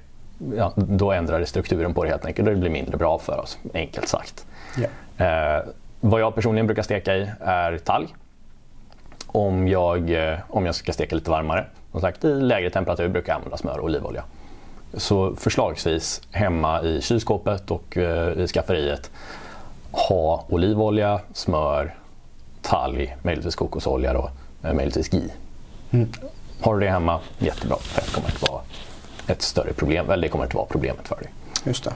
ja, 0.57 0.73
då 0.77 1.13
ändrar 1.13 1.41
det 1.41 1.47
strukturen 1.47 1.95
på 1.95 2.05
det 2.05 2.11
helt 2.11 2.25
enkelt 2.25 2.49
och 2.49 2.55
det 2.55 2.61
blir 2.61 2.71
mindre 2.71 2.97
bra 2.97 3.19
för 3.19 3.41
oss, 3.41 3.59
enkelt 3.75 4.09
sagt. 4.09 4.47
Yeah. 4.79 5.59
Eh, 5.59 5.65
vad 6.01 6.21
jag 6.21 6.35
personligen 6.35 6.67
brukar 6.67 6.83
steka 6.83 7.17
i 7.17 7.31
är 7.41 7.79
talg. 7.79 8.15
Om 9.27 9.69
jag, 9.69 10.11
eh, 10.11 10.39
om 10.49 10.67
jag 10.67 10.75
ska 10.75 10.93
steka 10.93 11.15
lite 11.15 11.31
varmare. 11.31 11.67
Som 11.93 12.01
sagt, 12.01 12.25
i 12.25 12.35
lägre 12.35 12.71
temperatur 12.71 13.09
brukar 13.09 13.33
jag 13.33 13.37
använda 13.37 13.57
smör 13.57 13.79
och 13.79 13.85
olivolja. 13.85 14.25
Så 14.95 15.37
förslagsvis 15.37 16.23
hemma 16.31 16.83
i 16.83 17.01
kylskåpet 17.01 17.71
och 17.71 17.97
eh, 17.97 18.39
i 18.39 18.47
skafferiet 18.47 19.11
ha 19.91 20.45
olivolja, 20.49 21.21
smör, 21.33 21.95
talg, 22.63 23.17
möjligtvis 23.23 23.55
kokosolja 23.55 24.13
då, 24.13 24.31
eh, 24.63 24.75
möjligtvis 24.75 25.09
ghee. 25.09 25.31
Mm. 25.91 26.09
Har 26.61 26.75
du 26.75 26.81
det 26.81 26.91
hemma, 26.91 27.21
jättebra. 27.39 27.77
Fett 27.77 28.13
kommer 28.13 28.29
inte 28.29 28.51
vara 28.51 28.63
ett 29.27 29.43
större 29.43 29.73
problem, 29.73 30.11
eller 30.11 30.23
det 30.23 30.29
kommer 30.29 30.45
inte 30.45 30.57
vara 30.57 30.67
problemet 30.67 31.09
för 31.09 31.17
dig. 31.17 31.31
Just 31.65 31.85
det. 31.85 31.93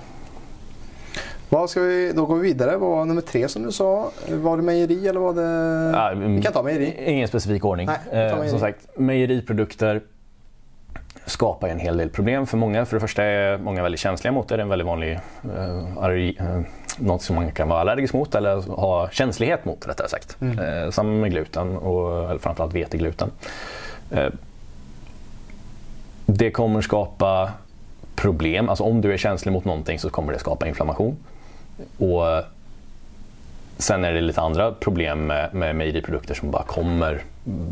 Vad 1.49 1.71
ska 1.71 1.81
vi, 1.81 2.13
då 2.13 2.27
går 2.27 2.37
vi 2.37 2.43
vidare. 2.43 2.77
Vad 2.77 2.91
var 2.91 3.05
nummer 3.05 3.21
tre 3.21 3.49
som 3.49 3.63
du 3.63 3.73
sa? 3.73 4.11
Var 4.29 4.57
det 4.57 4.63
mejeri 4.63 5.09
eller 5.09 5.21
var 5.21 5.35
det... 5.35 5.99
Ja, 5.99 6.13
vi 6.15 6.43
kan 6.43 6.53
ta 6.53 6.63
mejeri. 6.63 6.95
Ingen 7.07 7.29
specifik 7.29 7.65
ordning. 7.65 7.89
Nej, 8.13 8.25
eh, 8.25 8.47
som 8.47 8.59
sagt, 8.59 8.89
mejeriprodukter 8.97 10.03
skapar 11.27 11.69
en 11.69 11.79
hel 11.79 11.97
del 11.97 12.11
problem 12.11 12.47
för 12.47 12.57
många. 12.57 12.87
För 12.87 12.97
det 12.97 13.01
första 13.01 13.25
är 13.25 13.59
många 13.59 13.83
väldigt 13.83 14.01
känsliga 14.01 14.33
mot 14.33 14.49
det. 14.49 14.57
Det 14.57 14.61
är 14.61 14.63
en 14.63 14.69
väldigt 14.69 14.87
vanlig 14.87 15.21
eh, 15.57 16.39
eh, 16.39 16.61
något 16.99 17.23
som 17.23 17.37
man 17.37 17.53
kan 17.53 17.69
vara 17.69 17.81
allergisk 17.81 18.15
mot 18.15 18.35
eller 18.35 18.57
ha 18.57 19.09
känslighet 19.11 19.65
mot 19.65 19.89
rättare 19.89 20.09
sagt. 20.09 20.37
Mm. 20.41 20.59
Eh, 20.59 20.91
samma 20.91 21.11
med 21.11 21.31
gluten 21.31 21.77
och 21.77 22.31
eller 22.31 22.39
framförallt 22.39 22.75
vetegluten. 22.75 23.31
Eh, 24.11 24.29
det 26.27 26.51
kommer 26.51 26.81
skapa 26.81 27.53
problem. 28.15 28.69
Alltså 28.69 28.85
om 28.85 29.01
du 29.01 29.13
är 29.13 29.17
känslig 29.17 29.53
mot 29.53 29.65
någonting 29.65 29.99
så 29.99 30.11
kommer 30.11 30.33
det 30.33 30.39
skapa 30.39 30.69
inflammation. 30.69 31.17
Och 31.99 32.29
eh, 32.29 32.45
sen 33.79 34.05
är 34.05 34.13
det 34.13 34.21
lite 34.21 34.41
andra 34.41 34.73
problem 34.73 35.27
med, 35.27 35.55
med 35.55 35.77
mejeriprodukter 35.77 36.35
som 36.35 36.51
bara 36.51 36.63
kommer 36.63 37.23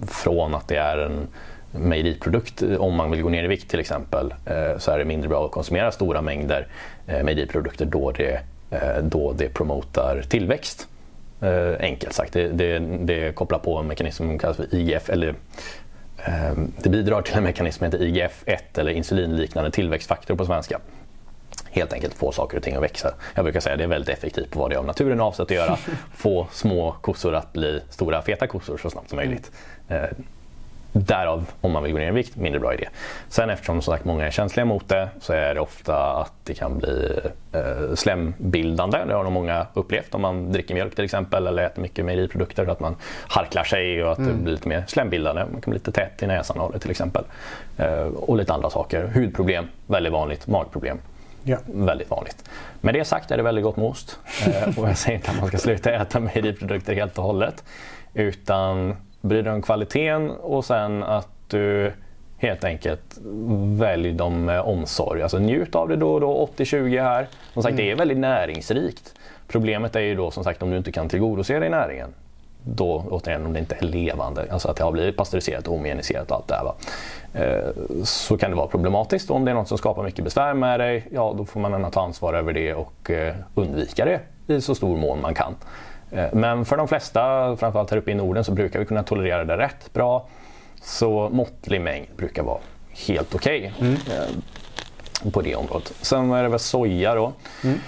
från 0.08 0.54
att 0.54 0.68
det 0.68 0.76
är 0.76 0.98
en 0.98 1.26
mejeriprodukt. 1.70 2.62
Om 2.78 2.94
man 2.94 3.10
vill 3.10 3.22
gå 3.22 3.28
ner 3.28 3.44
i 3.44 3.46
vikt 3.46 3.70
till 3.70 3.80
exempel 3.80 4.34
eh, 4.46 4.78
så 4.78 4.90
är 4.90 4.98
det 4.98 5.04
mindre 5.04 5.28
bra 5.28 5.44
att 5.44 5.52
konsumera 5.52 5.92
stora 5.92 6.22
mängder 6.22 6.66
eh, 7.06 7.22
mejeriprodukter 7.22 7.84
då 7.84 8.10
det, 8.10 8.40
då 9.02 9.32
det 9.32 9.48
promotar 9.48 10.22
tillväxt. 10.28 10.88
Enkelt 11.80 12.12
sagt, 12.12 12.32
det, 12.32 12.48
det, 12.48 12.78
det 12.78 13.34
kopplar 13.34 13.58
på 13.58 13.78
en 13.78 13.86
mekanism 13.86 14.16
som 14.16 14.38
kallas 14.38 14.56
för 14.56 14.74
IGF, 14.74 15.10
eller 15.10 15.34
det 16.82 16.88
bidrar 16.88 17.22
till 17.22 17.34
en 17.34 17.42
mekanism 17.42 17.78
som 17.78 17.84
heter 17.84 17.98
IGF-1 17.98 18.58
eller 18.80 18.90
insulinliknande 18.90 19.70
tillväxtfaktor 19.70 20.34
på 20.36 20.46
svenska 20.46 20.80
helt 21.72 21.92
enkelt 21.92 22.14
få 22.14 22.32
saker 22.32 22.56
och 22.56 22.62
ting 22.62 22.74
att 22.74 22.82
växa. 22.82 23.14
Jag 23.34 23.44
brukar 23.44 23.60
säga 23.60 23.72
att 23.72 23.78
det 23.78 23.84
är 23.84 23.88
väldigt 23.88 24.18
effektivt 24.18 24.50
på 24.50 24.60
vad 24.60 24.70
det 24.70 24.74
är 24.74 24.78
av 24.78 24.86
naturen 24.86 25.20
avsett 25.20 25.40
att 25.40 25.50
göra. 25.50 25.76
Få 26.16 26.46
små 26.52 26.92
kossor 27.00 27.34
att 27.34 27.52
bli 27.52 27.80
stora 27.90 28.22
feta 28.22 28.46
kossor 28.46 28.78
så 28.78 28.90
snabbt 28.90 29.08
som 29.08 29.16
möjligt. 29.16 29.50
Därav, 30.92 31.50
om 31.60 31.72
man 31.72 31.82
vill 31.82 31.92
gå 31.92 31.98
ner 31.98 32.08
i 32.08 32.10
vikt, 32.10 32.36
mindre 32.36 32.60
bra 32.60 32.74
idé. 32.74 32.88
Sen 33.28 33.50
eftersom 33.50 33.82
som 33.82 33.92
sagt 33.92 34.04
många 34.04 34.26
är 34.26 34.30
känsliga 34.30 34.64
mot 34.64 34.88
det 34.88 35.08
så 35.20 35.32
är 35.32 35.54
det 35.54 35.60
ofta 35.60 35.96
att 35.96 36.32
det 36.44 36.54
kan 36.54 36.78
bli 36.78 37.20
eh, 37.52 37.94
slembildande. 37.94 39.04
Det 39.06 39.14
har 39.14 39.22
nog 39.24 39.32
många 39.32 39.66
upplevt 39.74 40.14
om 40.14 40.22
man 40.22 40.52
dricker 40.52 40.74
mjölk 40.74 40.94
till 40.94 41.04
exempel 41.04 41.46
eller 41.46 41.62
äter 41.62 41.82
mycket 41.82 42.04
mejeriprodukter. 42.04 42.66
Att 42.66 42.80
man 42.80 42.96
harklar 43.28 43.64
sig 43.64 44.04
och 44.04 44.12
att 44.12 44.18
mm. 44.18 44.36
det 44.36 44.42
blir 44.42 44.52
lite 44.52 44.68
mer 44.68 44.84
slembildande. 44.86 45.44
Man 45.52 45.60
kan 45.60 45.70
bli 45.70 45.78
lite 45.78 45.92
tät 45.92 46.22
i 46.22 46.26
näsan 46.26 46.60
av 46.60 46.72
det 46.72 46.78
till 46.78 46.90
exempel. 46.90 47.24
Eh, 47.76 48.06
och 48.06 48.36
lite 48.36 48.52
andra 48.52 48.70
saker. 48.70 49.10
Hudproblem, 49.14 49.64
väldigt 49.86 50.12
vanligt. 50.12 50.46
Magproblem, 50.46 50.98
Ja. 51.44 51.58
Väldigt 51.66 52.10
vanligt. 52.10 52.44
Med 52.80 52.94
det 52.94 53.04
sagt 53.04 53.30
är 53.30 53.36
det 53.36 53.42
väldigt 53.42 53.64
gott 53.64 53.76
med 53.76 53.86
ost. 53.86 54.18
Eh, 54.46 54.78
och 54.78 54.88
jag 54.88 54.98
säger 54.98 55.18
inte 55.18 55.30
att 55.30 55.40
man 55.40 55.48
ska 55.48 55.58
sluta 55.58 55.92
äta 55.92 56.20
mejeriprodukter 56.20 56.94
helt 56.94 57.18
och 57.18 57.24
hållet. 57.24 57.64
Utan 58.14 58.96
bry 59.20 59.42
dig 59.42 59.52
om 59.52 59.62
kvaliteten 59.62 60.30
och 60.30 60.64
sen 60.64 61.02
att 61.02 61.28
du 61.48 61.92
helt 62.36 62.64
enkelt 62.64 63.18
välj 63.78 64.12
dem 64.12 64.44
med 64.44 64.60
omsorg. 64.60 65.22
Alltså 65.22 65.38
njut 65.38 65.74
av 65.74 65.88
det 65.88 65.96
då 65.96 66.14
och 66.14 66.20
då, 66.20 66.48
80-20 66.56 67.02
här. 67.02 67.28
Som 67.52 67.62
sagt, 67.62 67.72
mm. 67.72 67.84
det 67.84 67.90
är 67.90 67.96
väldigt 67.96 68.18
näringsrikt. 68.18 69.14
Problemet 69.48 69.96
är 69.96 70.00
ju 70.00 70.14
då 70.14 70.30
som 70.30 70.44
sagt 70.44 70.62
om 70.62 70.70
du 70.70 70.76
inte 70.76 70.92
kan 70.92 71.08
tillgodose 71.08 71.58
dig 71.58 71.70
näringen. 71.70 72.14
Då 72.64 73.04
återigen 73.10 73.46
om 73.46 73.52
det 73.52 73.58
inte 73.58 73.76
är 73.80 73.82
levande, 73.82 74.46
alltså 74.50 74.68
att 74.68 74.76
det 74.76 74.84
har 74.84 74.92
blivit 74.92 75.16
pastöriserat 75.16 75.66
och 75.66 75.72
homogeniserat 75.72 76.30
och 76.30 76.36
allt 76.36 76.48
det 76.48 76.54
här. 76.54 76.64
Va? 76.64 76.74
Eh, 77.34 78.04
så 78.04 78.38
kan 78.38 78.50
det 78.50 78.56
vara 78.56 78.66
problematiskt. 78.66 79.30
Om 79.30 79.44
det 79.44 79.50
är 79.50 79.54
något 79.54 79.68
som 79.68 79.78
skapar 79.78 80.02
mycket 80.02 80.24
besvär 80.24 80.54
med 80.54 80.80
dig, 80.80 81.08
ja 81.12 81.34
då 81.38 81.44
får 81.44 81.60
man 81.60 81.74
ändå 81.74 81.90
ta 81.90 82.02
ansvar 82.02 82.34
över 82.34 82.52
det 82.52 82.74
och 82.74 83.10
eh, 83.10 83.34
undvika 83.54 84.04
det 84.04 84.20
i 84.54 84.60
så 84.60 84.74
stor 84.74 84.96
mån 84.96 85.20
man 85.20 85.34
kan. 85.34 85.54
Eh, 86.10 86.26
men 86.32 86.64
för 86.64 86.76
de 86.76 86.88
flesta, 86.88 87.20
framförallt 87.56 87.90
här 87.90 87.98
uppe 87.98 88.10
i 88.10 88.14
Norden, 88.14 88.44
så 88.44 88.52
brukar 88.52 88.78
vi 88.78 88.84
kunna 88.84 89.02
tolerera 89.02 89.44
det 89.44 89.56
rätt 89.56 89.92
bra. 89.92 90.26
Så 90.82 91.28
måttlig 91.32 91.80
mängd 91.80 92.06
brukar 92.16 92.42
vara 92.42 92.58
helt 93.06 93.34
okej 93.34 93.72
okay, 93.76 93.88
mm. 93.88 95.32
På 95.32 95.40
det 95.40 95.54
området. 95.54 95.92
Sen 96.00 96.32
är 96.32 96.42
det 96.42 96.48
väl 96.48 96.58
soja 96.58 97.14
då. 97.14 97.32
Mm. 97.64 97.78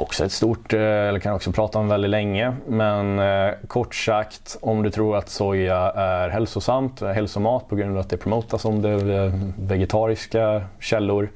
Också 0.00 0.24
ett 0.24 0.32
stort, 0.32 0.72
eh, 0.72 0.80
eller 0.80 1.18
kan 1.18 1.34
också 1.34 1.52
prata 1.52 1.78
om 1.78 1.88
väldigt 1.88 2.10
länge. 2.10 2.56
Men 2.66 3.18
eh, 3.18 3.54
kort 3.66 3.94
sagt, 3.94 4.56
om 4.60 4.82
du 4.82 4.90
tror 4.90 5.16
att 5.16 5.28
soja 5.28 5.76
är 5.92 6.28
hälsosamt, 6.28 7.02
eh, 7.02 7.08
hälsomat 7.08 7.68
på 7.68 7.76
grund 7.76 7.92
av 7.92 8.00
att 8.00 8.10
det 8.10 8.16
promotas 8.16 8.62
som 8.62 8.82
det 8.82 9.32
vegetariska 9.58 10.62
källor. 10.80 11.30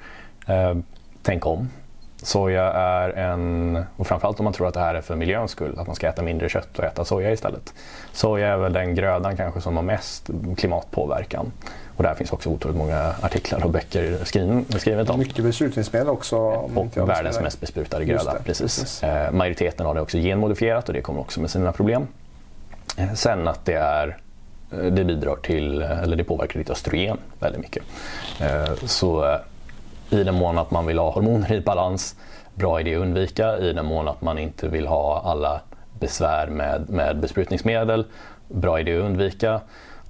tänk 1.23 1.47
om. 1.47 1.69
Soja 2.23 2.73
är 2.73 3.11
en, 3.11 3.85
och 3.97 4.07
framförallt 4.07 4.41
om 4.41 4.45
man 4.45 4.53
tror 4.53 4.69
att 4.69 4.75
det 4.75 4.81
här 4.81 4.95
är 4.95 5.01
för 5.01 5.17
miljöns 5.17 5.51
skull, 5.51 5.79
att 5.79 5.87
man 5.87 5.97
ska 5.97 6.09
äta 6.09 6.23
mindre 6.23 6.49
kött 6.49 6.79
och 6.79 6.85
äta 6.85 7.05
soja 7.05 7.33
istället. 7.33 7.75
Soja 8.13 8.49
är 8.49 8.57
väl 8.57 8.73
den 8.73 8.95
grödan 8.95 9.37
kanske 9.37 9.61
som 9.61 9.77
har 9.77 9.83
mest 9.83 10.31
klimatpåverkan. 10.57 11.53
Och 11.97 12.03
där 12.03 12.15
finns 12.15 12.33
också 12.33 12.49
otroligt 12.49 12.79
många 12.79 13.15
artiklar 13.21 13.65
och 13.65 13.71
böcker 13.71 14.19
skrivet 14.79 15.11
om. 15.11 15.19
Mycket 15.19 15.45
besprutningsmedel 15.45 16.09
också. 16.09 16.37
Och 16.75 16.97
världens 16.97 17.41
mest 17.41 17.61
besprutade 17.61 18.05
gröda. 18.05 18.37
Precis. 18.45 18.81
Precis. 18.81 19.03
Eh, 19.03 19.33
majoriteten 19.33 19.87
har 19.87 19.95
det 19.95 20.01
också 20.01 20.19
genmodifierat 20.19 20.89
och 20.89 20.95
det 20.95 21.01
kommer 21.01 21.21
också 21.21 21.41
med 21.41 21.51
sina 21.51 21.73
problem. 21.73 22.07
Eh, 22.97 23.13
sen 23.15 23.49
att 23.49 23.65
det 23.65 23.75
är 23.75 24.19
eh, 24.73 24.79
det 24.79 25.05
bidrar 25.05 25.37
till, 25.37 25.83
eller 25.83 26.17
det 26.17 26.25
påverkar 26.25 26.59
ditt 26.59 26.71
östrogen 26.71 27.17
väldigt 27.39 27.61
mycket. 27.61 27.83
Eh, 28.41 28.75
så 28.87 29.39
i 30.13 30.25
den 30.25 30.35
mån 30.35 30.59
att 30.59 30.71
man 30.71 30.87
vill 30.87 30.99
ha 30.99 31.11
hormoner 31.11 31.53
i 31.53 31.61
balans, 31.61 32.17
bra 32.55 32.81
idé 32.81 32.95
att 32.95 33.01
undvika. 33.01 33.59
I 33.59 33.73
den 33.73 33.87
mån 33.87 34.09
att 34.09 34.23
man 34.23 34.39
inte 34.39 34.69
vill 34.69 34.87
ha 34.87 35.23
alla 35.25 35.61
besvär 36.01 36.47
med, 36.47 36.91
med 36.91 37.21
besprutningsmedel, 37.21 38.05
bra 38.49 38.81
idé 38.81 38.99
att 38.99 39.05
undvika. 39.05 39.61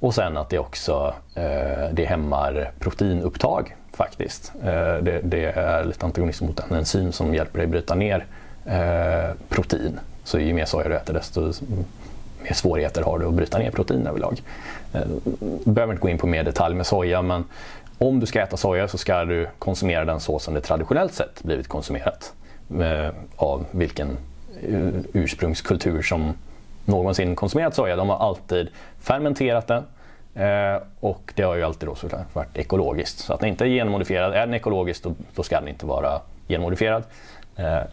Och 0.00 0.14
sen 0.14 0.36
att 0.36 0.50
det 0.50 0.59
också 0.59 1.14
eh, 1.34 1.88
det 1.92 2.05
hämmar 2.05 2.70
proteinupptag 2.78 3.76
faktiskt. 3.92 4.53
Eh, 4.64 4.94
det, 5.03 5.20
det, 5.22 5.44
är 5.44 5.84
lite 5.84 6.07
antagonism 6.07 6.46
mot 6.46 6.61
en 6.61 6.76
enzym 6.76 7.12
som 7.12 7.34
hjälper 7.34 7.59
dig 7.59 7.66
bryta 7.66 7.94
ner 7.94 8.26
eh, 8.66 9.36
protein. 9.48 10.00
Så 10.24 10.38
ju 10.38 10.55
mer 10.55 10.64
soja 10.64 10.88
du 10.88 10.96
äter 10.96 11.14
desto 11.14 11.53
mer 12.42 12.53
svårigheter 12.53 13.03
har 13.03 13.18
du 13.18 13.26
att 13.26 13.34
bryta 13.34 13.59
ner 13.59 13.70
protein 13.70 14.07
överlag. 14.07 14.42
Eh, 14.92 15.00
behöver 15.64 15.92
inte 15.92 16.03
gå 16.03 16.09
in 16.09 16.18
på 16.18 16.26
mer 16.26 16.44
detalj 16.44 16.74
med 16.74 16.86
soja 16.86 17.22
men 17.22 17.44
om 18.03 18.20
du 18.20 18.26
ska 18.26 18.40
äta 18.40 18.57
soja 18.57 18.88
så 18.88 18.98
ska 18.98 19.24
du 19.24 19.48
konsumera 19.59 20.05
den 20.05 20.20
så 20.20 20.38
som 20.38 20.55
det 20.55 20.61
traditionellt 20.61 21.12
sett 21.12 21.42
blivit 21.42 21.68
konsumerat. 21.68 22.32
Eh, 22.80 23.14
av 23.36 23.66
vilken 23.70 24.11
eh, 24.62 24.88
ursprungskultur 25.12 26.03
som 26.03 26.34
någonsin 26.84 27.36
konsumerat 27.36 27.74
soja. 27.74 27.96
De 27.96 28.09
har 28.09 28.18
alltid 28.18 28.68
fermenterat 29.00 29.66
den 29.66 29.84
eh, 30.34 30.82
och 31.00 31.32
det 31.36 31.42
har 31.42 31.55
ju 31.55 31.62
alltid 31.62 31.88
då 31.88 31.96
varit 32.32 32.59
ekologiskt. 32.59 33.18
Så 33.18 33.32
att 33.32 33.40
den 33.40 33.48
inte 33.48 33.64
är 33.64 33.68
genmodifierad, 33.68 34.32
är 34.32 34.46
den 34.46 34.55
ekologisk 34.55 35.03
då, 35.03 35.14
då 35.34 35.42
ska 35.42 35.61
den 35.61 35.68
inte 35.68 35.86
vara 35.86 36.20
genmodifierad. 36.48 37.05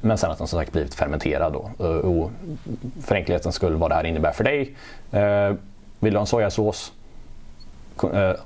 Men 0.02 0.18
sen 0.18 0.32
att 0.32 0.38
den 0.38 0.48
som 0.48 0.60
sagt 0.60 0.72
blivit 0.72 0.96
fermenterad 0.96 1.54
då. 1.54 1.86
Och 1.88 2.32
för 3.02 3.16
enkelhetens 3.16 3.56
skull 3.56 3.76
vad 3.76 3.92
det 3.92 3.96
här 3.96 4.04
innebär 4.04 4.32
för 4.32 4.44
dig. 4.44 4.76
Vill 6.00 6.14
du 6.14 6.18
ha 6.18 6.22
en 6.22 6.28
sojasås, 6.28 6.94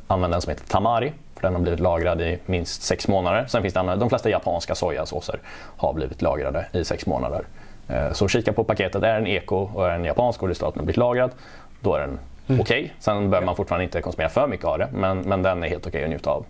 använd 0.07 0.33
den 0.33 0.41
som 0.41 0.49
heter 0.49 0.67
tamari 0.67 1.13
den 1.43 1.53
har 1.53 1.61
blivit 1.61 1.79
lagrad 1.79 2.21
i 2.21 2.39
minst 2.45 2.81
sex 2.81 3.07
månader. 3.07 3.45
Sen 3.47 3.61
finns 3.61 3.73
det 3.73 3.79
andra, 3.79 3.95
de 3.95 4.09
flesta 4.09 4.29
japanska 4.29 4.75
sojasåser 4.75 5.39
har 5.77 5.93
blivit 5.93 6.21
lagrade 6.21 6.65
i 6.71 6.83
sex 6.85 7.05
månader. 7.05 7.45
Eh, 7.87 8.11
så 8.11 8.27
kika 8.27 8.53
på 8.53 8.63
paketet, 8.63 9.03
är 9.03 9.13
den 9.13 9.27
eko 9.27 9.55
och 9.55 9.87
är 9.87 9.91
den 9.91 10.05
japansk 10.05 10.43
och 10.43 10.49
den 10.49 10.57
har 10.61 10.71
blivit 10.71 10.97
lagrad, 10.97 11.31
då 11.79 11.95
är 11.95 11.99
den 11.99 12.19
mm. 12.47 12.61
okej. 12.61 12.83
Okay. 12.83 12.89
Sen 12.99 13.29
behöver 13.29 13.45
man 13.45 13.55
fortfarande 13.55 13.83
inte 13.83 14.01
konsumera 14.01 14.29
för 14.29 14.47
mycket 14.47 14.65
av 14.65 14.77
det, 14.77 14.87
men, 14.93 15.19
men 15.19 15.41
den 15.41 15.63
är 15.63 15.67
helt 15.67 15.87
okej 15.87 15.99
okay 15.99 16.03
att 16.03 16.09
njuta 16.09 16.29
av. 16.29 16.45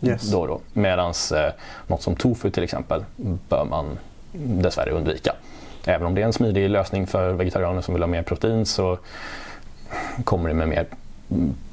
Yes. 0.00 0.30
Då 0.30 0.46
då. 0.46 0.60
Medan 0.72 1.14
eh, 1.34 1.52
något 1.86 2.02
som 2.02 2.16
tofu 2.16 2.50
till 2.50 2.62
exempel 2.62 3.04
bör 3.48 3.64
man 3.64 3.98
dessvärre 4.32 4.90
undvika. 4.90 5.34
Även 5.86 6.06
om 6.06 6.14
det 6.14 6.20
är 6.20 6.26
en 6.26 6.32
smidig 6.32 6.70
lösning 6.70 7.06
för 7.06 7.32
vegetarianer 7.32 7.80
som 7.80 7.94
vill 7.94 8.02
ha 8.02 8.08
mer 8.08 8.22
protein 8.22 8.66
så 8.66 8.98
kommer 10.24 10.48
det 10.48 10.54
med 10.54 10.68
mer 10.68 10.86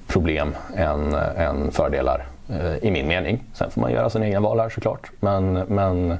problem 0.07 0.55
än, 0.76 1.14
än 1.16 1.72
fördelar 1.72 2.26
Eh, 2.26 2.39
i 2.82 2.91
min 2.91 3.08
mening. 3.08 3.43
Sen 3.54 3.72
får 3.72 3.82
man 3.82 3.91
göra 3.91 4.10
sina 4.10 4.28
egna 4.28 4.39
val 4.39 4.60
här 4.60 4.70
såklart. 4.70 5.12
Men, 5.20 5.54
men 5.54 6.18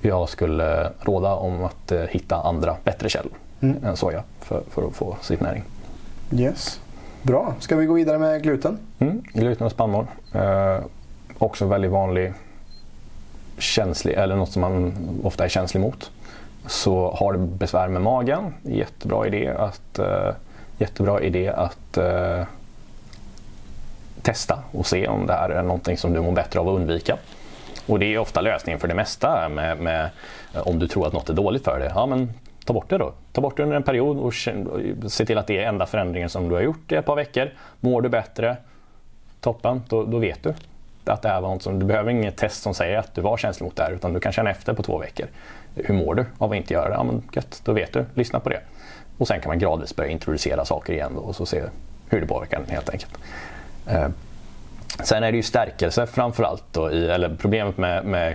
jag 0.00 0.28
skulle 0.28 0.92
råda 1.00 1.34
om 1.34 1.64
att 1.64 1.92
eh, 1.92 2.00
hitta 2.00 2.36
andra 2.36 2.76
bättre 2.84 3.08
källor 3.08 3.32
mm. 3.60 3.84
än 3.84 3.96
soja 3.96 4.22
för, 4.40 4.62
för 4.70 4.86
att 4.86 4.92
få 4.92 5.16
sin 5.20 5.38
näring. 5.40 5.62
Yes. 6.32 6.80
Bra, 7.22 7.54
ska 7.58 7.76
vi 7.76 7.86
gå 7.86 7.94
vidare 7.94 8.18
med 8.18 8.42
gluten? 8.42 8.78
Mm. 8.98 9.22
Gluten 9.32 9.66
och 9.66 9.72
spannmål. 9.72 10.06
Eh, 10.34 10.78
också 11.38 11.66
väldigt 11.66 11.90
vanlig 11.90 12.32
känslig, 13.58 14.14
eller 14.14 14.36
något 14.36 14.50
som 14.50 14.60
man 14.60 14.94
ofta 15.22 15.44
är 15.44 15.48
känslig 15.48 15.80
mot. 15.80 16.10
Så 16.66 17.10
har 17.10 17.32
du 17.32 17.38
besvär 17.38 17.88
med 17.88 18.02
magen, 18.02 18.54
jättebra 18.62 19.26
idé 19.26 19.48
att, 19.48 19.98
eh, 19.98 20.30
jättebra 20.78 21.20
idé 21.20 21.48
att 21.48 21.96
eh, 21.96 22.42
testa 24.24 24.58
och 24.72 24.86
se 24.86 25.08
om 25.08 25.26
det 25.26 25.32
här 25.32 25.50
är 25.50 25.62
någonting 25.62 25.96
som 25.96 26.12
du 26.12 26.20
mår 26.20 26.32
bättre 26.32 26.60
av 26.60 26.68
att 26.68 26.74
undvika. 26.74 27.16
Och 27.86 27.98
det 27.98 28.14
är 28.14 28.18
ofta 28.18 28.40
lösningen 28.40 28.80
för 28.80 28.88
det 28.88 28.94
mesta 28.94 29.48
med, 29.48 29.78
med 29.78 30.10
eh, 30.54 30.68
om 30.68 30.78
du 30.78 30.88
tror 30.88 31.06
att 31.06 31.12
något 31.12 31.30
är 31.30 31.34
dåligt 31.34 31.64
för 31.64 31.78
dig. 31.78 31.90
Ja, 31.94 32.06
men 32.06 32.32
ta 32.64 32.72
bort 32.72 32.90
det 32.90 32.98
då. 32.98 33.12
Ta 33.32 33.40
bort 33.40 33.56
det 33.56 33.62
under 33.62 33.76
en 33.76 33.82
period 33.82 34.18
och 34.18 34.34
se 35.12 35.26
till 35.26 35.38
att 35.38 35.46
det 35.46 35.58
är 35.58 35.68
enda 35.68 35.86
förändringen 35.86 36.28
som 36.28 36.48
du 36.48 36.54
har 36.54 36.62
gjort 36.62 36.92
i 36.92 36.94
ett 36.94 37.06
par 37.06 37.16
veckor. 37.16 37.50
Mår 37.80 38.02
du 38.02 38.08
bättre, 38.08 38.56
toppen, 39.40 39.82
då, 39.88 40.04
då 40.04 40.18
vet 40.18 40.42
du. 40.42 40.54
att 41.04 41.22
det 41.22 41.28
här 41.28 41.40
var 41.40 41.48
något 41.48 41.62
som, 41.62 41.78
du 41.78 41.86
behöver 41.86 42.10
inget 42.10 42.36
test 42.36 42.62
som 42.62 42.74
säger 42.74 42.98
att 42.98 43.14
du 43.14 43.20
var 43.20 43.36
känslig 43.36 43.64
mot 43.64 43.76
det 43.76 43.82
här 43.82 43.92
utan 43.92 44.12
du 44.12 44.20
kan 44.20 44.32
känna 44.32 44.50
efter 44.50 44.74
på 44.74 44.82
två 44.82 44.98
veckor. 44.98 45.26
Hur 45.74 45.94
mår 45.94 46.14
du 46.14 46.26
av 46.38 46.50
att 46.50 46.56
inte 46.56 46.74
göra 46.74 46.88
det? 46.88 46.94
Ja 46.94 47.02
men 47.02 47.22
gött, 47.32 47.62
då 47.64 47.72
vet 47.72 47.92
du. 47.92 48.04
Lyssna 48.14 48.40
på 48.40 48.48
det. 48.48 48.60
Och 49.18 49.28
sen 49.28 49.40
kan 49.40 49.48
man 49.48 49.58
gradvis 49.58 49.96
börja 49.96 50.10
introducera 50.10 50.64
saker 50.64 50.92
igen 50.92 51.12
då, 51.14 51.20
och 51.20 51.36
så 51.36 51.46
se 51.46 51.62
hur 52.08 52.20
det 52.20 52.26
påverkar 52.26 52.62
helt 52.68 52.90
enkelt. 52.90 53.18
Eh, 53.86 54.08
sen 55.04 55.22
är 55.22 55.32
det 55.32 55.36
ju 55.36 55.42
stärkelse 55.42 56.06
framförallt. 56.06 56.64
Då, 56.72 56.90
i, 56.90 57.08
eller 57.08 57.36
problemet 57.40 57.78
med, 57.78 58.04
med 58.04 58.34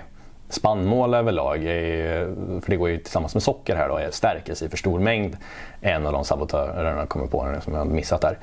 spannmål 0.49 1.13
överlag, 1.13 1.63
är, 1.65 2.25
för 2.61 2.71
det 2.71 2.77
går 2.77 2.89
ju 2.89 2.97
tillsammans 2.97 3.33
med 3.33 3.43
socker 3.43 3.75
här, 3.75 3.89
då, 3.89 3.97
är 3.97 4.11
stärkelse 4.11 4.65
i 4.65 4.69
för 4.69 4.77
stor 4.77 4.99
mängd 4.99 5.37
en 5.81 6.05
av 6.05 6.13
de 6.13 6.25
sabotörerna 6.25 6.99
jag 6.99 7.09
kommer 7.09 7.27
på 7.27 7.45
nu 7.45 7.61
som 7.61 7.73
jag 7.73 7.79
har 7.79 7.85
missat 7.85 8.21
där. 8.21 8.37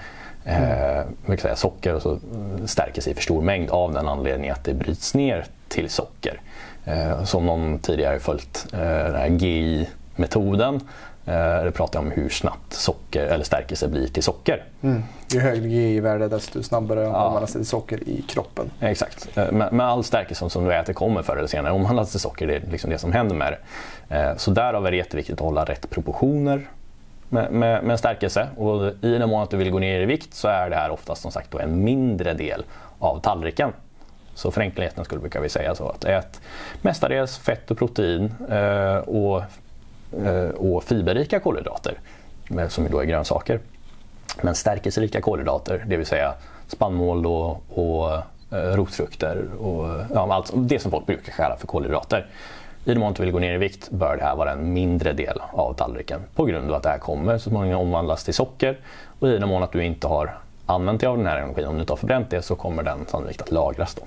Mm. 0.44 1.08
Eh, 1.28 1.36
säga, 1.36 1.56
socker 1.56 1.94
och 1.94 2.02
så 2.02 2.18
stärkelse 2.66 3.10
i 3.10 3.14
för 3.14 3.22
stor 3.22 3.42
mängd 3.42 3.70
av 3.70 3.92
den 3.92 4.08
anledningen 4.08 4.52
att 4.54 4.64
det 4.64 4.74
bryts 4.74 5.14
ner 5.14 5.44
till 5.68 5.90
socker. 5.90 6.40
Eh, 6.84 7.24
som 7.24 7.46
någon 7.46 7.78
tidigare 7.78 8.18
följt 8.18 8.66
eh, 8.72 8.78
den 8.78 9.14
här 9.14 9.28
GI-metoden 9.28 10.80
det 11.64 11.72
pratar 11.74 12.00
om 12.00 12.10
hur 12.10 12.28
snabbt 12.28 12.72
socker 12.72 13.26
eller 13.26 13.44
stärkelse 13.44 13.88
blir 13.88 14.08
till 14.08 14.22
socker. 14.22 14.64
Mm. 14.82 15.02
Ju 15.32 15.40
högre 15.40 15.68
GI-värde 15.68 16.28
desto 16.28 16.62
snabbare 16.62 17.00
ja. 17.00 17.26
omvandlas 17.26 17.52
det 17.52 17.58
till 17.58 17.68
socker 17.68 18.08
i 18.08 18.22
kroppen. 18.22 18.70
Exakt. 18.80 19.38
Eh, 19.38 19.52
med, 19.52 19.72
med 19.72 19.86
all 19.86 20.04
stärkelse 20.04 20.50
som 20.50 20.64
du 20.64 20.74
äter 20.74 20.92
kommer 20.92 21.22
förr 21.22 21.36
eller 21.36 21.48
senare 21.48 21.72
omvandlas 21.72 22.10
till 22.10 22.20
socker. 22.20 22.46
Det 22.46 22.56
är 22.56 22.62
liksom 22.70 22.90
det 22.90 22.98
som 22.98 23.12
händer 23.12 23.36
med 23.36 23.56
det. 24.08 24.16
Eh, 24.16 24.36
så 24.36 24.50
därav 24.50 24.86
är 24.86 24.90
det 24.90 24.96
jätteviktigt 24.96 25.34
att 25.34 25.40
hålla 25.40 25.64
rätt 25.64 25.90
proportioner 25.90 26.68
med, 27.28 27.52
med, 27.52 27.84
med 27.84 27.98
stärkelse. 27.98 28.48
Och 28.56 29.04
I 29.04 29.18
den 29.18 29.28
mån 29.28 29.42
att 29.42 29.50
du 29.50 29.56
vill 29.56 29.70
gå 29.70 29.78
ner 29.78 30.00
i 30.00 30.04
vikt 30.04 30.34
så 30.34 30.48
är 30.48 30.70
det 30.70 30.76
här 30.76 30.90
oftast 30.90 31.22
som 31.22 31.32
sagt 31.32 31.54
en 31.54 31.84
mindre 31.84 32.34
del 32.34 32.64
av 32.98 33.20
tallriken. 33.20 33.72
Så 34.34 34.50
för 34.50 34.60
enkelhetens 34.60 35.06
skull 35.06 35.18
brukar 35.18 35.40
vi 35.40 35.48
säga 35.48 35.74
så 35.74 35.88
att 35.88 36.04
ät 36.04 36.40
mestadels 36.82 37.38
fett 37.38 37.70
och 37.70 37.78
protein 37.78 38.34
och 39.06 39.42
Eh, 39.42 39.44
Eh, 40.24 40.48
och 40.48 40.84
fiberrika 40.84 41.40
kolhydrater, 41.40 41.98
som 42.68 42.88
då 42.90 43.00
är 43.00 43.04
grönsaker. 43.04 43.60
Men 44.42 44.54
stärkelserika 44.54 45.20
kolhydrater, 45.20 45.84
det 45.86 45.96
vill 45.96 46.06
säga 46.06 46.34
spannmål 46.66 47.26
och, 47.26 47.62
och 47.68 48.22
rotfrukter 48.50 49.44
och 49.58 50.04
ja, 50.14 50.34
allt, 50.34 50.52
det 50.54 50.78
som 50.78 50.90
folk 50.90 51.06
brukar 51.06 51.32
kalla 51.32 51.56
för 51.56 51.66
kolhydrater. 51.66 52.26
I 52.84 52.88
den 52.88 53.00
mån 53.00 53.12
du 53.12 53.22
vill 53.22 53.32
gå 53.32 53.38
ner 53.38 53.54
i 53.54 53.58
vikt 53.58 53.90
bör 53.90 54.16
det 54.16 54.24
här 54.24 54.36
vara 54.36 54.52
en 54.52 54.72
mindre 54.72 55.12
del 55.12 55.40
av 55.52 55.74
tallriken 55.74 56.20
på 56.34 56.44
grund 56.44 56.70
av 56.70 56.76
att 56.76 56.82
det 56.82 56.88
här 56.88 56.98
kommer 56.98 57.38
så 57.38 57.50
småningom 57.50 57.80
omvandlas 57.80 58.24
till 58.24 58.34
socker. 58.34 58.78
Och 59.18 59.28
i 59.28 59.32
den 59.32 59.48
mån 59.48 59.62
att 59.62 59.72
du 59.72 59.84
inte 59.84 60.06
har 60.06 60.38
använt 60.66 61.00
dig 61.00 61.08
av 61.08 61.16
den 61.16 61.26
här 61.26 61.36
energin, 61.36 61.66
om 61.66 61.74
du 61.74 61.80
inte 61.80 61.92
har 61.92 61.96
förbränt 61.96 62.30
det, 62.30 62.42
så 62.42 62.56
kommer 62.56 62.82
den 62.82 63.06
sannolikt 63.06 63.42
att 63.42 63.50
lagras. 63.50 63.94
Då. 63.94 64.02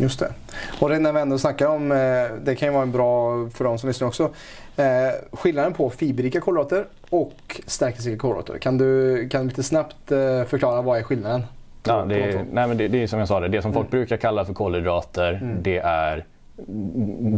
Just 0.00 0.20
det. 0.20 0.32
Och 0.80 1.00
när 1.00 1.12
vi 1.12 1.20
ändå 1.20 1.38
snackar 1.38 1.66
om, 1.66 1.92
eh, 1.92 1.98
det 2.42 2.54
kan 2.54 2.68
ju 2.68 2.74
vara 2.74 2.86
bra 2.86 3.48
för 3.54 3.64
de 3.64 3.78
som 3.78 3.88
lyssnar 3.88 4.08
också, 4.08 4.30
eh, 4.76 4.84
skillnaden 5.32 5.72
på 5.72 5.90
fiberrika 5.90 6.40
kolhydrater 6.40 6.86
och 7.10 7.60
stärkelserika 7.66 8.20
kolhydrater. 8.20 8.58
Kan 8.58 8.78
du, 8.78 9.28
kan 9.28 9.42
du 9.42 9.48
lite 9.48 9.62
snabbt 9.62 10.12
eh, 10.12 10.44
förklara 10.44 10.82
vad 10.82 10.98
är 10.98 11.02
skillnaden? 11.02 11.42
Ja, 11.84 12.04
det, 12.08 12.22
är, 12.22 12.44
nej, 12.52 12.68
men 12.68 12.76
det, 12.76 12.88
det, 12.88 13.02
är 13.02 13.06
som 13.06 13.18
jag 13.18 13.28
sa, 13.28 13.40
det, 13.40 13.48
det 13.48 13.62
som 13.62 13.72
folk 13.72 13.86
mm. 13.86 13.90
brukar 13.90 14.16
kalla 14.16 14.44
för 14.44 14.54
kolhydrater 14.54 15.38
mm. 15.42 15.62
det 15.62 15.78
är 15.78 16.24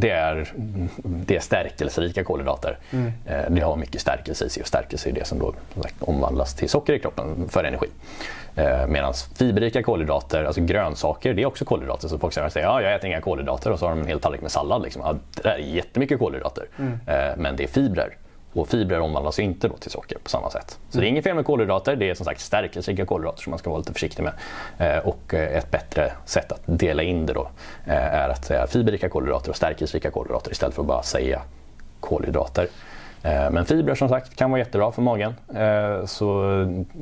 det 0.01 0.11
är, 0.11 0.53
det 1.03 1.37
är 1.37 1.41
stärkelserika 1.41 2.25
kolhydrater. 2.25 2.79
Mm. 2.91 3.13
Det 3.55 3.61
har 3.61 3.77
mycket 3.77 4.01
stärkelse 4.01 4.45
i 4.45 4.49
sig 4.49 4.61
och 4.61 4.67
stärkelse 4.67 5.09
är 5.09 5.13
det 5.13 5.27
som 5.27 5.39
då 5.39 5.55
omvandlas 5.99 6.55
till 6.55 6.69
socker 6.69 6.93
i 6.93 6.99
kroppen 6.99 7.49
för 7.49 7.65
energi. 7.65 7.89
Eh, 8.55 8.87
Medan 8.87 9.15
fiberrika 9.35 9.83
kolhydrater, 9.83 10.45
alltså 10.45 10.61
grönsaker, 10.61 11.35
det 11.35 11.43
är 11.43 11.47
också 11.47 11.65
kolhydrater. 11.65 12.09
Så 12.09 12.19
folk 12.19 12.35
säger 12.35 12.47
att 12.47 12.57
ja, 12.57 12.83
jag 12.83 12.95
äter 12.95 13.07
inga 13.07 13.21
kolhydrater 13.21 13.71
och 13.73 13.79
så 13.79 13.87
har 13.87 13.91
de 13.91 14.01
en 14.01 14.07
hel 14.07 14.21
tallrik 14.21 14.41
med 14.41 14.51
sallad. 14.51 14.83
Liksom. 14.83 15.03
Ja, 15.05 15.15
det 15.43 15.49
är 15.49 15.57
jättemycket 15.59 16.19
kolhydrater. 16.19 16.67
Mm. 16.79 16.93
Eh, 17.07 17.37
men 17.37 17.57
det 17.57 17.63
är 17.63 17.69
fibrer. 17.69 18.17
Och 18.53 18.69
fibrer 18.69 19.01
omvandlas 19.01 19.39
inte 19.39 19.69
då 19.69 19.77
till 19.77 19.91
socker 19.91 20.19
på 20.19 20.31
samma 20.31 20.51
sätt. 20.51 20.79
Så 20.89 20.99
mm. 20.99 21.01
det 21.01 21.07
är 21.07 21.09
inget 21.09 21.25
fel 21.25 21.35
med 21.35 21.45
kolhydrater, 21.45 21.97
det 21.97 22.11
är 22.11 22.15
som 22.15 22.25
sagt 22.25 22.41
stärkelserika 22.41 23.07
kolhydrater 23.07 23.43
som 23.43 23.51
man 23.51 23.59
ska 23.59 23.71
vara 23.71 23.79
lite 23.79 23.93
försiktig 23.93 24.23
med. 24.23 24.33
Eh, 24.79 25.09
och 25.09 25.35
ett 25.35 25.71
bättre 25.71 26.13
sätt 26.25 26.53
att 26.53 26.63
dela 26.67 27.03
in 27.03 27.27
det 27.27 27.33
då 27.33 27.49
är 27.87 28.29
att 28.29 28.45
säga 28.45 28.67
fiberrika 28.67 29.09
kolhydrater 29.09 29.51
och 29.51 29.57
stärkelserika 29.57 30.11
kolhydrater 30.11 30.53
istället 30.53 30.75
för 30.75 30.83
att 30.83 30.89
bara 30.89 31.03
säga 31.03 31.43
kolhydrater. 32.01 32.69
Eh, 33.23 33.51
men 33.51 33.65
fibrer 33.65 33.95
som 33.95 34.09
sagt 34.09 34.37
kan 34.37 34.51
vara 34.51 34.59
jättebra 34.59 34.93
för 34.93 35.03
magen. 35.03 35.35
Eh, 35.55 36.07
så, 36.07 36.29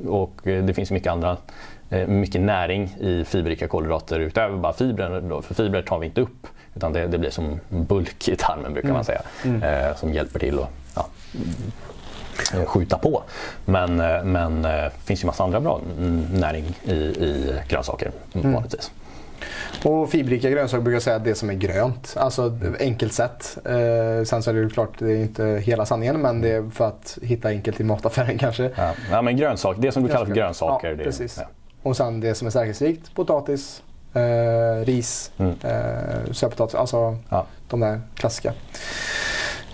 och 0.07 0.41
det 0.43 0.75
finns 0.75 0.91
mycket 0.91 1.13
andra 1.13 1.37
eh, 1.91 2.09
mycket 2.09 2.41
näring 2.41 2.85
i 3.01 3.25
fiberrika 3.25 3.69
kolhydrater 3.69 4.21
utöver 4.21 4.57
bara 4.57 4.73
fibrer. 4.73 5.43
För 5.43 5.55
fibrer 5.55 5.83
tar 5.83 5.99
vi 5.99 6.07
inte 6.07 6.21
upp 6.21 6.47
utan 6.75 6.93
det, 6.93 7.07
det 7.07 7.19
blir 7.19 7.31
som 7.31 7.61
bulk 7.69 8.29
i 8.29 8.37
tarmen 8.37 8.73
brukar 8.73 8.89
man 8.89 8.97
mm. 8.97 9.05
säga. 9.05 9.23
Mm. 9.45 9.95
Som 9.97 10.13
hjälper 10.13 10.39
till 10.39 10.59
att 10.59 10.69
ja, 10.95 11.07
skjuta 12.67 12.99
på. 12.99 13.23
Men, 13.65 13.97
men 14.33 14.63
det 14.63 14.91
finns 15.05 15.23
ju 15.23 15.27
massa 15.27 15.45
andra 15.45 15.61
bra 15.61 15.81
näring 16.33 16.65
i, 16.85 16.93
i 16.93 17.61
grönsaker 17.69 18.13
mm. 18.35 18.53
vanligtvis. 18.53 18.91
Och 19.85 20.11
fiberrika 20.11 20.51
grönsaker 20.51 20.83
brukar 20.83 20.95
jag 20.95 21.03
säga 21.03 21.19
det 21.19 21.35
som 21.35 21.51
är 21.51 21.55
grönt. 21.55 22.15
Alltså 22.17 22.59
enkelt 22.81 23.13
sätt. 23.13 23.59
Eh, 23.65 24.25
sen 24.25 24.43
så 24.43 24.51
är 24.51 24.55
det 24.55 24.61
ju 24.61 24.71
klart, 24.71 24.99
det 24.99 25.13
är 25.13 25.17
inte 25.17 25.45
hela 25.45 25.87
sanningen 25.87 26.21
men 26.21 26.41
det 26.41 26.51
är 26.51 26.71
för 26.71 26.89
att 26.89 27.19
hitta 27.23 27.49
enkelt 27.49 27.81
i 27.81 27.85
mataffären 27.85 28.39
kanske. 28.39 28.71
Ja, 28.77 28.93
ja 29.11 29.23
men 29.23 29.37
grönsak, 29.37 29.77
det 29.79 29.93
som 29.93 30.03
du 30.03 30.09
kallar 30.09 30.27
för 30.27 30.35
grönsaker. 30.35 30.89
Ja, 30.89 30.97
det, 30.97 31.05
precis. 31.05 31.39
Ja. 31.39 31.49
Och 31.83 31.97
sen 31.97 32.21
det 32.21 32.35
som 32.35 32.47
är 32.47 32.51
stärkelserikt, 32.51 33.15
potatis, 33.15 33.83
eh, 34.15 34.85
ris, 34.85 35.33
mm. 35.39 35.55
eh, 35.63 36.33
sötpotatis. 36.33 36.75
Alltså 36.75 37.17
ja. 37.29 37.47
de 37.69 37.81
där 37.81 38.01
klassiska. 38.15 38.53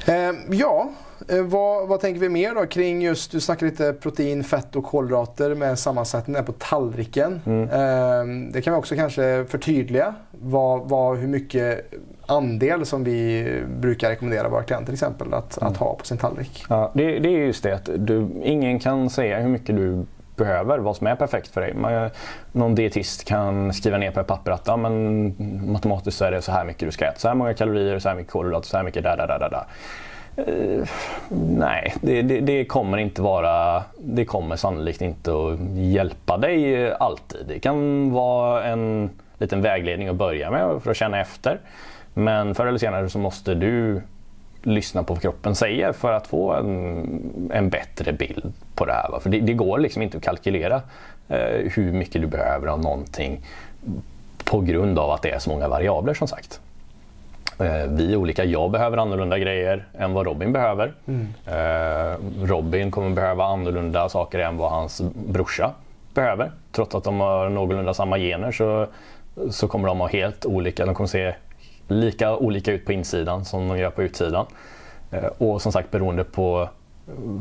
Eh, 0.07 0.33
ja, 0.51 0.91
Eh, 0.91 1.06
vad, 1.43 1.89
vad, 1.89 2.01
tänker 2.01 2.21
vi 2.21 2.29
mer 2.29 2.55
då 2.55 2.67
kring 2.67 3.03
just, 3.03 3.33
du 3.33 3.41
snackar 3.41 3.67
lite 3.67 3.93
protein, 3.93 4.45
fett 4.45 4.77
och 4.77 4.85
kolhydrater 4.85 5.55
med 5.55 5.79
sammansättningen 5.79 6.45
på 6.45 6.53
tallriken. 6.53 7.41
Mm. 7.47 7.63
Eh, 7.63 8.53
det 8.53 8.63
kan 8.63 8.73
vi 8.73 8.79
också 8.79 8.95
kanske 8.95 9.45
förtydliga 9.49 10.15
vad, 10.31 10.89
vad, 10.89 11.19
hur 11.19 11.29
mycket 11.29 11.93
andel 12.27 12.87
som 12.87 13.05
vi 13.05 13.49
brukar 13.69 14.11
rekommendera 14.11 14.49
våra 14.49 14.63
klienter 14.63 14.85
till 14.85 14.95
exempel 14.95 15.35
att, 15.35 15.61
mm. 15.61 15.73
att 15.73 15.79
ha 15.79 15.95
på 15.95 16.05
sin 16.05 16.19
tallrik. 16.19 16.65
Ja, 16.69 16.91
det, 16.95 17.19
det 17.19 17.29
är 17.29 17.47
just 17.47 17.63
det 17.63 17.75
att 17.75 17.89
du, 17.97 18.29
ingen 18.43 18.79
kan 18.79 19.11
säga 19.11 19.39
hur 19.39 19.49
mycket 19.49 19.77
du 19.77 20.07
behöver, 20.37 20.79
vad 20.79 20.97
som 20.97 21.07
är 21.07 21.15
perfekt 21.15 21.49
för 21.49 21.61
dig. 21.61 21.75
Man, 21.75 22.11
någon 22.53 22.75
dietist 22.75 23.25
kan 23.25 23.73
skriva 23.73 23.99
ner 23.99 24.11
på 24.11 24.21
ett 24.21 24.27
papper 24.27 24.51
att 24.51 24.67
ja, 24.67 24.77
men, 24.77 25.35
matematiskt 25.73 26.19
så 26.19 26.25
är 26.25 26.31
det 26.31 26.43
så 26.43 26.53
här 26.53 26.65
mycket 26.65 26.89
du 26.89 26.93
ska 26.93 27.05
äta. 27.05 27.19
Så 27.19 27.29
här 27.29 27.35
många 27.35 27.55
kalorier, 27.55 27.99
så 27.99 28.09
här 28.09 28.17
mycket 28.17 28.33
kolhydrater, 28.33 28.69
så 28.69 28.77
här 28.77 28.85
mycket 28.85 29.03
där, 29.03 29.17
där, 29.17 29.27
där, 29.27 29.51
där. 29.51 29.65
Uh, 30.39 30.89
nej, 31.31 31.95
det, 32.01 32.23
det, 32.23 32.41
det, 32.41 32.65
kommer 32.65 32.99
inte 32.99 33.23
vara... 33.23 33.85
Det 33.99 34.25
kommer 34.25 34.57
sannolikt 34.57 35.01
inte 35.01 35.31
att 35.31 35.59
hjälpa 35.75 36.37
dig 36.37 36.93
alltid. 36.93 37.47
Det 37.49 37.59
kan 37.59 38.13
vara 38.13 38.65
en 38.65 39.11
liten 39.39 39.63
vägledning 39.63 40.09
att 40.09 40.17
börja 40.17 40.51
med 40.51 40.83
för 40.83 40.91
att 40.91 40.97
känna 40.97 41.21
efter. 41.21 41.61
Men 42.15 42.55
förr 42.55 42.67
eller 42.67 42.79
senare 42.79 43.09
så 43.09 43.19
måste 43.19 43.55
du 43.55 44.03
lyssna 44.63 45.03
på 45.03 45.15
vad 45.15 45.23
kroppen 45.23 45.55
säger 45.55 45.93
för 45.93 46.13
att 46.13 46.27
få 46.27 46.53
en, 46.53 47.51
en 47.55 47.69
bättre 47.69 48.13
bild 48.13 48.53
på 48.75 48.85
det 48.85 48.93
här. 48.93 49.21
För 49.21 49.31
det, 49.31 49.41
det 49.41 49.53
går 49.53 49.79
liksom 49.79 50.03
inte 50.03 50.17
att 50.17 50.25
kalkylera 50.25 50.77
uh, 51.31 51.71
hur 51.75 51.93
mycket 51.93 52.21
du 52.23 52.27
behöver 52.27 52.67
av 52.67 52.81
någonting 52.81 53.41
på 54.45 54.61
grund 54.61 54.99
av 54.99 55.11
att 55.11 55.23
det 55.23 55.31
är 55.31 55.39
så 55.39 55.51
många 55.51 55.69
variabler 55.69 56.15
som 56.15 56.29
sagt. 56.29 56.61
Eh, 57.59 57.87
vi 57.89 58.13
är 58.13 58.17
olika. 58.17 58.45
Jag 58.45 58.71
behöver 58.71 58.97
annorlunda 58.97 59.39
grejer 59.39 59.87
än 59.99 60.13
vad 60.13 60.27
Robin 60.27 60.53
behöver. 60.53 60.93
Mm. 61.07 61.27
Eh, 61.47 62.17
Robin 62.47 62.91
kommer 62.91 63.11
behöva 63.11 63.45
annorlunda 63.45 64.09
saker 64.09 64.39
än 64.39 64.57
vad 64.57 64.71
hans 64.71 65.03
brorsa 65.15 65.71
behöver. 66.15 66.51
Trots 66.73 66.95
att 66.95 67.05
de 67.05 67.21
har 67.21 67.49
någorlunda 67.49 67.95
samma 67.95 68.19
gener 68.19 68.53
så, 68.53 68.87
så 69.51 69.69
kommer 69.69 69.89
de 69.89 70.01
ha 70.01 70.09
helt 70.09 70.47
olika. 70.47 70.87
De 70.87 70.95
kommer 70.95 71.09
se 71.09 71.35
lika 71.89 72.37
olika 72.37 72.73
ut 72.73 72.87
på 72.87 72.93
insidan 72.93 73.45
som 73.45 73.69
de 73.69 73.79
gör 73.79 73.91
på 73.91 74.03
utsidan. 74.03 74.47
Eh, 75.11 75.27
och 75.39 75.63
som 75.63 75.73
sagt 75.73 75.91
beroende 75.91 76.25
på 76.25 76.69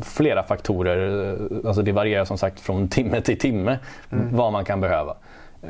flera 0.04 0.44
faktorer. 0.44 1.38
Alltså 1.68 1.82
det 1.82 1.92
varierar 1.92 2.26
som 2.26 2.38
sagt 2.38 2.60
från 2.60 2.88
timme 2.88 3.22
till 3.22 3.40
timme 3.40 3.80
mm. 4.12 4.36
vad 4.36 4.52
man 4.52 4.66
kan 4.66 4.82
behöva. 4.82 5.16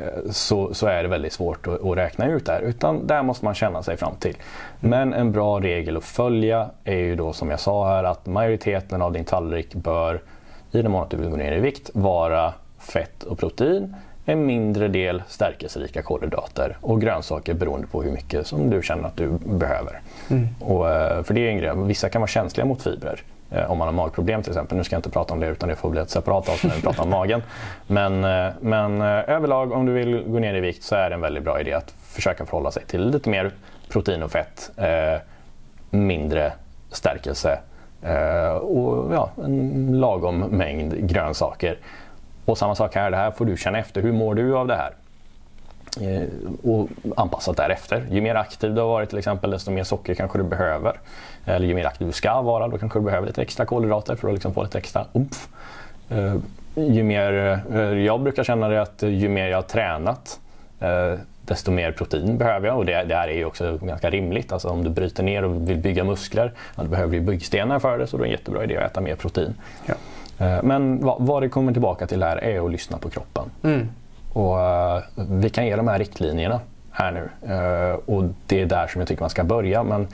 Eh, 0.00 0.30
så, 0.30 0.74
så 0.74 0.86
är 0.86 1.02
det 1.02 1.08
väldigt 1.08 1.32
svårt 1.32 1.66
att, 1.66 1.84
att, 1.84 1.96
räkna 1.96 2.26
ut 2.26 2.46
det 2.46 2.52
här. 2.52 2.60
Utan 2.60 3.06
där 3.06 3.22
måste 3.22 3.44
man 3.44 3.54
känna 3.54 3.82
sig 3.82 3.96
fram 3.96 4.16
till. 4.16 4.36
Men 4.80 5.12
en 5.12 5.32
bra 5.32 5.60
regel 5.60 5.96
att 5.96 6.04
följa 6.04 6.70
är 6.84 6.96
ju 6.96 7.16
då 7.16 7.32
som 7.32 7.50
jag 7.50 7.60
sa 7.60 7.88
här 7.88 8.04
att 8.04 8.26
majoriteten 8.26 9.02
av 9.02 9.12
din 9.12 9.24
tallrik 9.24 9.74
bör 9.74 10.20
i 10.70 10.82
den 10.82 10.90
mån 10.90 11.02
att 11.02 11.10
du 11.10 11.16
vill 11.16 11.30
gå 11.30 11.36
ner 11.36 11.52
i 11.52 11.60
vikt 11.60 11.90
vara 11.94 12.52
fett 12.78 13.22
och 13.22 13.38
protein. 13.38 13.96
En 14.24 14.46
mindre 14.46 14.88
del 14.88 15.22
stärkelserika 15.28 16.02
kolhydrater 16.02 16.76
och 16.80 17.00
grönsaker 17.00 17.54
beroende 17.54 17.86
på 17.86 18.02
hur 18.02 18.12
mycket 18.12 18.46
som 18.46 18.70
du 18.70 18.82
känner 18.82 19.04
att 19.04 19.16
du 19.16 19.28
behöver. 19.44 20.00
Mm. 20.30 20.48
Och, 20.60 20.90
eh, 20.90 21.22
för 21.22 21.34
det 21.34 21.40
är 21.40 21.50
en 21.50 21.58
grej, 21.58 21.72
vissa 21.76 22.08
kan 22.08 22.20
vara 22.20 22.28
känsliga 22.28 22.66
mot 22.66 22.82
fibrer. 22.82 23.22
Eh, 23.50 23.70
om 23.70 23.78
man 23.78 23.88
har 23.88 23.92
magproblem 23.92 24.42
till 24.42 24.52
exempel. 24.52 24.78
Nu 24.78 24.84
ska 24.84 24.94
jag 24.94 24.98
inte 24.98 25.10
prata 25.10 25.34
om 25.34 25.40
det 25.40 25.46
utan 25.46 25.68
det 25.68 25.76
får 25.76 25.90
bli 25.90 26.00
ett 26.00 26.10
separat 26.10 26.48
avsnitt 26.48 26.72
när 26.72 26.76
vi 26.76 26.82
pratar 26.82 27.02
om 27.02 27.10
magen. 27.10 27.42
Men, 27.86 28.24
eh, 28.24 28.52
men 28.60 29.00
eh, 29.00 29.06
överlag 29.06 29.72
om 29.72 29.86
du 29.86 29.92
vill 29.92 30.22
gå 30.26 30.38
ner 30.38 30.54
i 30.54 30.60
vikt 30.60 30.82
så 30.82 30.94
är 30.94 31.10
det 31.10 31.14
en 31.14 31.20
väldigt 31.20 31.44
bra 31.44 31.60
idé 31.60 31.72
att 31.72 31.90
försöka 31.90 32.46
förhålla 32.46 32.70
sig 32.70 32.84
till 32.86 33.10
lite 33.10 33.30
mer 33.30 33.50
protein 33.88 34.22
och 34.22 34.30
fett. 34.30 34.70
mindre 35.90 36.52
stärkelse 36.90 37.58
och 38.60 39.14
ja, 39.14 39.30
en 39.44 40.00
lagom 40.00 40.38
mängd 40.38 41.08
grönsaker. 41.08 41.78
Och 42.44 42.58
samma 42.58 42.74
sak 42.74 42.94
här, 42.94 43.10
det 43.10 43.16
här 43.16 43.30
får 43.30 43.44
du 43.44 43.56
känna 43.56 43.78
efter. 43.78 44.02
Hur 44.02 44.12
mår 44.12 44.34
du 44.34 44.56
av 44.56 44.66
det 44.66 44.76
här? 44.76 44.92
Eh, 46.00 46.28
och 46.62 46.88
anpassat 47.16 47.56
därefter. 47.56 48.06
Ju 48.10 48.20
mer 48.20 48.34
aktiv 48.34 48.74
du 48.74 48.80
har 48.80 48.88
varit 48.88 49.08
till 49.08 49.18
exempel, 49.18 49.50
desto 49.50 49.70
mer 49.70 49.84
socker 49.84 50.14
kanske 50.14 50.38
du 50.38 50.44
behöver. 50.44 51.00
Eller 51.44 51.66
ju 51.66 51.74
mer 51.74 51.84
aktiv 51.86 52.06
du 52.06 52.12
ska 52.12 52.42
vara, 52.42 52.68
då 52.68 52.78
kanske 52.78 52.98
du 52.98 53.02
behöver 53.02 53.26
lite 53.26 53.42
extra 53.42 53.66
kolhydrater 53.66 54.16
för 54.16 54.28
att 54.28 54.34
liksom 54.34 54.54
få 54.54 54.62
lite 54.62 54.78
extra 54.78 55.04
umf. 55.12 55.48
Eh, 56.08 56.34
ju 56.74 57.02
mer, 57.02 57.60
eh, 57.72 57.80
jag 57.80 58.20
brukar 58.20 58.44
känna 58.44 58.68
det 58.68 58.82
att 58.82 59.02
ju 59.02 59.28
mer 59.28 59.48
jag 59.48 59.58
har 59.58 59.62
tränat, 59.62 60.40
desto 61.42 61.70
mer 61.70 61.92
protein 61.92 62.38
behöver 62.38 62.68
jag. 62.68 62.76
Och 62.76 62.84
det, 62.84 63.04
det 63.04 63.14
här 63.14 63.28
är 63.28 63.36
ju 63.36 63.44
också 63.44 63.78
ganska 63.82 64.10
rimligt. 64.10 64.52
Alltså 64.52 64.68
om 64.68 64.84
du 64.84 64.90
bryter 64.90 65.22
ner 65.22 65.44
och 65.44 65.68
vill 65.68 65.78
bygga 65.78 66.04
muskler, 66.04 66.52
ja, 66.76 66.82
då 66.82 66.88
behöver 66.88 67.12
du 67.12 67.20
byggstenar 67.20 67.78
för 67.78 67.98
det, 67.98 68.06
så 68.06 68.16
då 68.16 68.22
är 68.22 68.26
det 68.26 68.28
en 68.28 68.38
jättebra 68.38 68.64
idé 68.64 68.76
att 68.76 68.90
äta 68.90 69.00
mer 69.00 69.16
protein. 69.16 69.54
Ja. 69.86 69.94
Men 70.62 71.04
vad, 71.04 71.16
vad 71.26 71.42
det 71.42 71.48
kommer 71.48 71.72
tillbaka 71.72 72.06
till 72.06 72.22
här 72.22 72.36
är 72.36 72.66
att 72.66 72.72
lyssna 72.72 72.98
på 72.98 73.10
kroppen. 73.10 73.50
Mm. 73.62 73.88
Och, 74.36 74.56
uh, 74.56 75.02
vi 75.14 75.50
kan 75.50 75.66
ge 75.66 75.76
de 75.76 75.88
här 75.88 75.98
riktlinjerna 75.98 76.60
här 76.90 77.12
nu. 77.12 77.52
Uh, 77.54 77.98
och 78.06 78.24
det 78.46 78.60
är 78.60 78.66
där 78.66 78.86
som 78.86 79.00
jag 79.00 79.08
tycker 79.08 79.22
man 79.22 79.30
ska 79.30 79.44
börja. 79.44 79.82
Men 79.82 80.08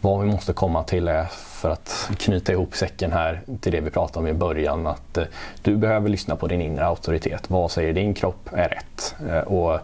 vad 0.00 0.20
vi 0.20 0.26
måste 0.26 0.52
komma 0.52 0.82
till 0.82 1.08
är, 1.08 1.24
för 1.30 1.70
att 1.70 2.10
knyta 2.18 2.52
ihop 2.52 2.74
säcken 2.74 3.12
här 3.12 3.40
till 3.60 3.72
det 3.72 3.80
vi 3.80 3.90
pratade 3.90 4.18
om 4.18 4.26
i 4.26 4.38
början, 4.38 4.86
att 4.86 5.18
uh, 5.18 5.24
du 5.62 5.76
behöver 5.76 6.08
lyssna 6.08 6.36
på 6.36 6.46
din 6.46 6.60
inre 6.60 6.86
auktoritet. 6.86 7.50
Vad 7.50 7.70
säger 7.70 7.92
din 7.92 8.14
kropp 8.14 8.48
är 8.52 8.68
rätt? 8.68 9.14
och 9.46 9.78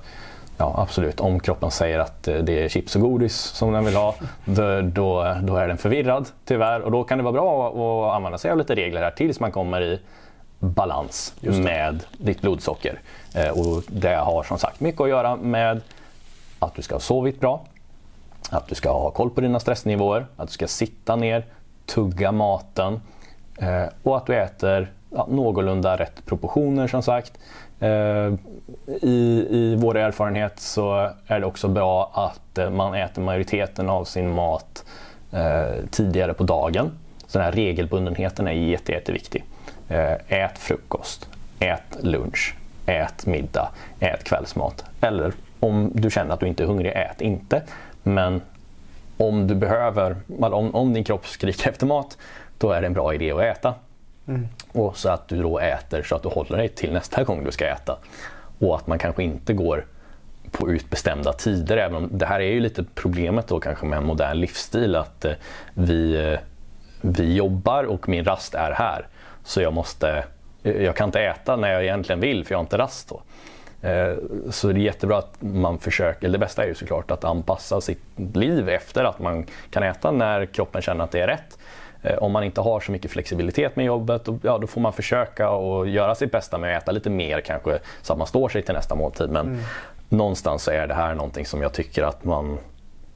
Ja, 0.56 0.74
absolut. 0.78 1.20
Om 1.20 1.40
kroppen 1.40 1.70
säger 1.70 1.98
att 1.98 2.22
det 2.22 2.64
är 2.64 2.68
chips 2.68 2.96
och 2.96 3.02
godis 3.02 3.34
som 3.34 3.72
den 3.72 3.84
vill 3.84 3.96
ha, 3.96 4.14
då, 4.44 4.80
då, 4.80 5.36
då, 5.42 5.56
är 5.56 5.68
den 5.68 5.78
förvirrad 5.78 6.28
tyvärr. 6.44 6.80
Och 6.80 6.90
då 6.90 7.04
kan 7.04 7.18
det 7.18 7.24
vara 7.24 7.32
bra 7.32 7.68
att 7.68 8.16
använda 8.16 8.38
sig 8.38 8.50
av 8.50 8.58
lite 8.58 8.74
regler 8.74 9.02
här 9.02 9.10
tills 9.10 9.40
man 9.40 9.52
kommer 9.52 9.80
i 9.80 10.00
balans 10.62 11.34
med 11.40 12.04
ditt 12.18 12.40
blodsocker. 12.40 13.00
Eh, 13.34 13.48
och 13.48 13.82
det 13.88 14.14
har 14.14 14.42
som 14.42 14.58
sagt 14.58 14.80
mycket 14.80 15.00
att 15.00 15.08
göra 15.08 15.36
med 15.36 15.80
att 16.58 16.74
du 16.74 16.82
ska 16.82 16.94
ha 16.94 17.00
sovit 17.00 17.40
bra, 17.40 17.64
att 18.50 18.68
du 18.68 18.74
ska 18.74 18.92
ha 18.92 19.10
koll 19.10 19.30
på 19.30 19.40
dina 19.40 19.60
stressnivåer, 19.60 20.26
att 20.36 20.48
du 20.48 20.52
ska 20.52 20.66
sitta 20.66 21.16
ner, 21.16 21.44
tugga 21.86 22.32
maten 22.32 23.00
eh, 23.58 23.84
och 24.02 24.16
att 24.16 24.26
du 24.26 24.36
äter 24.36 24.92
ja, 25.10 25.26
någorlunda 25.30 25.96
rätt 25.96 26.26
proportioner 26.26 26.88
som 26.88 27.02
sagt. 27.02 27.32
Eh, 27.80 28.32
I, 29.02 29.46
I 29.50 29.76
vår 29.78 29.96
erfarenhet 29.96 30.60
så 30.60 31.10
är 31.26 31.40
det 31.40 31.46
också 31.46 31.68
bra 31.68 32.10
att 32.14 32.72
man 32.72 32.94
äter 32.94 33.22
majoriteten 33.22 33.88
av 33.88 34.04
sin 34.04 34.30
mat 34.30 34.84
tidigare 35.90 36.34
på 36.34 36.44
dagen. 36.44 36.90
Så 37.26 37.38
den 37.38 37.44
här 37.44 37.52
regelbundenheten 37.52 38.46
är 38.46 38.52
jätte, 38.52 38.92
jätteviktig. 38.92 39.44
Ät 40.28 40.58
frukost, 40.58 41.28
ät 41.58 41.96
lunch, 42.00 42.54
ät 42.86 43.26
middag, 43.26 43.70
ät 44.00 44.24
kvällsmat. 44.24 44.84
Eller 45.00 45.32
om 45.60 45.90
du 45.94 46.10
känner 46.10 46.34
att 46.34 46.40
du 46.40 46.46
inte 46.46 46.62
är 46.62 46.66
hungrig, 46.66 46.92
ät 46.92 47.20
inte. 47.20 47.62
Men 48.02 48.42
om 49.16 49.46
du 49.46 49.54
behöver, 49.54 50.16
om, 50.38 50.74
om 50.74 50.92
din 50.92 51.04
kropp 51.04 51.26
skriker 51.26 51.70
efter 51.70 51.86
mat, 51.86 52.18
då 52.58 52.70
är 52.70 52.80
det 52.80 52.86
en 52.86 52.92
bra 52.92 53.14
idé 53.14 53.32
att 53.32 53.42
äta. 53.42 53.74
Mm. 54.28 54.48
Och 54.72 54.96
så 54.96 55.08
att 55.08 55.28
du 55.28 55.42
då 55.42 55.58
äter 55.58 56.02
så 56.02 56.16
att 56.16 56.22
du 56.22 56.28
håller 56.28 56.56
dig 56.56 56.68
till 56.68 56.92
nästa 56.92 57.24
gång 57.24 57.44
du 57.44 57.50
ska 57.50 57.66
äta. 57.66 57.98
Och 58.58 58.76
att 58.76 58.86
man 58.86 58.98
kanske 58.98 59.22
inte 59.22 59.52
går 59.52 59.84
på 60.50 60.70
utbestämda 60.70 61.32
tider. 61.32 61.76
Även 61.76 61.96
om 61.96 62.08
det 62.12 62.26
här 62.26 62.40
är 62.40 62.52
ju 62.52 62.60
lite 62.60 62.84
problemet 62.94 63.48
då 63.48 63.60
kanske 63.60 63.86
med 63.86 63.96
en 63.96 64.04
modern 64.04 64.36
livsstil 64.36 64.96
att 64.96 65.24
eh, 65.24 65.32
vi, 65.74 66.32
eh, 66.32 66.38
vi 67.00 67.34
jobbar 67.34 67.84
och 67.84 68.08
min 68.08 68.24
rast 68.24 68.54
är 68.54 68.70
här. 68.70 69.06
Så 69.44 69.62
jag 69.62 69.72
måste 69.72 70.24
jag 70.62 70.96
kan 70.96 71.08
inte 71.08 71.20
äta 71.20 71.56
när 71.56 71.72
jag 71.72 71.82
egentligen 71.82 72.20
vill 72.20 72.44
för 72.44 72.52
jag 72.52 72.58
har 72.58 72.64
inte 72.64 72.78
rast 72.78 73.08
då. 73.08 73.22
Eh, 73.88 74.14
så 74.50 74.68
det 74.68 74.80
är 74.80 74.82
jättebra 74.82 75.18
att 75.18 75.36
man 75.40 75.78
försöker, 75.78 76.26
eller 76.26 76.38
det 76.38 76.44
bästa 76.44 76.64
är 76.64 76.68
ju 76.68 76.74
såklart 76.74 77.10
att 77.10 77.24
anpassa 77.24 77.80
sitt 77.80 78.02
liv 78.34 78.68
efter 78.68 79.04
att 79.04 79.18
man 79.18 79.46
kan 79.70 79.82
äta 79.82 80.10
när 80.10 80.46
kroppen 80.46 80.82
känner 80.82 81.04
att 81.04 81.10
det 81.10 81.20
är 81.20 81.26
rätt. 81.26 81.58
Eh, 82.02 82.18
om 82.18 82.32
man 82.32 82.44
inte 82.44 82.60
har 82.60 82.80
så 82.80 82.92
mycket 82.92 83.10
flexibilitet 83.10 83.76
med 83.76 83.86
jobbet, 83.86 84.28
ja, 84.42 84.58
då 84.58 84.66
får 84.66 84.80
man 84.80 84.92
försöka 84.92 85.50
och 85.50 85.88
göra 85.88 86.14
sitt 86.14 86.32
bästa 86.32 86.58
med 86.58 86.76
att 86.76 86.82
äta 86.82 86.92
lite 86.92 87.10
mer 87.10 87.40
kanske 87.40 87.78
så 88.02 88.12
att 88.12 88.18
man 88.18 88.26
står 88.26 88.48
sig 88.48 88.62
till 88.62 88.74
nästa 88.74 88.94
måltid. 88.94 89.30
Men 89.30 89.46
mm. 89.46 89.60
någonstans 90.08 90.62
så 90.62 90.70
är 90.70 90.86
det 90.86 90.94
här 90.94 91.14
någonting 91.14 91.46
som 91.46 91.62
jag 91.62 91.72
tycker 91.72 92.02
att 92.02 92.24
man, 92.24 92.58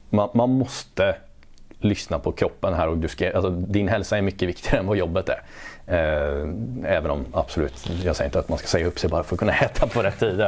man, 0.09 0.29
man 0.33 0.49
måste 0.49 1.15
lyssna 1.79 2.19
på 2.19 2.31
kroppen 2.31 2.73
här 2.73 2.87
och 2.87 2.97
du 2.97 3.07
ska, 3.07 3.31
alltså, 3.31 3.49
din 3.49 3.87
hälsa 3.87 4.17
är 4.17 4.21
mycket 4.21 4.49
viktigare 4.49 4.79
än 4.79 4.87
vad 4.87 4.97
jobbet 4.97 5.29
är. 5.29 5.41
Eh, 5.89 6.47
även 6.85 7.11
om 7.11 7.25
absolut, 7.33 7.89
jag 8.03 8.15
säger 8.15 8.27
inte 8.27 8.39
att 8.39 8.49
man 8.49 8.57
ska 8.57 8.67
säga 8.67 8.87
upp 8.87 8.99
sig 8.99 9.09
bara 9.09 9.23
för 9.23 9.35
att 9.35 9.39
kunna 9.39 9.53
äta 9.61 9.87
på 9.87 10.01
rätt 10.01 10.19
tid. 10.19 10.43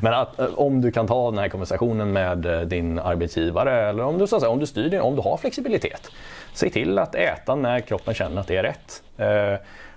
Men 0.00 0.14
att, 0.14 0.38
eh, 0.38 0.46
om 0.54 0.80
du 0.80 0.90
kan 0.90 1.06
ta 1.06 1.30
den 1.30 1.38
här 1.38 1.48
konversationen 1.48 2.12
med 2.12 2.46
eh, 2.46 2.60
din 2.60 2.98
arbetsgivare 2.98 3.88
eller 3.88 4.04
om 4.04 4.18
du, 4.18 4.26
så 4.26 4.36
att 4.36 4.42
säga, 4.42 4.50
om 4.50 4.58
du 4.58 4.66
styr 4.66 4.90
din, 4.90 5.00
om 5.00 5.16
du 5.16 5.22
har 5.22 5.36
flexibilitet. 5.36 6.10
Se 6.54 6.70
till 6.70 6.98
att 6.98 7.14
äta 7.14 7.54
när 7.54 7.80
kroppen 7.80 8.14
känner 8.14 8.40
att 8.40 8.46
det 8.46 8.56
är 8.56 8.62
rätt. 8.62 9.02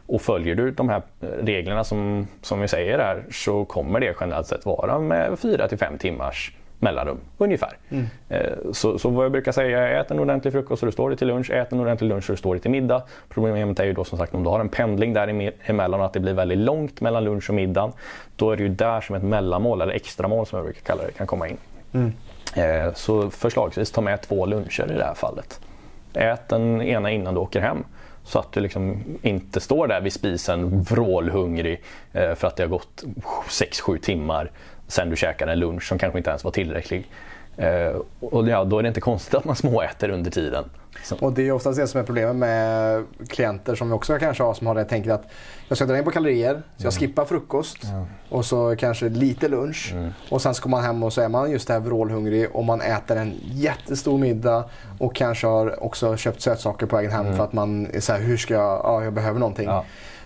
Och 0.07 0.21
följer 0.21 0.55
du 0.55 0.71
de 0.71 0.89
här 0.89 1.01
reglerna 1.41 1.83
som, 1.83 2.27
som 2.41 2.61
vi 2.61 2.67
säger 2.67 2.99
här 2.99 3.23
så 3.31 3.65
kommer 3.65 3.99
det 3.99 4.15
generellt 4.19 4.47
sett 4.47 4.65
vara 4.65 4.99
med 4.99 5.39
4 5.39 5.67
till 5.67 5.77
5 5.77 5.97
timmars 5.97 6.51
mellanrum 6.79 7.17
ungefär. 7.37 7.77
Mm. 7.89 8.05
Eh, 8.29 8.41
så, 8.71 8.99
så, 8.99 9.09
vad 9.09 9.25
jag 9.25 9.31
brukar 9.31 9.51
säga 9.51 9.87
är 9.87 10.01
ät 10.01 10.11
en 10.11 10.19
ordentlig 10.19 10.53
frukost 10.53 10.79
så 10.79 10.85
du 10.85 10.91
står 10.91 11.09
dig 11.09 11.17
till 11.17 11.27
lunch, 11.27 11.51
ät 11.51 11.71
en 11.71 11.79
ordentlig 11.79 12.09
lunch 12.09 12.23
så 12.23 12.33
du 12.33 12.37
står 12.37 12.53
dig 12.53 12.61
till 12.61 12.71
middag. 12.71 13.03
Problemet 13.29 13.79
är 13.79 13.85
ju 13.85 13.93
då 13.93 14.03
som 14.03 14.17
sagt 14.17 14.33
om 14.35 14.43
du 14.43 14.49
har 14.49 14.59
en 14.59 14.69
pendling 14.69 15.13
däremellan 15.13 15.99
och 15.99 16.05
att 16.05 16.13
det 16.13 16.19
blir 16.19 16.33
väldigt 16.33 16.57
långt 16.57 17.01
mellan 17.01 17.23
lunch 17.23 17.49
och 17.49 17.55
middag. 17.55 17.91
Då 18.35 18.51
är 18.51 18.57
det 18.57 18.63
ju 18.63 18.69
där 18.69 19.01
som 19.01 19.15
ett 19.15 19.23
mellanmål 19.23 19.81
eller 19.81 19.93
extramål 19.93 20.45
som 20.45 20.57
jag 20.57 20.65
brukar 20.65 20.81
kalla 20.81 21.03
det 21.03 21.11
kan 21.11 21.27
komma 21.27 21.47
in. 21.47 21.57
Mm. 21.93 22.13
Eh, 22.55 22.93
så 22.93 23.29
förslagsvis 23.29 23.91
ta 23.91 24.01
med 24.01 24.21
två 24.21 24.45
luncher 24.45 24.91
i 24.91 24.97
det 24.97 25.05
här 25.05 25.13
fallet. 25.13 25.59
Ät 26.13 26.49
den 26.49 26.81
ena 26.81 27.11
innan 27.11 27.33
du 27.33 27.39
åker 27.39 27.61
hem. 27.61 27.83
Så 28.23 28.39
att 28.39 28.51
du 28.51 28.59
liksom 28.59 29.03
inte 29.21 29.59
står 29.59 29.87
där 29.87 30.01
vid 30.01 30.13
spisen 30.13 30.81
vrålhungrig 30.81 31.83
eh, 32.13 32.33
för 32.33 32.47
att 32.47 32.55
det 32.55 32.63
har 32.63 32.67
gått 32.67 33.03
6-7 33.49 33.97
timmar 33.97 34.51
sen 34.87 35.09
du 35.09 35.15
käkade 35.15 35.51
en 35.51 35.59
lunch 35.59 35.83
som 35.83 35.97
kanske 35.97 36.17
inte 36.17 36.29
ens 36.29 36.43
var 36.43 36.51
tillräcklig. 36.51 37.11
Uh, 37.59 38.01
och 38.19 38.49
ja, 38.49 38.63
då 38.63 38.79
är 38.79 38.83
det 38.83 38.87
inte 38.87 39.01
konstigt 39.01 39.33
att 39.33 39.45
man 39.45 39.55
småäter 39.55 40.09
under 40.09 40.31
tiden. 40.31 40.63
Så. 41.03 41.15
Och 41.15 41.33
det 41.33 41.47
är 41.47 41.51
oftast 41.51 41.79
det 41.79 41.87
som 41.87 41.99
är 41.99 42.03
problemet 42.03 42.35
med 42.35 43.03
klienter 43.27 43.75
som 43.75 43.87
vi 43.87 43.93
också 43.93 44.19
kanske 44.19 44.43
har 44.43 44.53
som 44.53 44.67
har 44.67 44.75
det 44.75 44.85
tänket 44.85 45.13
att 45.13 45.27
jag 45.67 45.77
ska 45.77 45.85
dra 45.85 45.93
ner 45.93 46.03
på 46.03 46.11
kalorier, 46.11 46.53
så 46.53 46.85
jag 46.85 46.93
mm. 46.93 46.99
skippar 46.99 47.25
frukost 47.25 47.83
mm. 47.83 48.05
och 48.29 48.45
så 48.45 48.75
kanske 48.75 49.09
lite 49.09 49.47
lunch. 49.47 49.91
Mm. 49.93 50.09
Och 50.29 50.41
sen 50.41 50.53
ska 50.53 50.69
man 50.69 50.83
hem 50.83 51.03
och 51.03 51.13
så 51.13 51.21
är 51.21 51.29
man 51.29 51.51
just 51.51 51.67
det 51.67 51.73
här 51.73 51.79
vrålhungrig 51.79 52.55
och 52.55 52.65
man 52.65 52.81
äter 52.81 53.17
en 53.17 53.33
jättestor 53.43 54.17
middag 54.17 54.69
och 54.99 55.15
kanske 55.15 55.47
har 55.47 55.83
också 55.83 56.17
köpt 56.17 56.41
sötsaker 56.41 56.85
på 56.85 56.95
vägen 56.95 57.11
hem 57.11 57.25
mm. 57.25 57.37
för 57.37 57.43
att 57.43 57.53
man 57.53 57.87
är 57.93 57.99
så 57.99 58.13
här, 58.13 58.19
hur 58.19 58.37
ska 58.37 58.53
jag, 58.53 58.81
ja 58.83 59.03
jag 59.03 59.13
behöver 59.13 59.39
någonting. 59.39 59.65
Ja. 59.65 59.85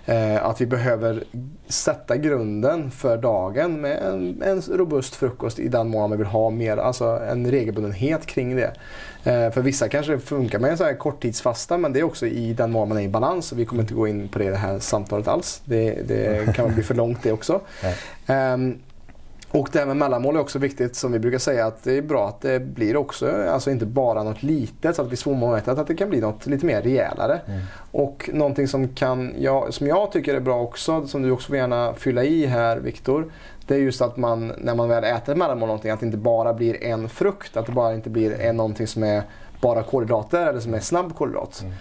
Eh, 0.09 0.45
att 0.45 0.61
vi 0.61 0.65
behöver 0.65 1.23
sätta 1.67 2.17
grunden 2.17 2.91
för 2.91 3.17
dagen 3.17 3.81
med 3.81 3.97
en, 3.97 4.41
en 4.41 4.61
robust 4.61 5.15
frukost 5.15 5.59
i 5.59 5.67
den 5.67 5.89
mån 5.89 6.09
man 6.09 6.17
vill 6.17 6.27
ha 6.27 6.49
mer, 6.49 6.77
alltså 6.77 7.05
en 7.05 7.51
regelbundenhet 7.51 8.25
kring 8.25 8.55
det. 8.55 8.73
Eh, 9.23 9.51
för 9.51 9.61
vissa 9.61 9.89
kanske 9.89 10.11
det 10.11 10.19
funkar 10.19 10.59
med 10.59 10.71
en 10.71 10.77
så 10.77 10.83
här 10.83 10.93
korttidsfasta 10.93 11.77
men 11.77 11.93
det 11.93 11.99
är 11.99 12.03
också 12.03 12.27
i 12.27 12.53
den 12.53 12.71
mån 12.71 12.89
man 12.89 12.97
är 12.97 13.01
i 13.01 13.07
balans. 13.07 13.53
Vi 13.53 13.65
kommer 13.65 13.81
inte 13.81 13.93
gå 13.93 14.07
in 14.07 14.27
på 14.27 14.39
det 14.39 14.45
i 14.45 14.49
det 14.49 14.55
här 14.55 14.79
samtalet 14.79 15.27
alls. 15.27 15.61
Det, 15.65 16.07
det 16.07 16.55
kan 16.55 16.73
bli 16.73 16.83
för 16.83 16.95
långt 16.95 17.23
det 17.23 17.31
också. 17.31 17.61
Och 19.51 19.69
det 19.71 19.79
här 19.79 19.85
med 19.85 19.97
mellanmål 19.97 20.35
är 20.35 20.39
också 20.39 20.59
viktigt 20.59 20.95
som 20.95 21.11
vi 21.11 21.19
brukar 21.19 21.37
säga 21.37 21.65
att 21.65 21.83
det 21.83 21.97
är 21.97 22.01
bra 22.01 22.27
att 22.27 22.41
det 22.41 22.59
blir 22.59 22.95
också, 22.95 23.31
alltså 23.49 23.71
inte 23.71 23.85
bara 23.85 24.23
något 24.23 24.43
litet 24.43 24.95
så 24.95 25.01
att 25.01 25.05
det 25.05 25.09
blir 25.09 25.17
svårmättat, 25.17 25.79
att 25.79 25.87
det 25.87 25.95
kan 25.95 26.09
bli 26.09 26.21
något 26.21 26.45
lite 26.45 26.65
mer 26.65 26.81
rejälare. 26.81 27.41
Mm. 27.45 27.61
Och 27.91 28.29
någonting 28.33 28.67
som, 28.67 28.87
kan, 28.87 29.35
ja, 29.37 29.67
som 29.69 29.87
jag 29.87 30.11
tycker 30.11 30.35
är 30.35 30.39
bra 30.39 30.61
också, 30.61 31.07
som 31.07 31.21
du 31.21 31.31
också 31.31 31.47
får 31.47 31.55
gärna 31.55 31.93
fylla 31.93 32.23
i 32.23 32.45
här 32.45 32.77
Viktor. 32.77 33.31
Det 33.67 33.75
är 33.75 33.79
just 33.79 34.01
att 34.01 34.17
man 34.17 34.53
när 34.57 34.75
man 34.75 34.89
väl 34.89 35.03
äter 35.03 35.35
mellanmål 35.35 35.67
någonting, 35.67 35.91
att 35.91 35.99
det 35.99 36.05
inte 36.05 36.17
bara 36.17 36.53
blir 36.53 36.83
en 36.83 37.09
frukt, 37.09 37.57
att 37.57 37.65
det 37.65 37.71
bara 37.71 37.93
inte 37.93 38.09
blir 38.09 38.41
en, 38.41 38.57
någonting 38.57 38.87
som 38.87 39.03
är 39.03 39.23
bara 39.61 39.83
kolhydrater 39.83 40.47
eller 40.47 40.59
som 40.59 40.73
är 40.73 40.79
snabb 40.79 41.15
kolhydrat. 41.15 41.63
Mm. 41.63 41.75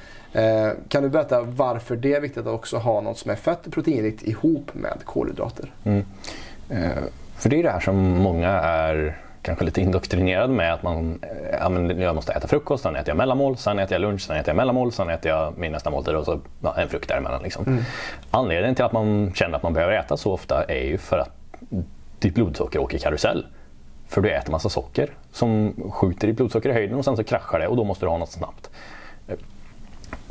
Eh, 0.68 0.72
kan 0.88 1.02
du 1.02 1.08
berätta 1.08 1.42
varför 1.42 1.96
det 1.96 2.14
är 2.14 2.20
viktigt 2.20 2.46
att 2.46 2.54
också 2.54 2.76
ha 2.76 3.00
något 3.00 3.18
som 3.18 3.30
är 3.30 3.36
fett 3.36 3.66
och 3.66 3.72
proteinrikt 3.72 4.22
ihop 4.22 4.74
med 4.74 4.98
kolhydrater? 5.04 5.72
Mm. 5.84 6.04
Eh 6.70 7.02
för 7.38 7.48
det 7.48 7.58
är 7.58 7.62
det 7.62 7.70
här 7.70 7.80
som 7.80 7.96
många 7.96 8.48
är 8.50 9.18
kanske 9.42 9.64
lite 9.64 9.80
indoktrinerad 9.80 10.50
med 10.50 10.74
att 10.74 10.82
man, 10.82 11.20
ja, 11.60 11.68
men 11.68 12.00
jag 12.00 12.14
måste 12.14 12.32
äta 12.32 12.48
frukost, 12.48 12.82
sen 12.82 12.96
äter 12.96 13.08
jag 13.08 13.16
mellanmål, 13.16 13.56
sen 13.56 13.78
äter 13.78 13.92
jag 13.92 14.00
lunch, 14.00 14.20
sen 14.20 14.36
äter 14.36 14.48
jag 14.48 14.56
mellanmål, 14.56 14.92
sen 14.92 15.10
äter 15.10 15.30
jag 15.30 15.58
min 15.58 15.72
nästa 15.72 15.90
måltid 15.90 16.14
och 16.14 16.24
så 16.24 16.40
ja, 16.60 16.74
en 16.76 16.88
frukt 16.88 17.08
däremellan. 17.08 17.42
Liksom. 17.42 17.64
Mm. 17.66 17.84
Anledningen 18.30 18.74
till 18.74 18.84
att 18.84 18.92
man 18.92 19.32
känner 19.34 19.56
att 19.56 19.62
man 19.62 19.72
behöver 19.72 19.92
äta 19.92 20.16
så 20.16 20.32
ofta 20.32 20.64
är 20.64 20.84
ju 20.84 20.98
för 20.98 21.18
att 21.18 21.30
ditt 22.18 22.34
blodsocker 22.34 22.78
åker 22.78 22.98
karusell. 22.98 23.46
För 24.08 24.20
du 24.20 24.30
äter 24.30 24.52
massa 24.52 24.68
socker 24.68 25.10
som 25.32 25.74
skjuter 25.92 26.26
ditt 26.26 26.36
blodsocker 26.36 26.68
i 26.68 26.72
höjden 26.72 26.98
och 26.98 27.04
sen 27.04 27.16
så 27.16 27.24
kraschar 27.24 27.58
det 27.58 27.66
och 27.66 27.76
då 27.76 27.84
måste 27.84 28.06
du 28.06 28.10
ha 28.10 28.18
något 28.18 28.30
snabbt. 28.30 28.70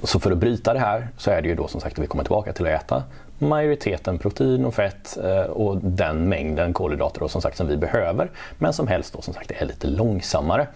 Så 0.04 0.20
för 0.20 0.32
att 0.32 0.38
bryta 0.38 0.74
det 0.74 0.80
här 0.80 1.08
så 1.18 1.32
är 1.32 1.42
det 1.42 1.48
ju 1.48 1.56
då 1.56 1.68
som 1.68 1.82
sagt 1.82 1.94
att 1.94 2.04
vi 2.04 2.08
kommer 2.08 2.24
tillbaka 2.24 2.54
till 2.54 2.68
att 2.68 2.84
äta 2.84 3.04
majoriteten 3.40 4.18
protein 4.18 4.66
och 4.66 4.74
fett 4.74 5.18
eh, 5.24 5.42
och 5.42 5.78
den 5.78 6.30
mängden 6.30 6.74
kolhydrater 6.74 7.20
då, 7.20 7.28
som 7.28 7.42
sagt 7.42 7.58
som 7.58 7.68
vi 7.68 7.78
behöver 7.78 8.32
men 8.58 8.74
som 8.74 8.88
helst 8.88 9.14
då 9.14 9.22
som 9.22 9.34
sagt 9.34 9.52
är 9.52 9.66
lite 9.66 9.88
långsammare. 9.88 10.68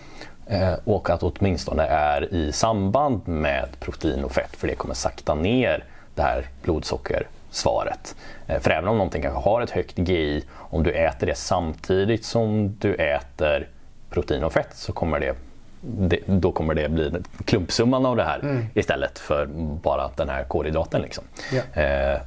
Eh, 0.47 0.73
och 0.83 1.09
att 1.09 1.23
åtminstone 1.23 1.83
är 1.83 2.33
i 2.33 2.51
samband 2.51 3.27
med 3.27 3.67
protein 3.79 4.23
och 4.23 4.31
fett 4.31 4.55
för 4.55 4.67
det 4.67 4.75
kommer 4.75 4.93
sakta 4.93 5.35
ner 5.35 5.83
det 6.15 6.21
här 6.21 6.45
blodsockersvaret. 6.63 8.15
Eh, 8.47 8.59
för 8.59 8.71
även 8.71 8.89
om 8.89 8.97
någonting 8.97 9.21
kanske 9.21 9.49
har 9.49 9.61
ett 9.61 9.69
högt 9.69 9.97
GI, 9.97 10.43
om 10.53 10.83
du 10.83 10.91
äter 10.91 11.27
det 11.27 11.35
samtidigt 11.35 12.25
som 12.25 12.75
du 12.79 12.95
äter 12.95 13.67
protein 14.09 14.43
och 14.43 14.53
fett 14.53 14.73
så 14.73 14.93
kommer 14.93 15.19
det 15.19 15.35
det, 15.81 16.19
då 16.25 16.51
kommer 16.51 16.73
det 16.73 16.89
bli 16.89 17.11
klumpsumman 17.45 18.05
av 18.05 18.15
det 18.15 18.23
här 18.23 18.39
mm. 18.39 18.65
istället 18.73 19.19
för 19.19 19.45
bara 19.83 20.11
den 20.15 20.29
här 20.29 20.43
kolhydraten. 20.43 21.01
Liksom. 21.01 21.23
Yeah. 21.53 22.13
Eh, 22.13 22.21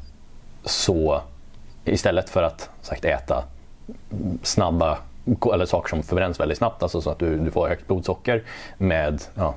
så 0.64 1.20
istället 1.84 2.30
för 2.30 2.42
att 2.42 2.70
sagt, 2.82 3.04
äta 3.04 3.44
snabba 4.42 4.98
eller 5.54 5.66
saker 5.66 5.88
som 5.88 6.02
förbränns 6.02 6.40
väldigt 6.40 6.58
snabbt, 6.58 6.82
alltså 6.82 7.00
så 7.00 7.10
att 7.10 7.18
du, 7.18 7.38
du 7.38 7.50
får 7.50 7.68
högt 7.68 7.86
blodsocker 7.86 8.42
med 8.78 9.22
ja, 9.34 9.54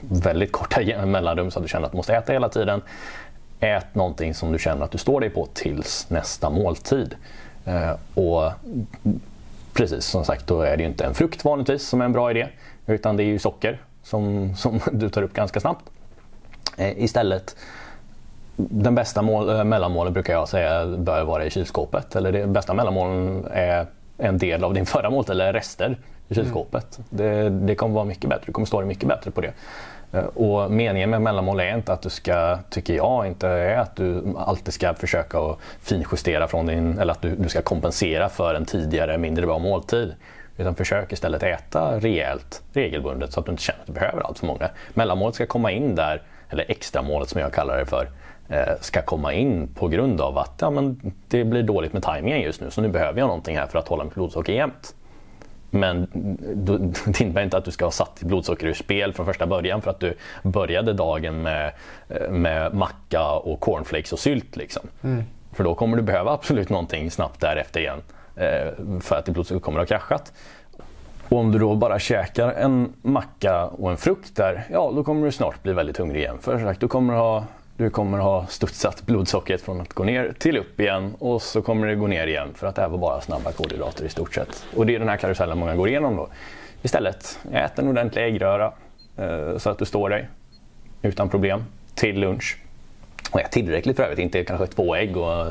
väldigt 0.00 0.52
korta 0.52 0.80
mellanrum 1.06 1.50
så 1.50 1.58
att 1.58 1.64
du 1.64 1.68
känner 1.68 1.86
att 1.86 1.92
du 1.92 1.96
måste 1.96 2.14
äta 2.14 2.32
hela 2.32 2.48
tiden. 2.48 2.82
Ät 3.60 3.94
någonting 3.94 4.34
som 4.34 4.52
du 4.52 4.58
känner 4.58 4.84
att 4.84 4.90
du 4.90 4.98
står 4.98 5.20
dig 5.20 5.30
på 5.30 5.46
tills 5.46 6.10
nästa 6.10 6.50
måltid. 6.50 7.14
Eh, 7.64 7.92
och 8.14 8.52
precis 9.72 10.04
som 10.04 10.24
sagt, 10.24 10.46
då 10.46 10.60
är 10.60 10.76
det 10.76 10.82
ju 10.82 10.88
inte 10.88 11.04
en 11.04 11.14
frukt 11.14 11.44
vanligtvis 11.44 11.88
som 11.88 12.00
är 12.00 12.04
en 12.04 12.12
bra 12.12 12.30
idé, 12.30 12.48
utan 12.86 13.16
det 13.16 13.22
är 13.22 13.26
ju 13.26 13.38
socker 13.38 13.80
som, 14.02 14.54
som 14.56 14.80
du 14.92 15.10
tar 15.10 15.22
upp 15.22 15.32
ganska 15.32 15.60
snabbt. 15.60 15.84
Eh, 16.76 17.04
istället 17.04 17.56
den 18.58 18.94
bästa 18.94 19.22
mål, 19.22 19.48
äh, 19.48 19.64
mellanmålen 19.64 20.12
brukar 20.12 20.32
jag 20.32 20.48
säga 20.48 20.86
bör 20.86 21.24
vara 21.24 21.44
i 21.44 21.50
kylskåpet. 21.50 22.16
Eller 22.16 22.32
det 22.32 22.46
bästa 22.46 22.74
mellanmålen 22.74 23.46
är 23.50 23.86
en 24.18 24.38
del 24.38 24.64
av 24.64 24.74
din 24.74 24.86
förra 24.94 25.10
måltid 25.10 25.30
eller 25.30 25.52
rester 25.52 25.98
i 26.28 26.34
kylskåpet. 26.34 26.98
Mm. 26.98 27.08
Det, 27.10 27.66
det 27.66 27.74
kommer 27.74 27.94
vara 27.94 28.04
mycket 28.04 28.30
bättre. 28.30 28.42
Du 28.46 28.52
kommer 28.52 28.66
stå 28.66 28.80
dig 28.80 28.88
mycket 28.88 29.08
bättre 29.08 29.30
på 29.30 29.40
det. 29.40 29.52
Eh, 30.12 30.24
och 30.24 30.70
meningen 30.70 31.10
med 31.10 31.22
mellanmål 31.22 31.60
är 31.60 31.76
inte 31.76 31.92
att 31.92 32.02
du 32.02 32.10
ska, 32.10 32.58
tycker 32.70 32.94
jag, 32.94 33.26
inte 33.26 33.48
är 33.48 33.78
att 33.78 33.96
du 33.96 34.34
alltid 34.36 34.74
ska 34.74 34.94
försöka 34.94 35.38
att 35.38 35.58
finjustera 35.80 36.48
från 36.48 36.66
din, 36.66 36.98
eller 36.98 37.12
att 37.12 37.22
du, 37.22 37.36
du 37.36 37.48
ska 37.48 37.62
kompensera 37.62 38.28
för 38.28 38.54
en 38.54 38.64
tidigare 38.64 39.18
mindre 39.18 39.46
bra 39.46 39.58
måltid. 39.58 40.14
Utan 40.56 40.74
försök 40.74 41.12
istället 41.12 41.42
äta 41.42 42.00
rejält, 42.00 42.62
regelbundet 42.72 43.32
så 43.32 43.40
att 43.40 43.46
du 43.46 43.52
inte 43.52 43.62
känner 43.62 43.80
att 43.80 43.86
du 43.86 43.92
behöver 43.92 44.22
allt 44.22 44.38
för 44.38 44.46
många. 44.46 44.70
Mellanmålet 44.94 45.34
ska 45.34 45.46
komma 45.46 45.70
in 45.70 45.94
där, 45.94 46.22
eller 46.50 46.70
extramålet 46.70 47.28
som 47.28 47.40
jag 47.40 47.52
kallar 47.52 47.78
det 47.78 47.86
för, 47.86 48.08
Eh, 48.37 48.37
ska 48.80 49.02
komma 49.02 49.32
in 49.32 49.68
på 49.74 49.88
grund 49.88 50.20
av 50.20 50.38
att 50.38 50.54
ja, 50.60 50.70
men 50.70 51.12
det 51.28 51.44
blir 51.44 51.62
dåligt 51.62 51.92
med 51.92 52.02
tajmingen 52.02 52.40
just 52.40 52.60
nu 52.60 52.70
så 52.70 52.80
nu 52.80 52.88
behöver 52.88 53.18
jag 53.18 53.26
någonting 53.26 53.56
här 53.56 53.66
för 53.66 53.78
att 53.78 53.88
hålla 53.88 54.04
mitt 54.04 54.14
blodsocker 54.14 54.52
jämnt. 54.52 54.94
Men 55.70 56.06
det 57.06 57.20
innebär 57.20 57.42
inte 57.42 57.56
att 57.56 57.64
du 57.64 57.70
ska 57.70 57.84
ha 57.84 57.90
satt 57.90 58.16
ditt 58.16 58.28
blodsocker 58.28 58.66
ur 58.66 58.74
spel 58.74 59.12
från 59.12 59.26
första 59.26 59.46
början 59.46 59.82
för 59.82 59.90
att 59.90 60.00
du 60.00 60.14
började 60.42 60.92
dagen 60.92 61.42
med, 61.42 61.72
eh, 62.08 62.30
med 62.30 62.74
macka 62.74 63.30
och 63.30 63.60
cornflakes 63.60 64.12
och 64.12 64.18
sylt. 64.18 64.56
Liksom. 64.56 64.82
Mm. 65.02 65.24
För 65.52 65.64
då 65.64 65.74
kommer 65.74 65.96
du 65.96 66.02
behöva 66.02 66.32
absolut 66.32 66.68
någonting 66.68 67.10
snabbt 67.10 67.40
därefter 67.40 67.80
igen 67.80 68.02
eh, 68.36 68.72
för 69.00 69.16
att 69.16 69.24
ditt 69.24 69.34
blodsocker 69.34 69.60
kommer 69.60 69.80
att 69.80 69.90
ha 69.90 69.98
kraschat. 69.98 70.32
Och 71.28 71.38
om 71.38 71.52
du 71.52 71.58
då 71.58 71.74
bara 71.74 71.98
käkar 71.98 72.52
en 72.52 72.92
macka 73.02 73.66
och 73.66 73.90
en 73.90 73.96
frukt 73.96 74.36
där, 74.36 74.66
ja 74.72 74.92
då 74.94 75.04
kommer 75.04 75.26
du 75.26 75.32
snart 75.32 75.62
bli 75.62 75.72
väldigt 75.72 75.96
hungrig 75.96 76.20
igen. 76.20 76.38
För 76.40 76.58
sagt, 76.58 76.80
du 76.80 76.88
kommer 76.88 77.14
ha 77.14 77.44
du 77.78 77.90
kommer 77.90 78.18
ha 78.18 78.46
studsat 78.46 79.06
blodsockret 79.06 79.62
från 79.62 79.80
att 79.80 79.92
gå 79.92 80.04
ner 80.04 80.34
till 80.38 80.56
upp 80.56 80.80
igen 80.80 81.14
och 81.18 81.42
så 81.42 81.62
kommer 81.62 81.86
det 81.86 81.94
gå 81.94 82.06
ner 82.06 82.26
igen 82.26 82.54
för 82.54 82.66
att 82.66 82.74
det 82.74 82.82
här 82.82 82.88
var 82.88 82.98
bara 82.98 83.20
snabba 83.20 83.52
kolhydrater 83.52 84.04
i 84.04 84.08
stort 84.08 84.34
sett. 84.34 84.64
Och 84.76 84.86
det 84.86 84.94
är 84.94 84.98
den 84.98 85.08
här 85.08 85.16
karusellen 85.16 85.58
många 85.58 85.76
går 85.76 85.88
igenom 85.88 86.16
då. 86.16 86.28
Istället, 86.82 87.38
ät 87.52 87.78
en 87.78 87.88
ordentlig 87.88 88.24
äggröra 88.24 88.72
eh, 89.16 89.58
så 89.58 89.70
att 89.70 89.78
du 89.78 89.84
står 89.84 90.10
dig 90.10 90.28
utan 91.02 91.28
problem 91.28 91.64
till 91.94 92.20
lunch. 92.20 92.58
Och 93.30 93.40
ät 93.40 93.50
tillräckligt 93.52 93.96
för 93.96 94.02
övrigt, 94.02 94.18
inte 94.18 94.44
kanske 94.44 94.66
två 94.66 94.96
ägg 94.96 95.16
och 95.16 95.46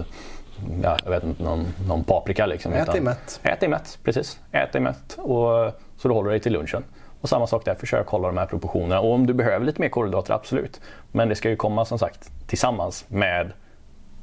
ja, 0.84 0.98
jag 1.04 1.10
vet 1.10 1.24
inte, 1.24 1.44
någon, 1.44 1.68
någon 1.88 2.04
paprika. 2.04 2.46
Liksom, 2.46 2.74
ät 2.74 2.92
dig 2.92 3.02
mätt. 3.02 3.40
Ät 3.44 3.60
dig 3.60 3.70
mätt, 3.70 4.00
precis. 4.04 4.40
Ät 4.52 4.72
dig 4.72 4.82
mätt 4.82 5.18
och, 5.18 5.72
så 5.98 6.08
du 6.08 6.14
håller 6.14 6.30
dig 6.30 6.40
till 6.40 6.54
lunchen. 6.54 6.84
Och 7.22 7.30
samma 7.30 7.48
sak 7.48 7.66
där, 7.66 7.76
försök 7.76 8.08
hålla 8.08 8.28
de 8.28 8.38
här 8.38 8.46
proportionerna. 8.46 9.00
Och 9.00 9.14
om 9.14 9.28
du 9.28 9.34
behöver 9.34 9.66
lite 9.66 9.82
mer 9.82 9.90
kolhydrater, 9.90 10.34
absolut. 10.34 10.82
Men 11.12 11.30
det 11.30 11.36
ska 11.36 11.50
ju 11.50 11.56
komma 11.56 11.86
som 11.86 12.00
sagt 12.00 12.32
tillsammans 12.48 13.06
med 13.08 13.52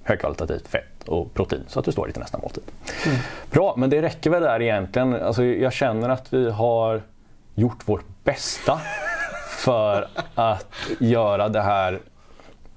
högkvalitativt 0.02 0.68
fett 0.68 1.08
och 1.08 1.34
protein 1.34 1.64
så 1.68 1.78
att 1.78 1.84
du 1.84 1.92
står 1.92 2.06
lite 2.06 2.20
nästa 2.20 2.38
måltid. 2.38 2.64
Mm. 3.06 3.18
Bra, 3.50 3.74
men 3.76 3.90
det 3.90 4.02
räcker 4.02 4.30
väl 4.30 4.42
där 4.42 4.62
egentligen. 4.62 5.14
Alltså, 5.14 5.44
jag 5.44 5.72
känner 5.72 6.08
att 6.08 6.32
vi 6.32 6.50
har 6.50 7.02
gjort 7.54 7.88
vårt 7.88 8.24
bästa 8.24 8.80
för 9.48 10.08
att 10.34 10.74
göra 10.98 11.48
det 11.48 11.62
här 11.62 12.00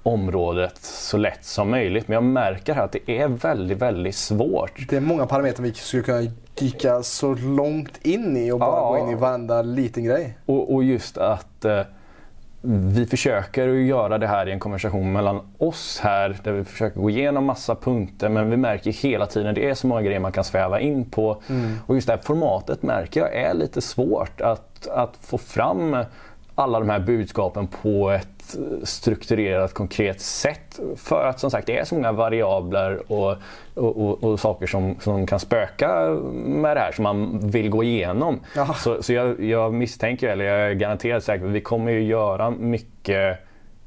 området 0.02 0.76
så 0.82 1.16
lätt 1.16 1.44
som 1.44 1.70
möjligt. 1.70 2.08
Men 2.08 2.14
jag 2.14 2.24
märker 2.24 2.74
här 2.74 2.84
att 2.84 2.92
det 2.92 3.10
är 3.10 3.28
väldigt, 3.28 3.78
väldigt 3.78 4.16
svårt. 4.16 4.88
Det 4.88 4.96
är 4.96 5.00
många 5.00 5.26
parametrar 5.26 5.64
vi 5.64 5.74
skulle 5.74 6.02
kunna 6.02 6.30
dyka 6.58 7.02
så 7.02 7.34
långt 7.34 8.06
in 8.06 8.36
i 8.36 8.52
och 8.52 8.58
bara 8.58 8.76
ja. 8.76 8.88
gå 8.88 8.98
in 8.98 9.08
i 9.08 9.14
varenda 9.14 9.62
liten 9.62 10.04
grej. 10.04 10.38
Och, 10.46 10.74
och 10.74 10.84
just 10.84 11.18
att 11.18 11.64
eh, 11.64 11.80
vi 12.60 13.06
försöker 13.06 13.68
göra 13.68 14.18
det 14.18 14.26
här 14.26 14.48
i 14.48 14.52
en 14.52 14.60
konversation 14.60 15.12
mellan 15.12 15.40
oss 15.58 16.00
här 16.02 16.36
där 16.44 16.52
vi 16.52 16.64
försöker 16.64 17.00
gå 17.00 17.10
igenom 17.10 17.44
massa 17.44 17.74
punkter 17.74 18.28
men 18.28 18.50
vi 18.50 18.56
märker 18.56 18.92
hela 18.92 19.26
tiden 19.26 19.48
att 19.48 19.54
det 19.54 19.68
är 19.68 19.74
så 19.74 19.86
många 19.86 20.02
grejer 20.02 20.20
man 20.20 20.32
kan 20.32 20.44
sväva 20.44 20.80
in 20.80 21.10
på. 21.10 21.42
Mm. 21.48 21.76
Och 21.86 21.94
just 21.94 22.06
det 22.06 22.12
här 22.12 22.20
formatet 22.22 22.82
märker 22.82 23.20
jag 23.20 23.34
är 23.34 23.54
lite 23.54 23.80
svårt 23.80 24.40
att, 24.40 24.88
att 24.88 25.16
få 25.20 25.38
fram 25.38 25.96
alla 26.58 26.78
de 26.78 26.90
här 26.90 26.98
budskapen 26.98 27.66
på 27.66 28.10
ett 28.10 28.56
strukturerat, 28.82 29.74
konkret 29.74 30.20
sätt. 30.20 30.80
För 30.96 31.26
att 31.26 31.40
som 31.40 31.50
sagt 31.50 31.66
det 31.66 31.78
är 31.78 31.84
så 31.84 31.94
många 31.94 32.12
variabler 32.12 33.12
och, 33.12 33.36
och, 33.74 33.96
och, 33.96 34.24
och 34.24 34.40
saker 34.40 34.66
som, 34.66 34.96
som 35.00 35.26
kan 35.26 35.40
spöka 35.40 36.08
med 36.34 36.76
det 36.76 36.80
här 36.80 36.92
som 36.92 37.02
man 37.02 37.38
vill 37.50 37.70
gå 37.70 37.82
igenom. 37.84 38.40
Jaha. 38.56 38.74
Så, 38.74 39.02
så 39.02 39.12
jag, 39.12 39.40
jag, 39.40 39.74
misstänker, 39.74 40.28
eller 40.28 40.44
jag 40.44 40.70
är 40.70 40.74
garanterat 40.74 41.24
säker 41.24 41.46
vi 41.46 41.60
kommer 41.60 41.92
ju 41.92 42.02
göra 42.02 42.50
mycket 42.50 43.38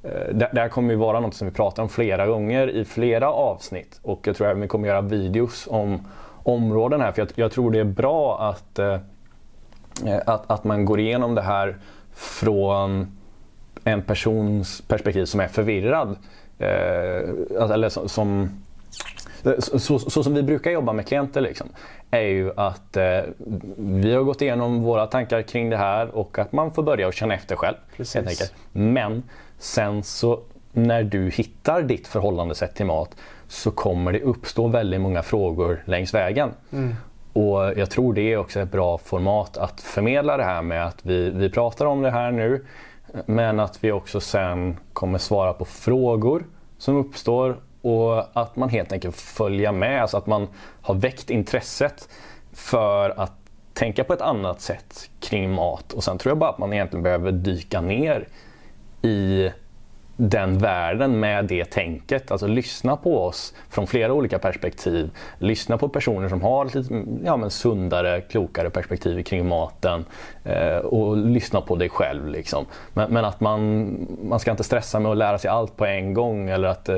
eh, 0.03 0.34
det, 0.34 0.49
här 0.53 0.69
kommer 0.69 0.89
ju 0.89 0.99
vara 0.99 1.19
något 1.19 1.36
som 1.36 1.47
vi 1.47 1.53
pratar 1.53 1.84
om 1.84 1.89
flera 1.89 2.28
gånger 2.28 2.69
i 2.69 2.86
flera 2.86 3.32
avsnitt 3.32 3.99
och 4.01 4.28
jag 4.28 4.36
tror 4.36 4.47
även 4.47 4.61
vi 4.61 4.67
kommer 4.67 4.88
göra 4.88 5.01
videos 5.01 5.67
om 5.72 6.07
områden 6.43 7.01
här 7.01 7.11
för 7.11 7.22
jag, 7.22 7.30
jag 7.36 7.51
tror 7.51 7.72
det 7.72 7.80
är 7.80 7.84
bra 7.84 8.49
att, 8.49 8.80
eh, 8.80 8.97
att, 10.26 10.51
att 10.51 10.63
man 10.63 10.86
går 10.86 10.99
igenom 10.99 11.36
det 11.36 11.41
här 11.41 11.78
från 12.22 13.17
en 13.84 14.01
persons 14.01 14.82
perspektiv 14.82 15.26
som 15.26 15.39
är 15.39 15.47
förvirrad. 15.47 16.15
Eh, 16.59 17.30
alltså, 17.59 17.74
eller 17.74 17.89
som, 17.89 18.09
som 18.09 18.49
så, 19.59 19.80
så, 19.80 19.99
så, 19.99 20.24
som 20.24 20.34
vi 20.34 20.43
brukar 20.43 20.72
jobba 20.72 20.93
med 20.93 21.07
klienter 21.07 21.41
liksom, 21.41 21.67
är 22.11 22.22
ju 22.22 22.51
att 22.55 22.97
eh, 22.97 23.19
vi 23.78 24.13
har 24.13 24.24
gått 24.24 24.41
igenom 24.41 24.84
våra 24.84 25.07
tankar 25.07 25.41
kring 25.41 25.69
det 25.69 25.78
här 25.78 26.15
och 26.15 26.39
att 26.39 26.51
man 26.51 26.74
får 26.74 26.84
börja 26.84 27.07
och 27.07 27.13
känna 27.13 27.34
efter 27.34 27.55
själv. 27.55 27.76
Men 28.72 29.24
sen 29.57 30.03
så 30.03 30.39
när 30.72 31.03
du 31.03 31.30
hittar 31.30 31.82
ditt 31.82 32.07
förhållandesätt 32.07 32.76
till 32.76 32.86
mat 32.86 33.15
så 33.47 33.72
kommer 33.72 34.11
det 34.11 34.22
uppstå 34.22 34.67
väldigt 34.67 35.01
många 35.01 35.24
frågor 35.24 35.84
längs 35.86 36.13
vägen. 36.13 36.51
Mm. 36.72 36.95
Och 37.34 37.78
Jag 37.78 37.90
tror 37.90 38.14
det 38.14 38.34
är 38.34 38.38
också 38.38 38.60
ett 38.60 38.72
bra 38.72 38.98
format 38.98 39.58
att 39.58 39.82
förmedla 39.82 40.38
det 40.38 40.44
här 40.44 40.62
med 40.62 40.86
att 40.86 41.06
vi, 41.06 41.30
vi 41.30 41.50
pratar 41.50 41.86
om 41.86 42.02
det 42.02 42.12
här 42.12 42.32
nu 42.32 42.66
men 43.26 43.60
att 43.60 43.84
vi 43.84 43.92
också 43.92 44.20
sen 44.20 44.78
kommer 44.94 45.18
svara 45.18 45.54
på 45.54 45.66
frågor 45.66 46.46
som 46.78 46.98
uppstår 46.98 47.58
och 47.82 48.40
att 48.42 48.56
man 48.56 48.70
helt 48.70 48.92
enkelt 48.92 49.16
följer 49.16 49.72
med, 49.72 50.02
alltså 50.02 50.18
att 50.18 50.28
man 50.28 50.48
har 50.82 50.96
väckt 50.96 51.30
intresset 51.30 52.10
för 52.54 53.10
att 53.10 53.34
tänka 53.74 54.04
på 54.04 54.14
ett 54.14 54.22
annat 54.22 54.62
sätt 54.62 55.10
kring 55.20 55.52
mat. 55.52 55.94
Och 55.94 56.04
sen 56.04 56.18
tror 56.18 56.32
jag 56.32 56.38
bara 56.38 56.50
att 56.50 56.58
man 56.58 56.74
egentligen 56.74 57.04
behöver 57.04 57.32
dyka 57.32 57.82
ner 57.82 58.28
i 59.02 59.50
den 60.22 60.57
världen 60.57 61.19
med 61.19 61.45
det 61.45 61.65
tänket. 61.65 62.32
Alltså 62.32 62.47
lyssna 62.47 62.97
på 62.97 63.26
oss 63.26 63.53
från 63.69 63.88
flera 63.88 64.13
olika 64.13 64.39
perspektiv. 64.39 65.09
Lyssna 65.38 65.78
på 65.78 65.89
personer 65.89 66.30
som 66.30 66.41
har 66.41 66.65
lite 66.65 67.03
ja, 67.26 67.38
men 67.38 67.49
sundare, 67.49 68.22
klokare 68.22 68.69
perspektiv 68.69 69.24
kring 69.24 69.47
maten. 69.47 70.05
Eh, 70.43 70.78
och 70.78 71.17
lyssna 71.17 71.61
på 71.61 71.76
dig 71.76 71.89
själv. 71.89 72.28
Liksom. 72.28 72.65
Men, 72.93 73.13
men, 73.13 73.26
att 73.26 73.39
man, 73.39 74.07
man 74.24 74.39
ska 74.39 74.51
inte 74.51 74.63
stressa 74.63 74.99
med 74.99 75.11
att 75.11 75.17
lära 75.17 75.38
sig 75.38 75.49
allt 75.49 75.78
på 75.78 75.86
en 75.86 76.13
gång. 76.13 76.49
Eller 76.49 76.67
att, 76.67 76.89
eh, 76.89 76.97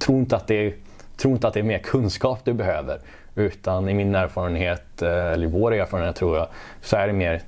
tro, 0.00 0.18
inte 0.18 0.36
att 0.36 0.46
det 0.46 0.66
är, 0.66 0.74
tro 1.16 1.30
inte 1.30 1.48
att 1.48 1.54
det 1.54 1.60
är 1.60 1.64
mer 1.64 1.78
kunskap 1.78 2.38
du 2.44 2.52
behöver. 2.52 2.98
Utan 3.34 3.88
i 3.88 3.94
min 3.94 4.14
erfarenhet, 4.14 5.02
eh, 5.02 5.32
eller 5.32 5.46
i 5.46 5.50
vår 5.50 5.74
erfarenhet 5.74 6.16
tror 6.16 6.36
jag, 6.36 6.46
så 6.80 6.96
är 6.96 7.06
det 7.06 7.12
mer 7.12 7.42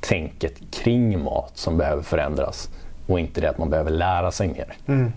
tänket 0.00 0.60
kring 0.70 1.24
mat 1.24 1.52
som 1.54 1.78
behöver 1.78 2.02
förändras 2.02 2.70
och 3.06 3.20
inte 3.20 3.40
det 3.40 3.50
att 3.50 3.58
man 3.58 3.70
behöver 3.70 3.90
lära 3.90 4.30
sig 4.30 4.48
mer. 4.48 4.76
Mm. 4.86 5.12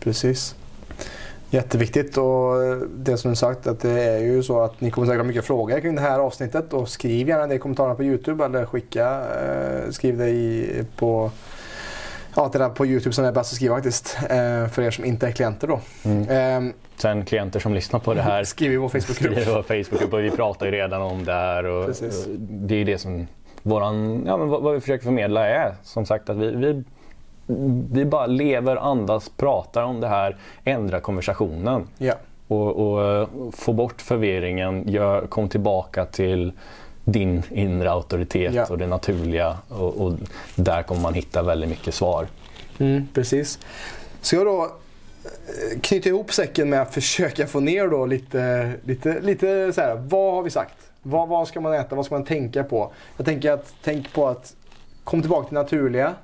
Precis. 0.00 0.54
Jätteviktigt 1.50 2.16
och 2.16 2.54
det 2.96 3.16
som 3.16 3.30
du 3.30 3.36
sagt 3.36 3.66
att 3.66 3.80
det 3.80 4.02
är 4.02 4.18
ju 4.18 4.42
så 4.42 4.60
att 4.60 4.80
ni 4.80 4.90
kommer 4.90 5.06
säkert 5.06 5.20
ha 5.20 5.24
mycket 5.24 5.44
frågor 5.44 5.80
kring 5.80 5.94
det 5.94 6.00
här 6.00 6.18
avsnittet 6.18 6.72
och 6.72 6.88
skriv 6.88 7.28
gärna 7.28 7.46
det 7.46 7.54
i 7.54 7.58
kommentarerna 7.58 7.94
på 7.94 8.04
Youtube 8.04 8.44
eller 8.44 8.66
skicka, 8.66 9.20
eh, 9.20 9.90
skriv 9.90 10.18
det 10.18 10.28
i, 10.28 10.84
på 10.96 11.30
Ja, 12.36 12.50
det 12.52 12.58
där 12.58 12.68
på 12.68 12.86
Youtube 12.86 13.14
som 13.14 13.24
är 13.24 13.32
bäst 13.32 13.52
att 13.52 13.56
skriva 13.56 13.74
faktiskt. 13.74 14.18
Eh, 14.22 14.68
för 14.68 14.82
er 14.82 14.90
som 14.90 15.04
inte 15.04 15.26
är 15.26 15.32
klienter 15.32 15.66
då. 15.68 15.80
Mm. 16.04 16.66
Eh, 16.68 16.74
Sen 16.96 17.24
klienter 17.24 17.60
som 17.60 17.74
lyssnar 17.74 18.00
på 18.00 18.14
det 18.14 18.22
här. 18.22 18.44
Skriv 18.44 18.72
i 18.72 18.76
vår 18.76 18.88
Facebookgrupp. 18.88 19.32
Skriv 19.32 19.48
i 19.48 19.52
vår 19.54 19.62
Facebookgrupp 19.62 20.12
och 20.12 20.20
vi 20.20 20.30
pratar 20.30 20.66
ju 20.66 20.72
redan 20.72 21.02
om 21.02 21.24
det 21.24 21.32
här. 21.32 21.64
Och, 21.64 21.88
och 21.88 21.94
det 22.38 22.74
är 22.74 22.84
det 22.84 22.98
som 22.98 23.26
våran, 23.64 24.24
ja, 24.26 24.36
men 24.36 24.48
vad, 24.48 24.62
vad 24.62 24.74
vi 24.74 24.80
försöker 24.80 25.04
förmedla 25.04 25.46
är 25.46 25.74
som 25.82 26.06
sagt 26.06 26.30
att 26.30 26.36
vi, 26.36 26.50
vi, 26.50 26.82
vi 27.92 28.04
bara 28.04 28.26
lever, 28.26 28.76
andas, 28.76 29.28
pratar 29.28 29.82
om 29.82 30.00
det 30.00 30.08
här, 30.08 30.36
ändrar 30.64 31.00
konversationen. 31.00 31.88
Ja. 31.98 32.14
Och, 32.48 32.76
och 32.76 33.28
få 33.52 33.72
bort 33.72 34.00
förvirringen, 34.00 34.88
gör, 34.88 35.26
kom 35.26 35.48
tillbaka 35.48 36.04
till 36.04 36.52
din 37.04 37.42
inre 37.50 37.90
auktoritet 37.90 38.54
ja. 38.54 38.66
och 38.70 38.78
det 38.78 38.86
naturliga. 38.86 39.58
Och, 39.68 39.96
och, 39.96 40.12
där 40.54 40.82
kommer 40.82 41.00
man 41.00 41.14
hitta 41.14 41.42
väldigt 41.42 41.68
mycket 41.68 41.94
svar. 41.94 42.26
Mm, 42.78 43.08
precis. 43.14 43.58
Ska 44.20 44.36
jag 44.36 44.46
då 44.46 44.62
eh, 44.62 45.80
knyta 45.80 46.08
ihop 46.08 46.32
säcken 46.32 46.70
med 46.70 46.82
att 46.82 46.94
försöka 46.94 47.46
få 47.46 47.60
ner 47.60 47.88
då 47.88 48.06
lite, 48.06 48.72
lite, 48.84 49.20
lite 49.20 49.72
så 49.72 49.80
här, 49.80 49.94
vad 49.94 50.34
har 50.34 50.42
vi 50.42 50.50
sagt? 50.50 50.76
Vad, 51.06 51.28
vad 51.28 51.48
ska 51.48 51.60
man 51.60 51.74
äta? 51.74 51.96
Vad 51.96 52.06
ska 52.06 52.14
man 52.14 52.24
tänka 52.24 52.64
på? 52.64 52.92
Jag 53.16 53.26
tänker 53.26 53.52
att 53.52 53.74
tänk 53.82 54.12
på 54.12 54.28
att 54.28 54.54
kom 55.04 55.20
tillbaka 55.20 55.48
till 55.48 55.54
naturliga. 55.54 56.14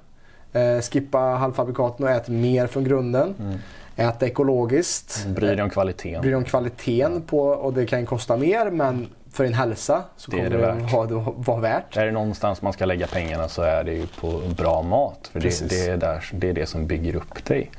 Eh, 0.53 0.81
skippa 0.81 1.18
halvfabrikaten 1.18 2.07
och 2.07 2.12
ät 2.12 2.28
mer 2.28 2.66
från 2.66 2.85
grunden. 2.85 3.35
Mm. 3.39 3.59
Ät 3.97 4.22
ekologiskt. 4.22 5.26
Bry 5.26 5.47
dig 5.47 5.62
om 5.62 5.70
kvaliteten. 5.70 6.20
Bry 6.20 6.31
dig 6.31 6.37
om 6.37 6.45
kvaliteten 6.45 7.22
på, 7.22 7.41
och 7.41 7.72
det 7.72 7.87
kan 7.87 8.07
kosta 8.07 8.37
mer 8.37 8.70
men 8.70 9.09
för 9.33 9.45
din 9.45 9.55
hälsa 9.55 10.03
så 10.16 10.31
det 10.31 10.37
kommer 10.37 10.51
det, 10.51 10.57
det 10.57 11.14
vara, 11.14 11.35
vara 11.37 11.61
värt. 11.61 11.97
Är 11.97 12.07
det 12.07 12.12
någonstans 12.12 12.62
man 12.62 12.72
ska 12.72 12.85
lägga 12.85 13.07
pengarna 13.07 13.49
så 13.49 13.62
är 13.62 13.85
det 13.85 13.93
ju 13.93 14.07
på 14.07 14.43
bra 14.57 14.83
mat. 14.83 15.31
För 15.33 15.41
det, 15.41 15.68
det, 15.68 15.87
är, 15.87 15.97
där, 15.97 16.24
det 16.33 16.49
är 16.49 16.53
det 16.53 16.66
som 16.66 16.87
bygger 16.87 17.16
upp 17.16 17.45
dig. 17.45 17.70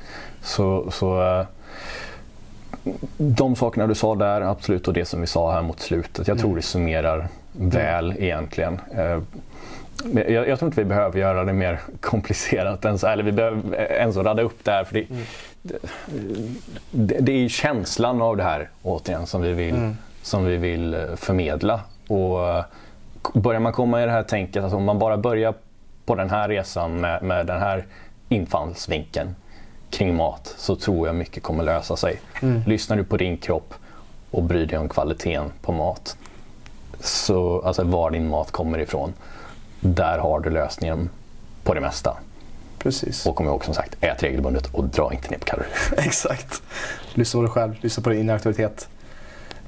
Så, 0.42 0.90
så 0.90 1.38
uh, 1.40 1.46
de 3.16 3.56
sakerna 3.56 3.86
du 3.86 3.94
sa 3.94 4.14
där, 4.14 4.40
absolut, 4.40 4.88
och 4.88 4.94
det 4.94 5.04
som 5.04 5.20
vi 5.20 5.26
sa 5.26 5.52
här 5.52 5.62
mot 5.62 5.80
slutet. 5.80 6.28
Jag 6.28 6.38
tror 6.38 6.48
mm. 6.48 6.56
det 6.56 6.62
summerar 6.62 7.28
väl 7.52 8.10
mm. 8.10 8.22
egentligen. 8.22 8.80
Eh, 8.94 9.18
jag, 10.14 10.48
jag, 10.48 10.58
tror 10.58 10.68
inte 10.68 10.80
vi 10.80 10.88
behöver 10.88 11.18
göra 11.18 11.44
det 11.44 11.52
mer 11.52 11.80
komplicerat 12.00 12.84
än 12.84 12.98
så, 12.98 13.06
eller 13.06 13.24
vi 13.24 13.32
behöver 13.32 13.92
ens 13.92 14.16
rada 14.16 14.42
upp 14.42 14.64
det 14.64 14.70
här. 14.70 14.84
För 14.84 14.94
det, 14.94 15.06
mm. 15.10 15.22
det, 16.90 17.18
det, 17.20 17.32
är 17.44 17.48
känslan 17.48 18.22
av 18.22 18.36
det 18.36 18.42
här 18.42 18.68
återigen 18.82 19.26
som 19.26 19.42
vi 19.42 19.52
vill, 19.52 19.74
mm. 19.74 19.96
som 20.22 20.44
vi 20.44 20.56
vill 20.56 20.94
eh, 20.94 21.00
förmedla. 21.16 21.80
Och 22.08 22.48
eh, 22.48 22.64
börjar 23.34 23.60
man 23.60 23.72
komma 23.72 24.02
i 24.02 24.04
det 24.04 24.12
här 24.12 24.22
tänket, 24.22 24.62
alltså 24.62 24.76
om 24.76 24.84
man 24.84 24.98
bara 24.98 25.16
börjar 25.16 25.54
på 26.04 26.14
den 26.14 26.30
här 26.30 26.48
resan 26.48 27.00
med, 27.00 27.22
med 27.22 27.46
den 27.46 27.60
här 27.60 27.84
infallsvinkeln 28.28 29.34
kring 29.92 30.16
mat 30.16 30.54
så 30.56 30.76
tror 30.76 31.06
jag 31.06 31.16
mycket 31.16 31.42
kommer 31.42 31.64
lösa 31.64 31.96
sig. 31.96 32.20
Mm. 32.42 32.62
Lyssnar 32.66 32.96
du 32.96 33.04
på 33.04 33.16
din 33.16 33.36
kropp 33.36 33.74
och 34.30 34.42
bryr 34.42 34.66
dig 34.66 34.78
om 34.78 34.88
kvaliteten 34.88 35.52
på 35.62 35.72
mat, 35.72 36.16
så, 37.00 37.62
alltså 37.62 37.84
var 37.84 38.10
din 38.10 38.28
mat 38.28 38.50
kommer 38.50 38.78
ifrån, 38.78 39.12
där 39.80 40.18
har 40.18 40.40
du 40.40 40.50
lösningen 40.50 41.10
på 41.62 41.74
det 41.74 41.80
mesta. 41.80 42.16
Precis. 42.78 43.26
Och 43.26 43.36
kom 43.36 43.46
ihåg 43.46 43.64
som 43.64 43.74
sagt, 43.74 43.96
ät 44.00 44.22
regelbundet 44.22 44.66
och 44.66 44.84
dra 44.84 45.12
inte 45.12 45.30
ner 45.30 45.38
på 45.38 45.44
kalorier. 45.44 45.72
Exakt. 45.96 46.62
Lyssna 47.14 47.38
på 47.38 47.42
dig 47.42 47.50
själv, 47.50 47.74
lyssna 47.80 48.02
på 48.02 48.10
din 48.10 48.20
inre 48.20 48.34
auktoritet. 48.34 48.88